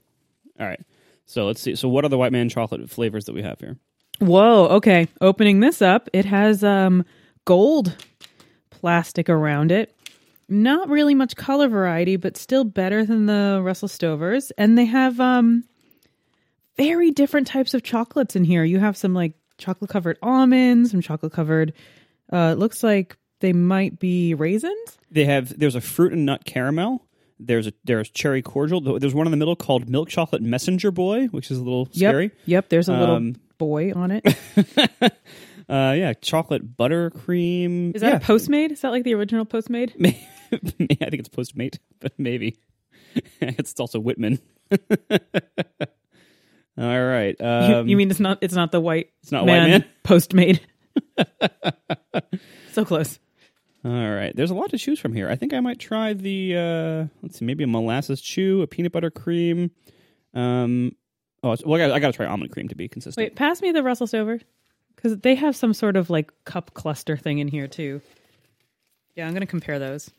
All 0.60 0.68
right. 0.68 0.80
So 1.26 1.48
let's 1.48 1.62
see. 1.62 1.74
So 1.76 1.90
what 1.90 2.06
are 2.06 2.10
the 2.10 2.18
White 2.20 2.32
Man 2.32 2.48
chocolate 2.48 2.88
flavors 2.88 3.26
that 3.26 3.34
we 3.34 3.42
have 3.42 3.60
here? 3.60 3.78
Whoa, 4.20 4.68
okay. 4.68 5.08
Opening 5.20 5.62
this 5.62 5.82
up, 5.82 6.10
it 6.14 6.26
has 6.26 6.64
um 6.64 7.06
gold 7.46 7.96
plastic 8.70 9.30
around 9.30 9.72
it. 9.72 9.95
Not 10.48 10.90
really 10.90 11.16
much 11.16 11.36
color 11.36 11.68
variety, 11.68 12.18
but 12.18 12.38
still 12.38 12.64
better 12.64 13.04
than 13.06 13.26
the 13.26 13.62
Russell 13.64 13.88
Stovers. 13.88 14.52
And 14.58 14.78
they 14.78 14.86
have 14.86 15.20
um 15.20 15.64
very 16.78 17.12
different 17.12 17.48
types 17.48 17.74
of 17.74 17.84
chocolates 17.84 18.36
in 18.36 18.44
here. 18.44 18.64
You 18.64 18.80
have 18.80 18.98
some 18.98 19.14
like 19.14 19.34
chocolate 19.58 19.90
covered 19.90 20.18
almonds, 20.22 20.92
some 20.92 21.02
chocolate 21.02 21.32
covered 21.34 21.74
uh 22.32 22.52
it 22.56 22.60
looks 22.60 22.84
like 22.84 23.18
they 23.40 23.54
might 23.54 24.00
be 24.00 24.34
raisins. 24.34 24.98
They 25.12 25.26
have 25.26 25.58
there's 25.58 25.76
a 25.76 25.82
fruit 25.82 26.14
and 26.14 26.26
nut 26.26 26.46
caramel. 26.46 27.06
There's 27.40 27.68
a 27.68 27.74
there's 27.84 28.10
cherry 28.10 28.42
cordial. 28.42 29.00
There's 29.00 29.14
one 29.16 29.28
in 29.28 29.32
the 29.32 29.38
middle 29.38 29.56
called 29.56 29.90
milk 29.90 30.10
chocolate 30.10 30.42
messenger 30.42 30.92
boy, 30.92 31.26
which 31.28 31.50
is 31.52 31.58
a 31.58 31.64
little 31.64 31.88
Yep. 31.92 32.10
scary. 32.12 32.32
Yep, 32.46 32.70
there's 32.70 32.88
a 32.88 32.94
little 32.98 33.16
Um, 33.16 33.36
boy 33.58 33.94
on 33.94 34.12
it. 34.12 34.24
Uh, 35.68 35.96
yeah, 35.98 36.14
chocolate 36.14 36.78
buttercream. 36.78 37.96
Is 37.96 38.02
that 38.02 38.10
yeah. 38.10 38.18
a 38.18 38.20
Postmade? 38.20 38.72
Is 38.72 38.82
that 38.82 38.92
like 38.92 39.04
the 39.04 39.16
original 39.16 39.48
Postmade? 39.48 39.94
I 40.54 41.10
think 41.10 41.20
it's 41.20 41.30
Postmate, 41.30 41.80
but 42.00 42.14
maybe 42.18 42.58
it's 43.42 43.80
also 43.80 44.00
Whitman. 44.00 44.40
All 46.78 47.06
right. 47.06 47.36
You- 47.40 47.46
Um, 47.46 47.88
you 47.88 47.96
mean 47.98 48.10
it's 48.12 48.20
not 48.20 48.40
it's 48.42 48.54
not 48.54 48.72
the 48.72 48.82
white 48.82 49.10
it's 49.24 49.32
not 49.32 49.46
White 49.46 49.60
Man? 49.68 49.86
Postmade. 50.04 50.60
so 52.74 52.84
close. 52.86 53.20
All 53.84 53.92
right. 53.92 54.36
There's 54.36 54.52
a 54.52 54.56
lot 54.56 54.72
to 54.72 54.78
choose 54.78 55.00
from 55.00 55.14
here. 55.14 55.30
I 55.30 55.36
think 55.36 55.54
I 55.54 55.60
might 55.60 55.80
try 55.80 56.14
the 56.14 56.56
uh, 56.58 57.06
let's 57.22 57.40
see, 57.40 57.46
maybe 57.46 57.64
a 57.64 57.68
molasses 57.68 58.20
chew, 58.22 58.62
a 58.62 58.68
peanut 58.68 58.92
butter 58.92 59.12
cream. 59.12 59.72
Um, 60.34 60.96
oh, 61.44 61.56
well, 61.66 61.80
I 61.82 61.88
got, 61.88 61.92
I 61.96 62.00
got 62.00 62.08
to 62.08 62.14
try 62.14 62.26
almond 62.26 62.52
cream 62.52 62.68
to 62.70 62.76
be 62.76 62.88
consistent. 62.90 63.24
Wait, 63.24 63.36
pass 63.36 63.62
me 63.62 63.72
the 63.72 63.84
Russell 63.84 64.08
Stover 64.08 64.40
because 64.96 65.18
they 65.20 65.36
have 65.36 65.56
some 65.56 65.74
sort 65.74 65.96
of 65.96 66.10
like 66.10 66.32
cup 66.46 66.74
cluster 66.74 67.16
thing 67.16 67.40
in 67.40 67.48
here 67.48 67.68
too. 67.68 68.02
Yeah, 69.16 69.28
I'm 69.28 69.34
gonna 69.34 69.46
compare 69.46 69.80
those. 69.80 70.12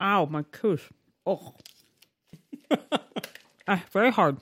Ow, 0.00 0.26
my 0.26 0.44
goose. 0.50 0.82
Oh, 1.24 1.54
ah, 3.68 3.82
very 3.92 4.10
hard. 4.10 4.36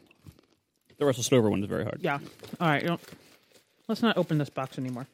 The 0.98 1.06
Russell 1.06 1.22
Stover 1.22 1.50
one 1.50 1.62
is 1.62 1.68
very 1.68 1.84
hard. 1.84 1.98
Yeah. 2.02 2.18
All 2.60 2.68
right. 2.68 2.82
You 2.82 2.88
know, 2.88 3.00
let's 3.88 4.02
not 4.02 4.16
open 4.16 4.38
this 4.38 4.50
box 4.50 4.78
anymore. 4.78 5.06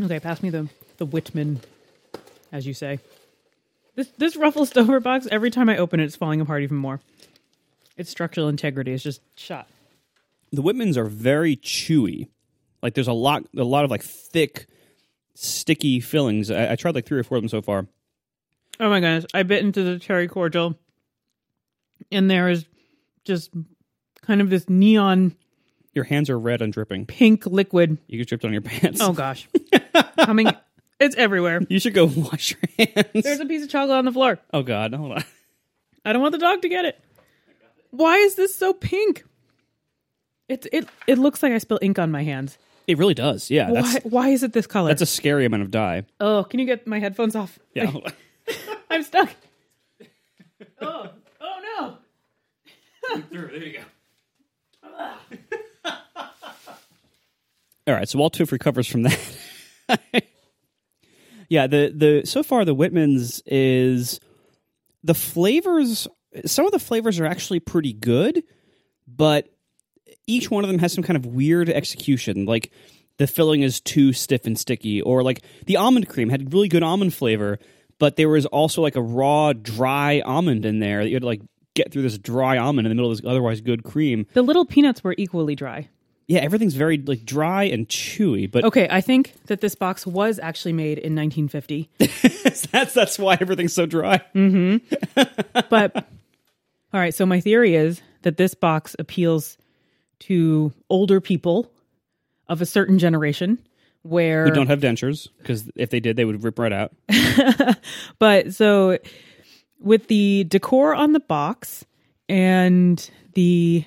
Okay, 0.00 0.20
pass 0.20 0.42
me 0.42 0.50
the 0.50 0.68
the 0.98 1.06
Whitman, 1.06 1.60
as 2.52 2.66
you 2.66 2.74
say. 2.74 3.00
This 3.94 4.08
this 4.18 4.36
Ruffle 4.36 4.66
Stover 4.66 5.00
box. 5.00 5.26
Every 5.30 5.50
time 5.50 5.68
I 5.68 5.76
open 5.76 6.00
it, 6.00 6.04
it's 6.04 6.16
falling 6.16 6.40
apart 6.40 6.62
even 6.62 6.76
more. 6.76 7.00
Its 7.96 8.10
structural 8.10 8.48
integrity 8.48 8.92
is 8.92 9.02
just 9.02 9.20
shot. 9.36 9.68
The 10.52 10.62
Whitmans 10.62 10.96
are 10.96 11.04
very 11.04 11.56
chewy. 11.56 12.28
Like 12.82 12.94
there's 12.94 13.08
a 13.08 13.12
lot, 13.12 13.44
a 13.56 13.62
lot 13.62 13.84
of 13.84 13.90
like 13.90 14.02
thick, 14.02 14.66
sticky 15.42 16.00
fillings. 16.00 16.50
I, 16.50 16.72
I 16.72 16.76
tried 16.76 16.94
like 16.94 17.06
three 17.06 17.18
or 17.18 17.22
four 17.24 17.38
of 17.38 17.42
them 17.42 17.48
so 17.48 17.62
far. 17.62 17.86
Oh 18.78 18.88
my 18.88 19.00
goodness! 19.00 19.26
I 19.34 19.42
bit 19.42 19.62
into 19.62 19.82
the 19.82 19.98
cherry 19.98 20.28
cordial, 20.28 20.78
and 22.10 22.30
there 22.30 22.48
is 22.48 22.64
just 23.24 23.50
kind 24.22 24.40
of 24.40 24.48
this 24.50 24.68
neon 24.68 25.34
Your 25.92 26.04
hands 26.04 26.30
are 26.30 26.38
red 26.38 26.62
and 26.62 26.72
dripping. 26.72 27.06
pink 27.06 27.46
liquid. 27.46 27.98
You 28.06 28.18
get 28.18 28.28
dripped 28.28 28.44
on 28.44 28.52
your 28.52 28.62
pants. 28.62 29.00
Oh 29.02 29.12
gosh, 29.12 29.48
coming! 30.24 30.48
It's 30.98 31.16
everywhere. 31.16 31.60
You 31.68 31.78
should 31.78 31.94
go 31.94 32.06
wash 32.06 32.54
your 32.78 32.86
hands. 32.94 33.22
There's 33.24 33.40
a 33.40 33.46
piece 33.46 33.62
of 33.62 33.68
chocolate 33.70 33.96
on 33.98 34.04
the 34.04 34.12
floor. 34.12 34.38
oh 34.52 34.62
God, 34.62 34.94
hold 34.94 35.12
on. 35.12 35.24
I 36.04 36.12
don't 36.14 36.22
want 36.22 36.32
the 36.32 36.38
dog 36.38 36.62
to 36.62 36.68
get 36.68 36.84
it. 36.86 36.98
Why 37.90 38.16
is 38.16 38.34
this 38.36 38.54
so 38.54 38.72
pink? 38.72 39.24
It 40.48 40.66
it 40.72 40.88
it 41.06 41.18
looks 41.18 41.42
like 41.42 41.52
I 41.52 41.58
spilled 41.58 41.82
ink 41.82 41.98
on 41.98 42.10
my 42.10 42.22
hands. 42.24 42.56
It 42.90 42.98
really 42.98 43.14
does. 43.14 43.50
Yeah, 43.52 43.70
Why 43.70 43.82
that's 43.82 44.04
why 44.04 44.28
is 44.30 44.42
it 44.42 44.52
this 44.52 44.66
color? 44.66 44.88
that's 44.88 45.00
a 45.00 45.06
scary 45.06 45.44
amount 45.44 45.62
of 45.62 45.70
dye. 45.70 46.02
oh, 46.18 46.42
can 46.42 46.58
you 46.58 46.66
get 46.66 46.88
my 46.88 46.98
headphones 46.98 47.36
off? 47.36 47.56
Yeah. 47.72 47.92
I, 48.48 48.54
I'm 48.90 49.04
stuck. 49.04 49.30
oh 50.80 51.08
oh 51.40 51.96
no! 53.06 53.20
there 53.30 53.54
you 53.54 53.78
go. 53.78 53.80
All 57.86 57.94
right, 57.94 58.08
so 58.08 58.18
Walt 58.18 58.32
Tooth 58.32 58.50
recovers 58.50 58.88
from 58.88 59.02
that. 59.02 59.20
yeah, 61.48 61.68
the 61.68 61.92
the 61.94 62.22
so 62.24 62.42
far 62.42 62.64
the 62.64 62.74
Whitman's 62.74 63.40
is 63.46 64.18
the 65.04 65.14
flavors. 65.14 66.08
Some 66.44 66.66
of 66.66 66.72
the 66.72 66.80
flavors 66.80 67.20
are 67.20 67.26
actually 67.26 67.60
pretty 67.60 67.92
good, 67.92 68.42
but 69.06 69.48
each 70.26 70.50
one 70.50 70.64
of 70.64 70.70
them 70.70 70.78
has 70.78 70.92
some 70.92 71.04
kind 71.04 71.16
of 71.16 71.26
weird 71.26 71.68
execution. 71.68 72.44
Like 72.44 72.72
the 73.18 73.26
filling 73.26 73.62
is 73.62 73.80
too 73.80 74.12
stiff 74.12 74.46
and 74.46 74.58
sticky, 74.58 75.02
or 75.02 75.22
like 75.22 75.42
the 75.66 75.76
almond 75.76 76.08
cream 76.08 76.28
had 76.28 76.52
really 76.52 76.68
good 76.68 76.82
almond 76.82 77.14
flavor, 77.14 77.58
but 77.98 78.16
there 78.16 78.28
was 78.28 78.46
also 78.46 78.80
like 78.82 78.96
a 78.96 79.02
raw, 79.02 79.52
dry 79.52 80.20
almond 80.20 80.64
in 80.64 80.80
there 80.80 81.02
that 81.02 81.08
you 81.08 81.16
had 81.16 81.22
to 81.22 81.26
like 81.26 81.42
get 81.74 81.92
through 81.92 82.02
this 82.02 82.18
dry 82.18 82.58
almond 82.58 82.86
in 82.86 82.90
the 82.90 82.94
middle 82.94 83.10
of 83.10 83.16
this 83.16 83.26
otherwise 83.28 83.60
good 83.60 83.84
cream. 83.84 84.26
The 84.32 84.42
little 84.42 84.64
peanuts 84.64 85.04
were 85.04 85.14
equally 85.18 85.54
dry. 85.54 85.88
Yeah, 86.26 86.40
everything's 86.40 86.74
very 86.74 86.96
like 86.96 87.24
dry 87.24 87.64
and 87.64 87.88
chewy, 87.88 88.48
but 88.48 88.64
Okay, 88.64 88.86
I 88.88 89.00
think 89.00 89.34
that 89.46 89.60
this 89.60 89.74
box 89.74 90.06
was 90.06 90.38
actually 90.38 90.74
made 90.74 90.98
in 90.98 91.16
1950. 91.16 91.90
that's 92.70 92.92
that's 92.92 93.18
why 93.18 93.36
everything's 93.40 93.72
so 93.72 93.84
dry. 93.84 94.20
Mm-hmm. 94.34 94.76
But 95.68 95.96
all 96.92 97.00
right, 97.00 97.12
so 97.14 97.26
my 97.26 97.40
theory 97.40 97.74
is 97.74 98.00
that 98.22 98.36
this 98.36 98.54
box 98.54 98.94
appeals 98.98 99.58
to 100.20 100.72
older 100.88 101.20
people 101.20 101.70
of 102.48 102.60
a 102.60 102.66
certain 102.66 102.98
generation 102.98 103.58
where 104.02 104.44
Who 104.44 104.52
don't 104.52 104.68
have 104.68 104.80
dentures 104.80 105.28
because 105.38 105.70
if 105.76 105.90
they 105.90 106.00
did, 106.00 106.16
they 106.16 106.24
would 106.24 106.42
rip 106.42 106.58
right 106.58 106.72
out. 106.72 106.92
But 108.18 108.54
so 108.54 108.98
with 109.78 110.08
the 110.08 110.44
decor 110.44 110.94
on 110.94 111.12
the 111.12 111.20
box 111.20 111.84
and 112.28 113.10
the 113.34 113.84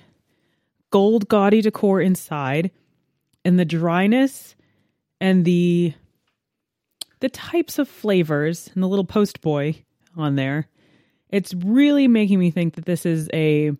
gold 0.91 1.28
gaudy 1.28 1.62
decor 1.62 2.02
inside 2.02 2.72
and 3.46 3.60
the 3.60 3.65
dryness 3.65 4.56
and 5.22 5.46
the 5.46 5.93
the 7.19 7.30
types 7.30 7.80
of 7.80 7.88
flavors 7.88 8.69
and 8.74 8.84
the 8.84 8.88
little 8.88 9.06
post 9.06 9.41
boy 9.41 9.76
on 10.17 10.36
there 10.36 10.67
it's 11.30 11.54
really 11.54 12.08
making 12.08 12.38
me 12.38 12.52
think 12.52 12.76
that 12.76 12.86
this 12.86 13.06
is 13.06 13.30
a 13.34 13.72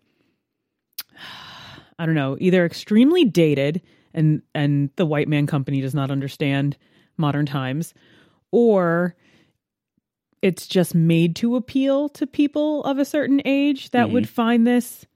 i 1.98 2.06
don't 2.06 2.14
know 2.14 2.36
either 2.40 2.64
extremely 2.64 3.24
dated 3.24 3.80
and 4.12 4.42
and 4.54 4.90
the 4.96 5.06
white 5.06 5.28
man 5.28 5.46
company 5.46 5.80
does 5.80 5.94
not 5.94 6.10
understand 6.10 6.76
modern 7.16 7.46
times 7.46 7.94
or 8.50 9.14
it's 10.42 10.66
just 10.66 10.94
made 10.94 11.34
to 11.36 11.56
appeal 11.56 12.10
to 12.10 12.26
people 12.26 12.84
of 12.84 12.98
a 12.98 13.04
certain 13.06 13.40
age 13.46 13.90
that 13.90 14.10
would 14.10 14.28
find 14.28 14.66
this 14.66 15.06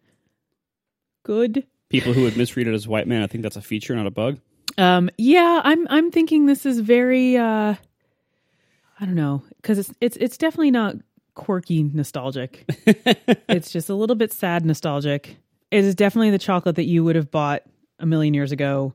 good. 1.22 1.66
People 1.90 2.14
who 2.14 2.22
would 2.22 2.36
misread 2.36 2.66
it 2.66 2.72
as 2.72 2.88
white 2.88 3.06
man, 3.06 3.22
I 3.22 3.26
think 3.26 3.42
that's 3.42 3.56
a 3.56 3.60
feature, 3.60 3.94
not 3.94 4.06
a 4.06 4.10
bug. 4.10 4.38
Um, 4.78 5.10
yeah, 5.18 5.60
I'm 5.62 5.86
I'm 5.88 6.10
thinking 6.10 6.46
this 6.46 6.64
is 6.64 6.80
very 6.80 7.36
uh, 7.36 7.74
I 9.00 9.04
don't 9.04 9.14
know 9.14 9.42
because 9.60 9.78
it's 9.78 9.92
it's 10.00 10.16
it's 10.16 10.38
definitely 10.38 10.70
not 10.70 10.96
quirky 11.34 11.82
nostalgic. 11.82 12.64
it's 13.48 13.70
just 13.70 13.90
a 13.90 13.94
little 13.94 14.16
bit 14.16 14.32
sad 14.32 14.64
nostalgic. 14.64 15.36
It 15.70 15.84
is 15.84 15.94
definitely 15.94 16.30
the 16.30 16.38
chocolate 16.38 16.76
that 16.76 16.84
you 16.84 17.04
would 17.04 17.16
have 17.16 17.30
bought 17.30 17.62
a 17.98 18.06
million 18.06 18.32
years 18.34 18.52
ago, 18.52 18.94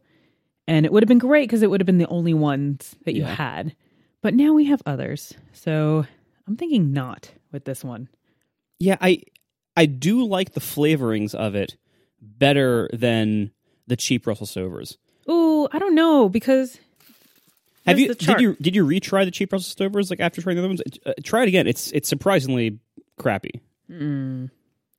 and 0.67 0.85
it 0.85 0.91
would 0.91 1.03
have 1.03 1.07
been 1.07 1.19
great 1.19 1.47
because 1.47 1.61
it 1.61 1.69
would 1.69 1.81
have 1.81 1.85
been 1.85 1.97
the 1.99 2.07
only 2.07 2.33
ones 2.33 2.95
that 3.05 3.13
you 3.15 3.21
Yeah. 3.23 3.35
had. 3.35 3.75
But 4.21 4.33
now 4.33 4.53
we 4.53 4.65
have 4.65 4.81
others, 4.85 5.33
so 5.51 6.05
I'm 6.47 6.55
thinking 6.57 6.93
not 6.93 7.31
with 7.51 7.65
this 7.65 7.83
one. 7.83 8.07
Yeah, 8.79 8.97
I 9.01 9.21
I 9.75 9.85
do 9.85 10.25
like 10.25 10.53
the 10.53 10.59
flavorings 10.61 11.35
of 11.35 11.55
it 11.55 11.75
better 12.21 12.89
than 12.93 13.51
the 13.87 13.95
cheap 13.97 14.25
Russell 14.25 14.47
Stovers. 14.47 14.97
Ooh, 15.29 15.67
I 15.71 15.79
don't 15.79 15.95
know 15.95 16.29
because 16.29 16.79
Have 17.85 17.99
you 17.99 18.13
did 18.15 18.39
you 18.41 18.55
did 18.61 18.75
you 18.75 18.85
retry 18.85 19.25
the 19.25 19.31
cheap 19.31 19.51
Russell 19.51 19.89
Stovers 19.89 20.09
like 20.09 20.21
after 20.21 20.41
trying 20.41 20.55
the 20.55 20.61
other 20.61 20.69
ones? 20.69 20.81
Uh, 21.05 21.11
try 21.23 21.41
it 21.43 21.49
again. 21.49 21.67
It's 21.67 21.91
it's 21.91 22.07
surprisingly 22.07 22.79
crappy. 23.17 23.61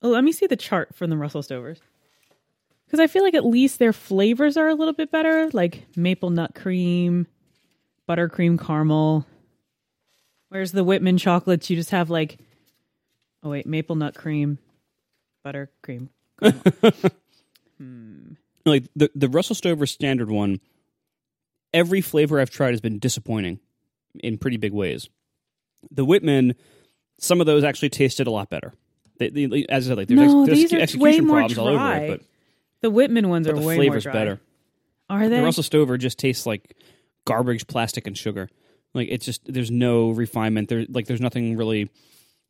Oh, 0.04 0.10
let 0.10 0.22
me 0.22 0.32
see 0.32 0.46
the 0.46 0.54
chart 0.54 0.94
from 0.94 1.08
the 1.08 1.16
Russell 1.16 1.40
Stovers. 1.40 1.78
Because 2.84 3.00
I 3.00 3.06
feel 3.06 3.22
like 3.24 3.34
at 3.34 3.46
least 3.46 3.78
their 3.78 3.94
flavors 3.94 4.58
are 4.58 4.68
a 4.68 4.74
little 4.74 4.92
bit 4.92 5.10
better, 5.10 5.48
like 5.54 5.86
maple 5.96 6.28
nut 6.28 6.54
cream, 6.54 7.26
buttercream 8.06 8.62
caramel. 8.62 9.26
Whereas 10.50 10.72
the 10.72 10.84
Whitman 10.84 11.16
chocolates, 11.16 11.70
you 11.70 11.76
just 11.76 11.90
have 11.90 12.10
like, 12.10 12.38
oh 13.42 13.48
wait, 13.48 13.66
maple 13.66 13.96
nut 13.96 14.14
cream, 14.14 14.58
buttercream. 15.44 16.08
Hmm. 17.76 18.34
like 18.64 18.84
the 18.94 19.10
the 19.16 19.28
Russell 19.28 19.56
Stover 19.56 19.84
standard 19.84 20.30
one, 20.30 20.60
every 21.72 22.00
flavor 22.00 22.38
I've 22.38 22.48
tried 22.48 22.70
has 22.70 22.80
been 22.80 23.00
disappointing 23.00 23.58
in 24.22 24.38
pretty 24.38 24.58
big 24.58 24.72
ways. 24.72 25.08
The 25.90 26.04
Whitman, 26.04 26.54
some 27.18 27.40
of 27.40 27.46
those 27.46 27.64
actually 27.64 27.88
tasted 27.88 28.28
a 28.28 28.30
lot 28.30 28.48
better. 28.50 28.72
They, 29.18 29.28
they, 29.28 29.66
as 29.68 29.86
I 29.86 29.88
said, 29.90 29.96
like 29.98 30.08
there's, 30.08 30.18
No, 30.20 30.42
ex- 30.42 30.46
there's 30.48 30.58
these 30.58 30.72
are 30.72 30.80
execution 30.80 31.00
way 31.00 31.20
more 31.20 31.36
problems 31.38 31.58
all 31.58 31.68
over 31.68 31.76
dry. 31.78 31.96
it, 31.98 32.08
but, 32.10 32.20
The 32.82 32.90
Whitman 32.90 33.28
ones 33.28 33.46
but 33.46 33.54
are 33.56 33.60
the 33.60 33.66
way 33.66 33.76
flavor's 33.76 34.04
more 34.04 34.12
dry. 34.12 34.20
better. 34.20 34.40
Are 35.08 35.28
they? 35.28 35.36
The 35.38 35.42
Russell 35.44 35.62
Stover 35.62 35.96
just 35.98 36.18
tastes 36.18 36.46
like 36.46 36.76
garbage, 37.26 37.66
plastic, 37.66 38.06
and 38.06 38.16
sugar. 38.16 38.48
Like 38.94 39.08
it's 39.10 39.24
just 39.24 39.42
there's 39.52 39.70
no 39.70 40.10
refinement. 40.10 40.68
There 40.68 40.84
like 40.88 41.06
there's 41.06 41.20
nothing 41.20 41.56
really, 41.56 41.90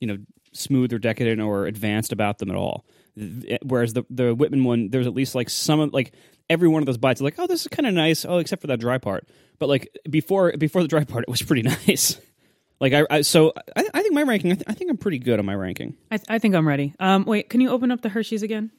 you 0.01 0.07
know, 0.07 0.19
smooth 0.53 0.93
or 0.93 0.99
decadent 0.99 1.41
or 1.41 1.67
advanced 1.67 2.13
about 2.13 2.39
them 2.39 2.51
at 2.51 2.57
all. 2.57 2.85
Eh, 3.19 3.59
whereas 3.63 3.93
the 3.93 4.05
the 4.11 4.35
Whitman 4.35 4.65
one, 4.65 4.89
there's 4.91 5.07
at 5.07 5.15
least 5.15 5.35
like 5.35 5.51
some 5.51 5.81
of 5.81 5.93
like 5.93 6.13
every 6.51 6.69
one 6.69 6.83
of 6.83 6.87
those 6.87 6.99
bites, 6.99 7.21
like 7.21 7.35
oh 7.39 7.47
this 7.47 7.63
is 7.63 7.69
kind 7.69 7.87
of 7.87 7.95
nice. 7.95 8.25
Oh, 8.25 8.39
except 8.39 8.61
for 8.61 8.69
that 8.69 8.79
dry 8.81 8.99
part. 8.99 9.27
But 9.59 9.69
like 9.69 9.89
before 10.09 10.53
before 10.59 10.83
the 10.83 10.89
dry 10.89 11.05
part, 11.05 11.25
it 11.25 11.31
was 11.31 11.43
pretty 11.43 11.63
nice. 11.87 12.21
Like 12.85 12.93
I, 12.93 13.07
I 13.17 13.21
so 13.23 13.55
I, 13.75 13.89
I 13.95 14.03
think 14.03 14.13
my 14.13 14.23
ranking. 14.23 14.53
I, 14.53 14.55
th- 14.57 14.67
I 14.67 14.75
think 14.75 14.91
I'm 14.91 14.99
pretty 14.99 15.19
good 15.19 15.39
on 15.39 15.47
my 15.47 15.55
ranking. 15.55 15.97
I, 16.11 16.19
I 16.29 16.39
think 16.39 16.55
I'm 16.55 16.69
ready. 16.69 16.95
Um, 17.01 17.25
wait, 17.25 17.49
can 17.49 17.63
you 17.63 17.71
open 17.71 17.91
up 17.91 18.03
the 18.03 18.11
Hershey's 18.11 18.43
again? 18.43 18.71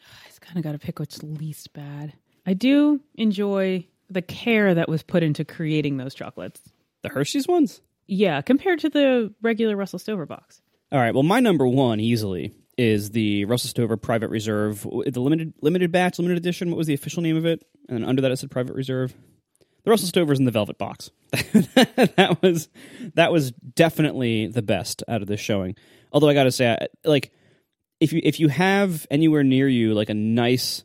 I 0.00 0.26
just 0.28 0.40
kind 0.40 0.56
of 0.56 0.62
got 0.62 0.72
to 0.72 0.78
pick 0.78 1.00
what's 1.00 1.20
least 1.20 1.72
bad. 1.72 2.12
I 2.46 2.54
do 2.54 3.00
enjoy 3.16 3.88
the 4.08 4.22
care 4.22 4.72
that 4.74 4.88
was 4.88 5.02
put 5.02 5.24
into 5.24 5.44
creating 5.44 5.96
those 5.96 6.14
chocolates. 6.14 6.60
The 7.02 7.08
Hershey's 7.08 7.48
ones. 7.48 7.80
Yeah, 8.06 8.40
compared 8.40 8.78
to 8.80 8.88
the 8.88 9.34
regular 9.42 9.76
Russell 9.76 9.98
Stover 9.98 10.26
box. 10.26 10.62
All 10.92 11.00
right. 11.00 11.12
Well, 11.12 11.24
my 11.24 11.40
number 11.40 11.66
one 11.66 11.98
easily 11.98 12.54
is 12.78 13.10
the 13.10 13.46
Russell 13.46 13.70
Stover 13.70 13.96
Private 13.96 14.28
Reserve, 14.28 14.82
the 15.06 15.20
limited 15.20 15.54
limited 15.60 15.90
batch, 15.90 16.20
limited 16.20 16.38
edition. 16.38 16.70
What 16.70 16.78
was 16.78 16.86
the 16.86 16.94
official 16.94 17.20
name 17.22 17.36
of 17.36 17.46
it? 17.46 17.64
And 17.88 17.98
then 17.98 18.08
under 18.08 18.22
that 18.22 18.30
it 18.30 18.36
said 18.38 18.52
Private 18.52 18.76
Reserve. 18.76 19.12
The 19.84 19.90
Russell 19.90 20.08
Stover's 20.08 20.38
in 20.38 20.44
the 20.44 20.50
velvet 20.52 20.78
box. 20.78 21.10
that 21.32 22.38
was 22.42 22.68
that 23.14 23.32
was 23.32 23.50
definitely 23.52 24.46
the 24.46 24.62
best 24.62 25.02
out 25.08 25.22
of 25.22 25.28
this 25.28 25.40
showing. 25.40 25.76
Although 26.12 26.28
I 26.28 26.34
got 26.34 26.44
to 26.44 26.52
say, 26.52 26.70
I- 26.70 26.86
like 27.08 27.32
if 28.00 28.12
you 28.12 28.20
if 28.22 28.38
you 28.40 28.48
have 28.48 29.06
anywhere 29.10 29.42
near 29.42 29.68
you 29.68 29.94
like 29.94 30.08
a 30.10 30.14
nice 30.14 30.84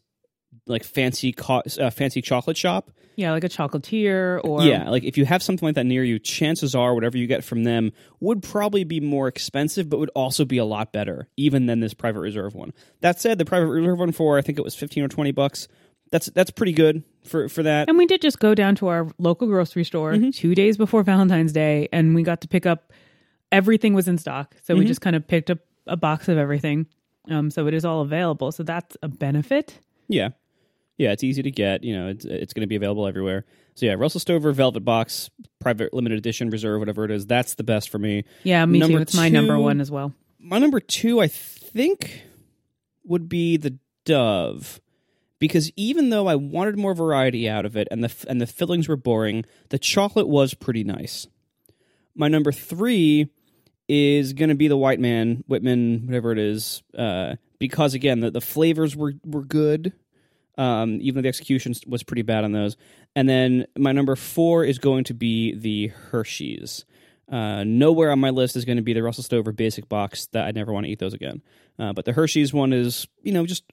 like 0.66 0.84
fancy 0.84 1.32
co- 1.32 1.64
uh, 1.80 1.90
fancy 1.90 2.22
chocolate 2.22 2.58
shop, 2.58 2.92
Yeah, 3.16 3.32
like 3.32 3.44
a 3.46 3.50
chocolatier 3.50 4.42
or 4.44 4.64
yeah, 4.64 4.90
like 4.90 5.04
if 5.04 5.18
you 5.18 5.26
have 5.26 5.42
something 5.42 5.66
like 5.66 5.76
that 5.76 5.86
near 5.86 6.04
you, 6.04 6.20
chances 6.20 6.76
are 6.76 6.94
whatever 6.94 7.18
you 7.18 7.26
get 7.28 7.44
from 7.44 7.64
them 7.64 7.92
would 8.20 8.44
probably 8.44 8.84
be 8.84 9.00
more 9.00 9.28
expensive, 9.30 9.90
but 9.90 10.00
would 10.00 10.12
also 10.16 10.44
be 10.44 10.58
a 10.58 10.66
lot 10.66 10.92
better, 10.92 11.30
even 11.38 11.68
than 11.68 11.80
this 11.80 11.94
private 11.94 12.20
reserve 12.20 12.54
one. 12.54 12.74
That 13.02 13.20
said, 13.22 13.38
the 13.38 13.46
private 13.46 13.68
reserve 13.68 14.00
one 14.00 14.12
for 14.12 14.38
I 14.38 14.42
think 14.42 14.58
it 14.58 14.64
was 14.64 14.76
fifteen 14.76 15.04
or 15.04 15.08
twenty 15.08 15.32
bucks. 15.32 15.68
That's 16.12 16.28
that's 16.28 16.52
pretty 16.52 16.72
good 16.74 17.04
for 17.26 17.50
for 17.50 17.64
that. 17.64 17.90
And 17.90 17.98
we 17.98 18.06
did 18.06 18.22
just 18.22 18.40
go 18.40 18.56
down 18.56 18.76
to 18.76 18.88
our 18.88 19.08
local 19.18 19.48
grocery 19.48 19.84
store 19.84 20.14
Mm-hmm. 20.14 20.30
two 20.32 20.56
days 20.56 20.78
before 20.78 21.04
Valentine's 21.04 21.52
Day, 21.52 21.90
and 21.92 22.16
we 22.16 22.24
got 22.24 22.42
to 22.42 22.48
pick 22.48 22.66
up 22.66 22.94
everything 23.52 23.94
was 23.94 24.08
in 24.08 24.18
stock. 24.18 24.56
So 24.64 24.74
we 24.74 24.82
Mm-hmm. 24.82 24.88
just 24.88 25.02
kind 25.02 25.16
of 25.16 25.28
picked 25.28 25.50
up 25.50 25.60
a 25.86 25.98
box 25.98 26.28
of 26.28 26.38
everything. 26.38 26.88
Um, 27.30 27.52
so 27.52 27.68
it 27.68 27.74
is 27.74 27.84
all 27.86 28.02
available. 28.02 28.52
So 28.54 28.64
that's 28.64 28.96
a 29.04 29.08
benefit. 29.10 29.80
Yeah, 30.08 30.30
yeah, 30.98 31.12
it's 31.12 31.24
easy 31.26 31.42
to 31.44 31.52
get. 31.52 31.84
You 31.84 31.94
know, 31.98 32.08
it's 32.08 32.24
it's 32.26 32.54
going 32.54 32.62
to 32.62 32.68
be 32.68 32.76
available 32.78 33.06
everywhere. 33.06 33.46
So 33.76 33.86
yeah, 33.86 33.94
Russell 33.94 34.20
Stover 34.22 34.54
Velvet 34.54 34.80
Box, 34.86 35.30
private 35.60 35.94
limited 35.94 36.18
edition 36.18 36.50
reserve, 36.50 36.80
whatever 36.80 37.04
it 37.06 37.12
is. 37.12 37.26
That's 37.28 37.56
the 37.56 37.64
best 37.64 37.90
for 37.90 38.00
me. 38.00 38.24
Yeah, 38.44 38.66
me 38.66 38.80
Number 38.80 38.98
too. 38.98 39.02
It's 39.02 39.14
my 39.14 39.28
number 39.30 39.60
one 39.60 39.82
as 39.82 39.92
well. 39.92 40.14
my 40.40 40.58
number 40.58 40.80
two, 40.80 41.20
I 41.22 41.28
think, 41.28 42.24
would 43.04 43.28
be 43.30 43.58
the 43.58 43.78
Dove, 44.06 44.80
because 45.40 45.72
even 45.76 46.10
though 46.10 46.28
I 46.28 46.36
wanted 46.36 46.78
more 46.78 46.94
variety 46.94 47.50
out 47.50 47.66
of 47.66 47.76
it, 47.76 47.88
and 47.92 48.04
the 48.04 48.26
and 48.28 48.42
the 48.42 48.48
fillings 48.48 48.88
were 48.88 48.98
boring, 48.98 49.46
the 49.70 49.80
chocolate 49.80 50.28
was 50.28 50.54
pretty 50.54 50.84
nice. 50.84 51.28
My 52.16 52.28
number 52.28 52.52
three 52.52 53.30
is 53.88 54.34
going 54.34 54.50
to 54.50 54.56
be 54.56 54.68
the 54.68 54.78
White 54.78 55.00
Man 55.00 55.44
Whitman, 55.48 56.04
whatever 56.06 56.32
it 56.32 56.40
is, 56.40 56.84
uh, 56.98 57.36
because 57.60 57.94
again 57.94 58.20
the, 58.20 58.32
the 58.32 58.42
flavors 58.42 58.96
were 58.96 59.14
were 59.24 59.44
good. 59.44 59.94
Um, 60.58 60.98
even 61.02 61.18
though 61.18 61.22
the 61.22 61.28
execution 61.28 61.76
was 61.86 62.02
pretty 62.02 62.24
bad 62.24 62.44
on 62.44 62.52
those. 62.52 62.78
And 63.16 63.30
then 63.30 63.68
my 63.78 63.92
number 63.92 64.16
four 64.16 64.64
is 64.64 64.80
going 64.80 65.04
to 65.04 65.14
be 65.14 65.54
the 65.54 65.90
Hershey's. 65.90 66.84
Uh, 67.32 67.64
nowhere 67.64 68.12
on 68.12 68.20
my 68.20 68.32
list 68.32 68.56
is 68.56 68.66
going 68.66 68.78
to 68.78 68.82
be 68.84 68.94
the 68.94 69.04
Russell 69.04 69.24
Stover 69.24 69.52
basic 69.52 69.88
box 69.88 70.28
that 70.28 70.46
I 70.46 70.52
never 70.52 70.74
want 70.74 70.88
to 70.88 70.92
eat 70.92 70.98
those 70.98 71.14
again. 71.14 71.44
Uh, 71.78 71.94
but 71.94 72.06
the 72.06 72.14
Hershey's 72.14 72.54
one 72.54 72.74
is, 72.74 73.08
you 73.22 73.34
know, 73.34 73.46
just 73.46 73.72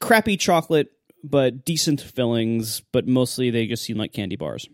crappy 0.00 0.36
chocolate, 0.36 0.92
but 1.24 1.64
decent 1.64 2.00
fillings, 2.00 2.80
but 2.92 3.06
mostly 3.06 3.50
they 3.50 3.66
just 3.66 3.84
seem 3.84 3.96
like 3.96 4.12
candy 4.12 4.36
bars. 4.36 4.68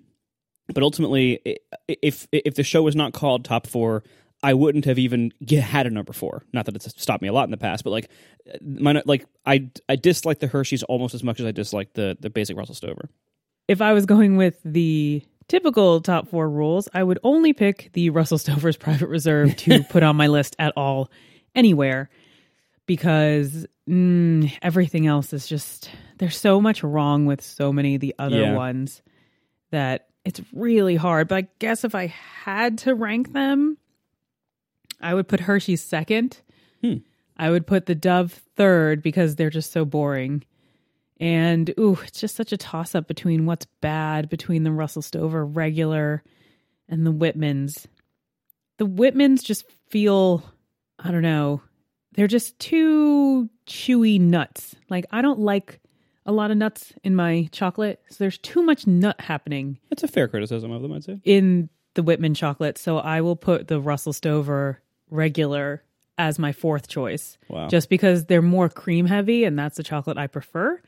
But 0.73 0.83
ultimately, 0.83 1.59
if 1.87 2.29
if 2.31 2.55
the 2.55 2.63
show 2.63 2.83
was 2.83 2.95
not 2.95 3.13
called 3.13 3.45
Top 3.45 3.67
Four, 3.67 4.05
I 4.43 4.55
wouldn't 4.55 4.85
have 4.85 4.99
even 4.99 5.33
get, 5.45 5.63
had 5.63 5.87
a 5.87 5.91
number 5.91 6.13
four. 6.13 6.45
Not 6.53 6.67
that 6.67 6.77
it's 6.77 7.01
stopped 7.01 7.23
me 7.23 7.29
a 7.29 7.33
lot 7.33 7.45
in 7.45 7.51
the 7.51 7.57
past, 7.57 7.85
but 7.85 7.91
like, 7.91 8.11
my 8.63 9.03
like 9.05 9.27
I 9.47 9.71
I 9.89 9.97
dislike 9.97 10.41
the 10.41 10.47
Hershey's 10.47 10.83
almost 10.85 11.15
as 11.15 11.25
much 11.25 11.41
as 11.41 11.47
I 11.47 11.53
dislike 11.53 11.95
the 11.95 12.17
the 12.21 12.31
basic 12.31 12.57
Russell 12.57 12.75
Stover. 12.75 13.09
If 13.67 13.81
I 13.81 13.93
was 13.93 14.07
going 14.07 14.37
with 14.37 14.59
the 14.65 15.23
typical 15.49 16.01
top 16.01 16.29
four 16.29 16.49
rules, 16.49 16.89
I 16.95 17.03
would 17.03 17.19
only 17.23 17.53
pick 17.53 17.91
the 17.95 18.11
Russell 18.11 18.39
Stover's 18.39 18.77
Private 18.79 19.09
Reserve 19.09 19.57
to 19.57 19.83
put 19.85 20.03
on 20.03 20.17
my 20.17 20.27
list 20.27 20.55
at 20.59 20.73
all, 20.77 21.11
anywhere, 21.55 22.11
because 22.89 23.65
mm, 23.89 24.53
everything 24.63 25.07
else 25.07 25.33
is 25.33 25.47
just 25.47 25.89
there's 26.19 26.37
so 26.37 26.61
much 26.61 26.83
wrong 26.83 27.27
with 27.27 27.41
so 27.41 27.73
many 27.73 27.95
of 27.95 28.01
the 28.01 28.15
other 28.19 28.41
Yeah. 28.41 28.55
ones 28.57 29.03
that 29.71 30.07
it's 30.25 30.41
really 30.53 30.97
hard. 30.97 31.29
But 31.29 31.35
I 31.37 31.49
guess 31.61 31.85
if 31.85 31.95
I 31.95 32.07
had 32.07 32.79
to 32.79 32.95
rank 32.95 33.33
them, 33.33 33.79
I 35.01 35.15
would 35.15 35.29
put 35.29 35.39
Hershey's 35.41 35.83
second. 35.83 36.41
Hmm. 36.83 36.95
I 37.37 37.51
would 37.51 37.69
put 37.69 37.87
the 37.87 37.95
Dove 37.95 38.33
third 38.57 39.01
because 39.03 39.37
they're 39.37 39.51
just 39.51 39.71
so 39.71 39.85
boring. 39.85 40.43
And 41.21 41.73
ooh, 41.79 41.99
it's 42.05 42.21
just 42.21 42.35
such 42.37 42.53
a 42.53 42.57
toss 42.57 42.95
up 42.97 43.07
between 43.07 43.47
what's 43.47 43.67
bad 43.81 44.29
between 44.29 44.65
the 44.65 44.73
Russell 44.73 45.03
Stover 45.03 45.45
regular 45.45 46.25
and 46.89 47.07
the 47.07 47.13
Whitmans. 47.13 47.87
The 48.79 48.87
Whitmans 48.87 49.45
just 49.45 49.65
feel, 49.89 50.43
I 50.99 51.11
don't 51.13 51.23
know, 51.23 51.61
they're 52.19 52.27
just 52.27 52.59
too 52.59 53.49
chewy 53.65 54.21
nuts. 54.21 54.75
Like 54.91 55.07
I 55.13 55.23
don't 55.23 55.39
like 55.39 55.79
a 56.27 56.33
lot 56.33 56.51
of 56.51 56.57
nuts 56.57 56.93
in 57.05 57.15
my 57.15 57.49
chocolate, 57.53 58.03
so 58.11 58.17
there's 58.19 58.39
too 58.39 58.61
much 58.61 58.89
nut 58.89 59.21
happening 59.21 59.79
That's 59.89 60.03
a 60.03 60.09
fair 60.09 60.27
criticism 60.27 60.73
of 60.73 60.83
them, 60.83 60.93
I'd 60.93 61.05
say. 61.05 61.21
in 61.25 61.69
the 61.95 62.03
Whitman 62.03 62.35
chocolate. 62.35 62.77
So 62.77 62.99
I 62.99 63.21
will 63.21 63.37
put 63.37 63.69
the 63.69 63.81
Russell 63.81 64.13
Stover 64.13 64.83
regular 65.11 65.85
as 66.19 66.41
my 66.41 66.51
fourth 66.51 66.89
choice. 66.89 67.39
Wow. 67.49 67.69
Just 67.69 67.89
because 67.89 68.25
they're 68.25 68.43
more 68.43 68.69
cream 68.69 69.07
heavy 69.07 69.45
and 69.45 69.57
that's 69.57 69.77
the 69.77 69.85
chocolate 69.85 70.19
I 70.19 70.27
prefer. 70.27 70.83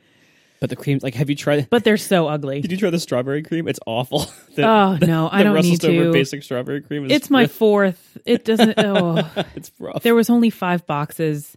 But 0.61 0.69
the 0.69 0.75
cream, 0.75 0.99
like, 1.01 1.15
have 1.15 1.27
you 1.29 1.35
tried? 1.35 1.69
But 1.71 1.83
they're 1.83 1.97
so 1.97 2.27
ugly. 2.27 2.61
Did 2.61 2.71
you 2.71 2.77
try 2.77 2.91
the 2.91 2.99
strawberry 2.99 3.41
cream? 3.41 3.67
It's 3.67 3.79
awful. 3.85 4.31
The, 4.55 4.67
Oh 4.67 4.97
no, 5.01 5.29
I 5.31 5.43
don't 5.43 5.53
Russell 5.55 5.71
need 5.71 5.77
Stover 5.77 6.03
to. 6.03 6.11
basic 6.11 6.43
strawberry 6.43 6.81
cream 6.81 7.05
is 7.05 7.11
It's 7.13 7.29
my 7.29 7.47
fourth. 7.47 8.17
It 8.25 8.43
doesn't. 8.45 8.75
Oh, 8.77 9.27
it's 9.55 9.71
rough. 9.79 10.03
there 10.03 10.13
was 10.13 10.29
only 10.29 10.49
five 10.49 10.85
boxes, 10.85 11.55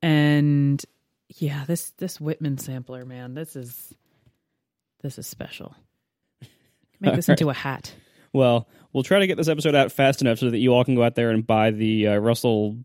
and 0.00 0.82
yeah, 1.28 1.64
this 1.66 1.90
this 1.98 2.18
Whitman 2.18 2.56
sampler, 2.56 3.04
man, 3.04 3.34
this 3.34 3.54
is 3.54 3.94
this 5.02 5.18
is 5.18 5.26
special. 5.26 5.76
Make 7.00 7.14
this 7.16 7.28
into 7.28 7.50
a 7.50 7.54
hat. 7.54 7.92
Well, 8.32 8.66
we'll 8.94 9.02
try 9.04 9.18
to 9.18 9.26
get 9.26 9.36
this 9.36 9.48
episode 9.48 9.74
out 9.74 9.92
fast 9.92 10.22
enough 10.22 10.38
so 10.38 10.48
that 10.50 10.58
you 10.58 10.72
all 10.72 10.82
can 10.84 10.94
go 10.94 11.02
out 11.02 11.14
there 11.16 11.30
and 11.30 11.46
buy 11.46 11.70
the 11.70 12.08
uh, 12.08 12.16
Russell 12.16 12.78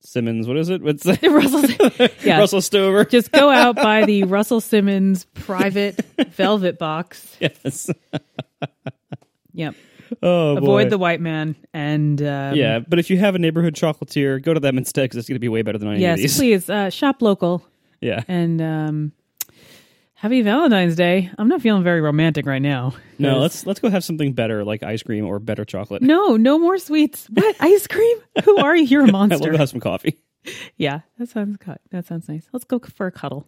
Simmons. 0.00 0.46
What 0.48 0.56
is 0.56 0.68
it? 0.70 0.82
What's 0.82 1.02
that? 1.04 1.22
Russell, 1.22 2.08
yeah. 2.24 2.38
Russell 2.38 2.60
Stover. 2.60 3.04
just 3.04 3.32
go 3.32 3.50
out 3.50 3.76
buy 3.76 4.04
the 4.04 4.24
Russell 4.24 4.60
Simmons 4.60 5.24
private 5.34 6.00
velvet 6.32 6.78
box. 6.78 7.36
yes. 7.40 7.90
Yep. 9.52 9.74
Oh, 10.22 10.56
Avoid 10.58 10.84
boy. 10.84 10.90
the 10.90 10.98
white 10.98 11.20
man 11.20 11.56
and 11.74 12.20
um, 12.22 12.54
Yeah, 12.54 12.78
but 12.78 12.98
if 13.00 13.10
you 13.10 13.18
have 13.18 13.34
a 13.34 13.38
neighborhood 13.38 13.74
chocolatier, 13.74 14.40
go 14.40 14.54
to 14.54 14.60
them 14.60 14.78
instead 14.78 15.02
because 15.04 15.16
it's 15.18 15.28
going 15.28 15.34
to 15.36 15.40
be 15.40 15.48
way 15.48 15.62
better 15.62 15.78
than 15.78 15.88
any 15.88 16.04
of 16.04 16.18
Yes, 16.20 16.36
please 16.36 16.70
uh, 16.70 16.90
shop 16.90 17.22
local 17.22 17.64
Yeah. 18.00 18.22
and 18.28 18.62
um, 18.62 19.12
happy 20.16 20.42
Valentine's 20.42 20.96
Day. 20.96 21.30
I'm 21.38 21.48
not 21.48 21.62
feeling 21.62 21.82
very 21.84 22.00
romantic 22.00 22.44
right 22.46 22.60
now. 22.60 22.94
No, 23.18 23.38
let's 23.38 23.64
let's 23.66 23.80
go 23.80 23.88
have 23.88 24.02
something 24.04 24.32
better 24.32 24.64
like 24.64 24.82
ice 24.82 25.02
cream 25.02 25.24
or 25.26 25.38
better 25.38 25.64
chocolate. 25.64 26.02
No, 26.02 26.36
no 26.36 26.58
more 26.58 26.78
sweets. 26.78 27.26
What 27.26 27.56
ice 27.60 27.86
cream? 27.86 28.18
Who 28.44 28.56
are 28.58 28.76
you? 28.76 28.84
You're 28.84 29.04
a 29.04 29.12
monster. 29.12 29.50
go 29.50 29.56
have 29.56 29.68
some 29.70 29.80
coffee. 29.80 30.18
yeah, 30.76 31.00
that 31.18 31.28
sounds 31.28 31.58
that 31.90 32.06
sounds 32.06 32.28
nice. 32.28 32.46
Let's 32.52 32.64
go 32.64 32.78
for 32.78 33.06
a 33.06 33.12
cuddle. 33.12 33.46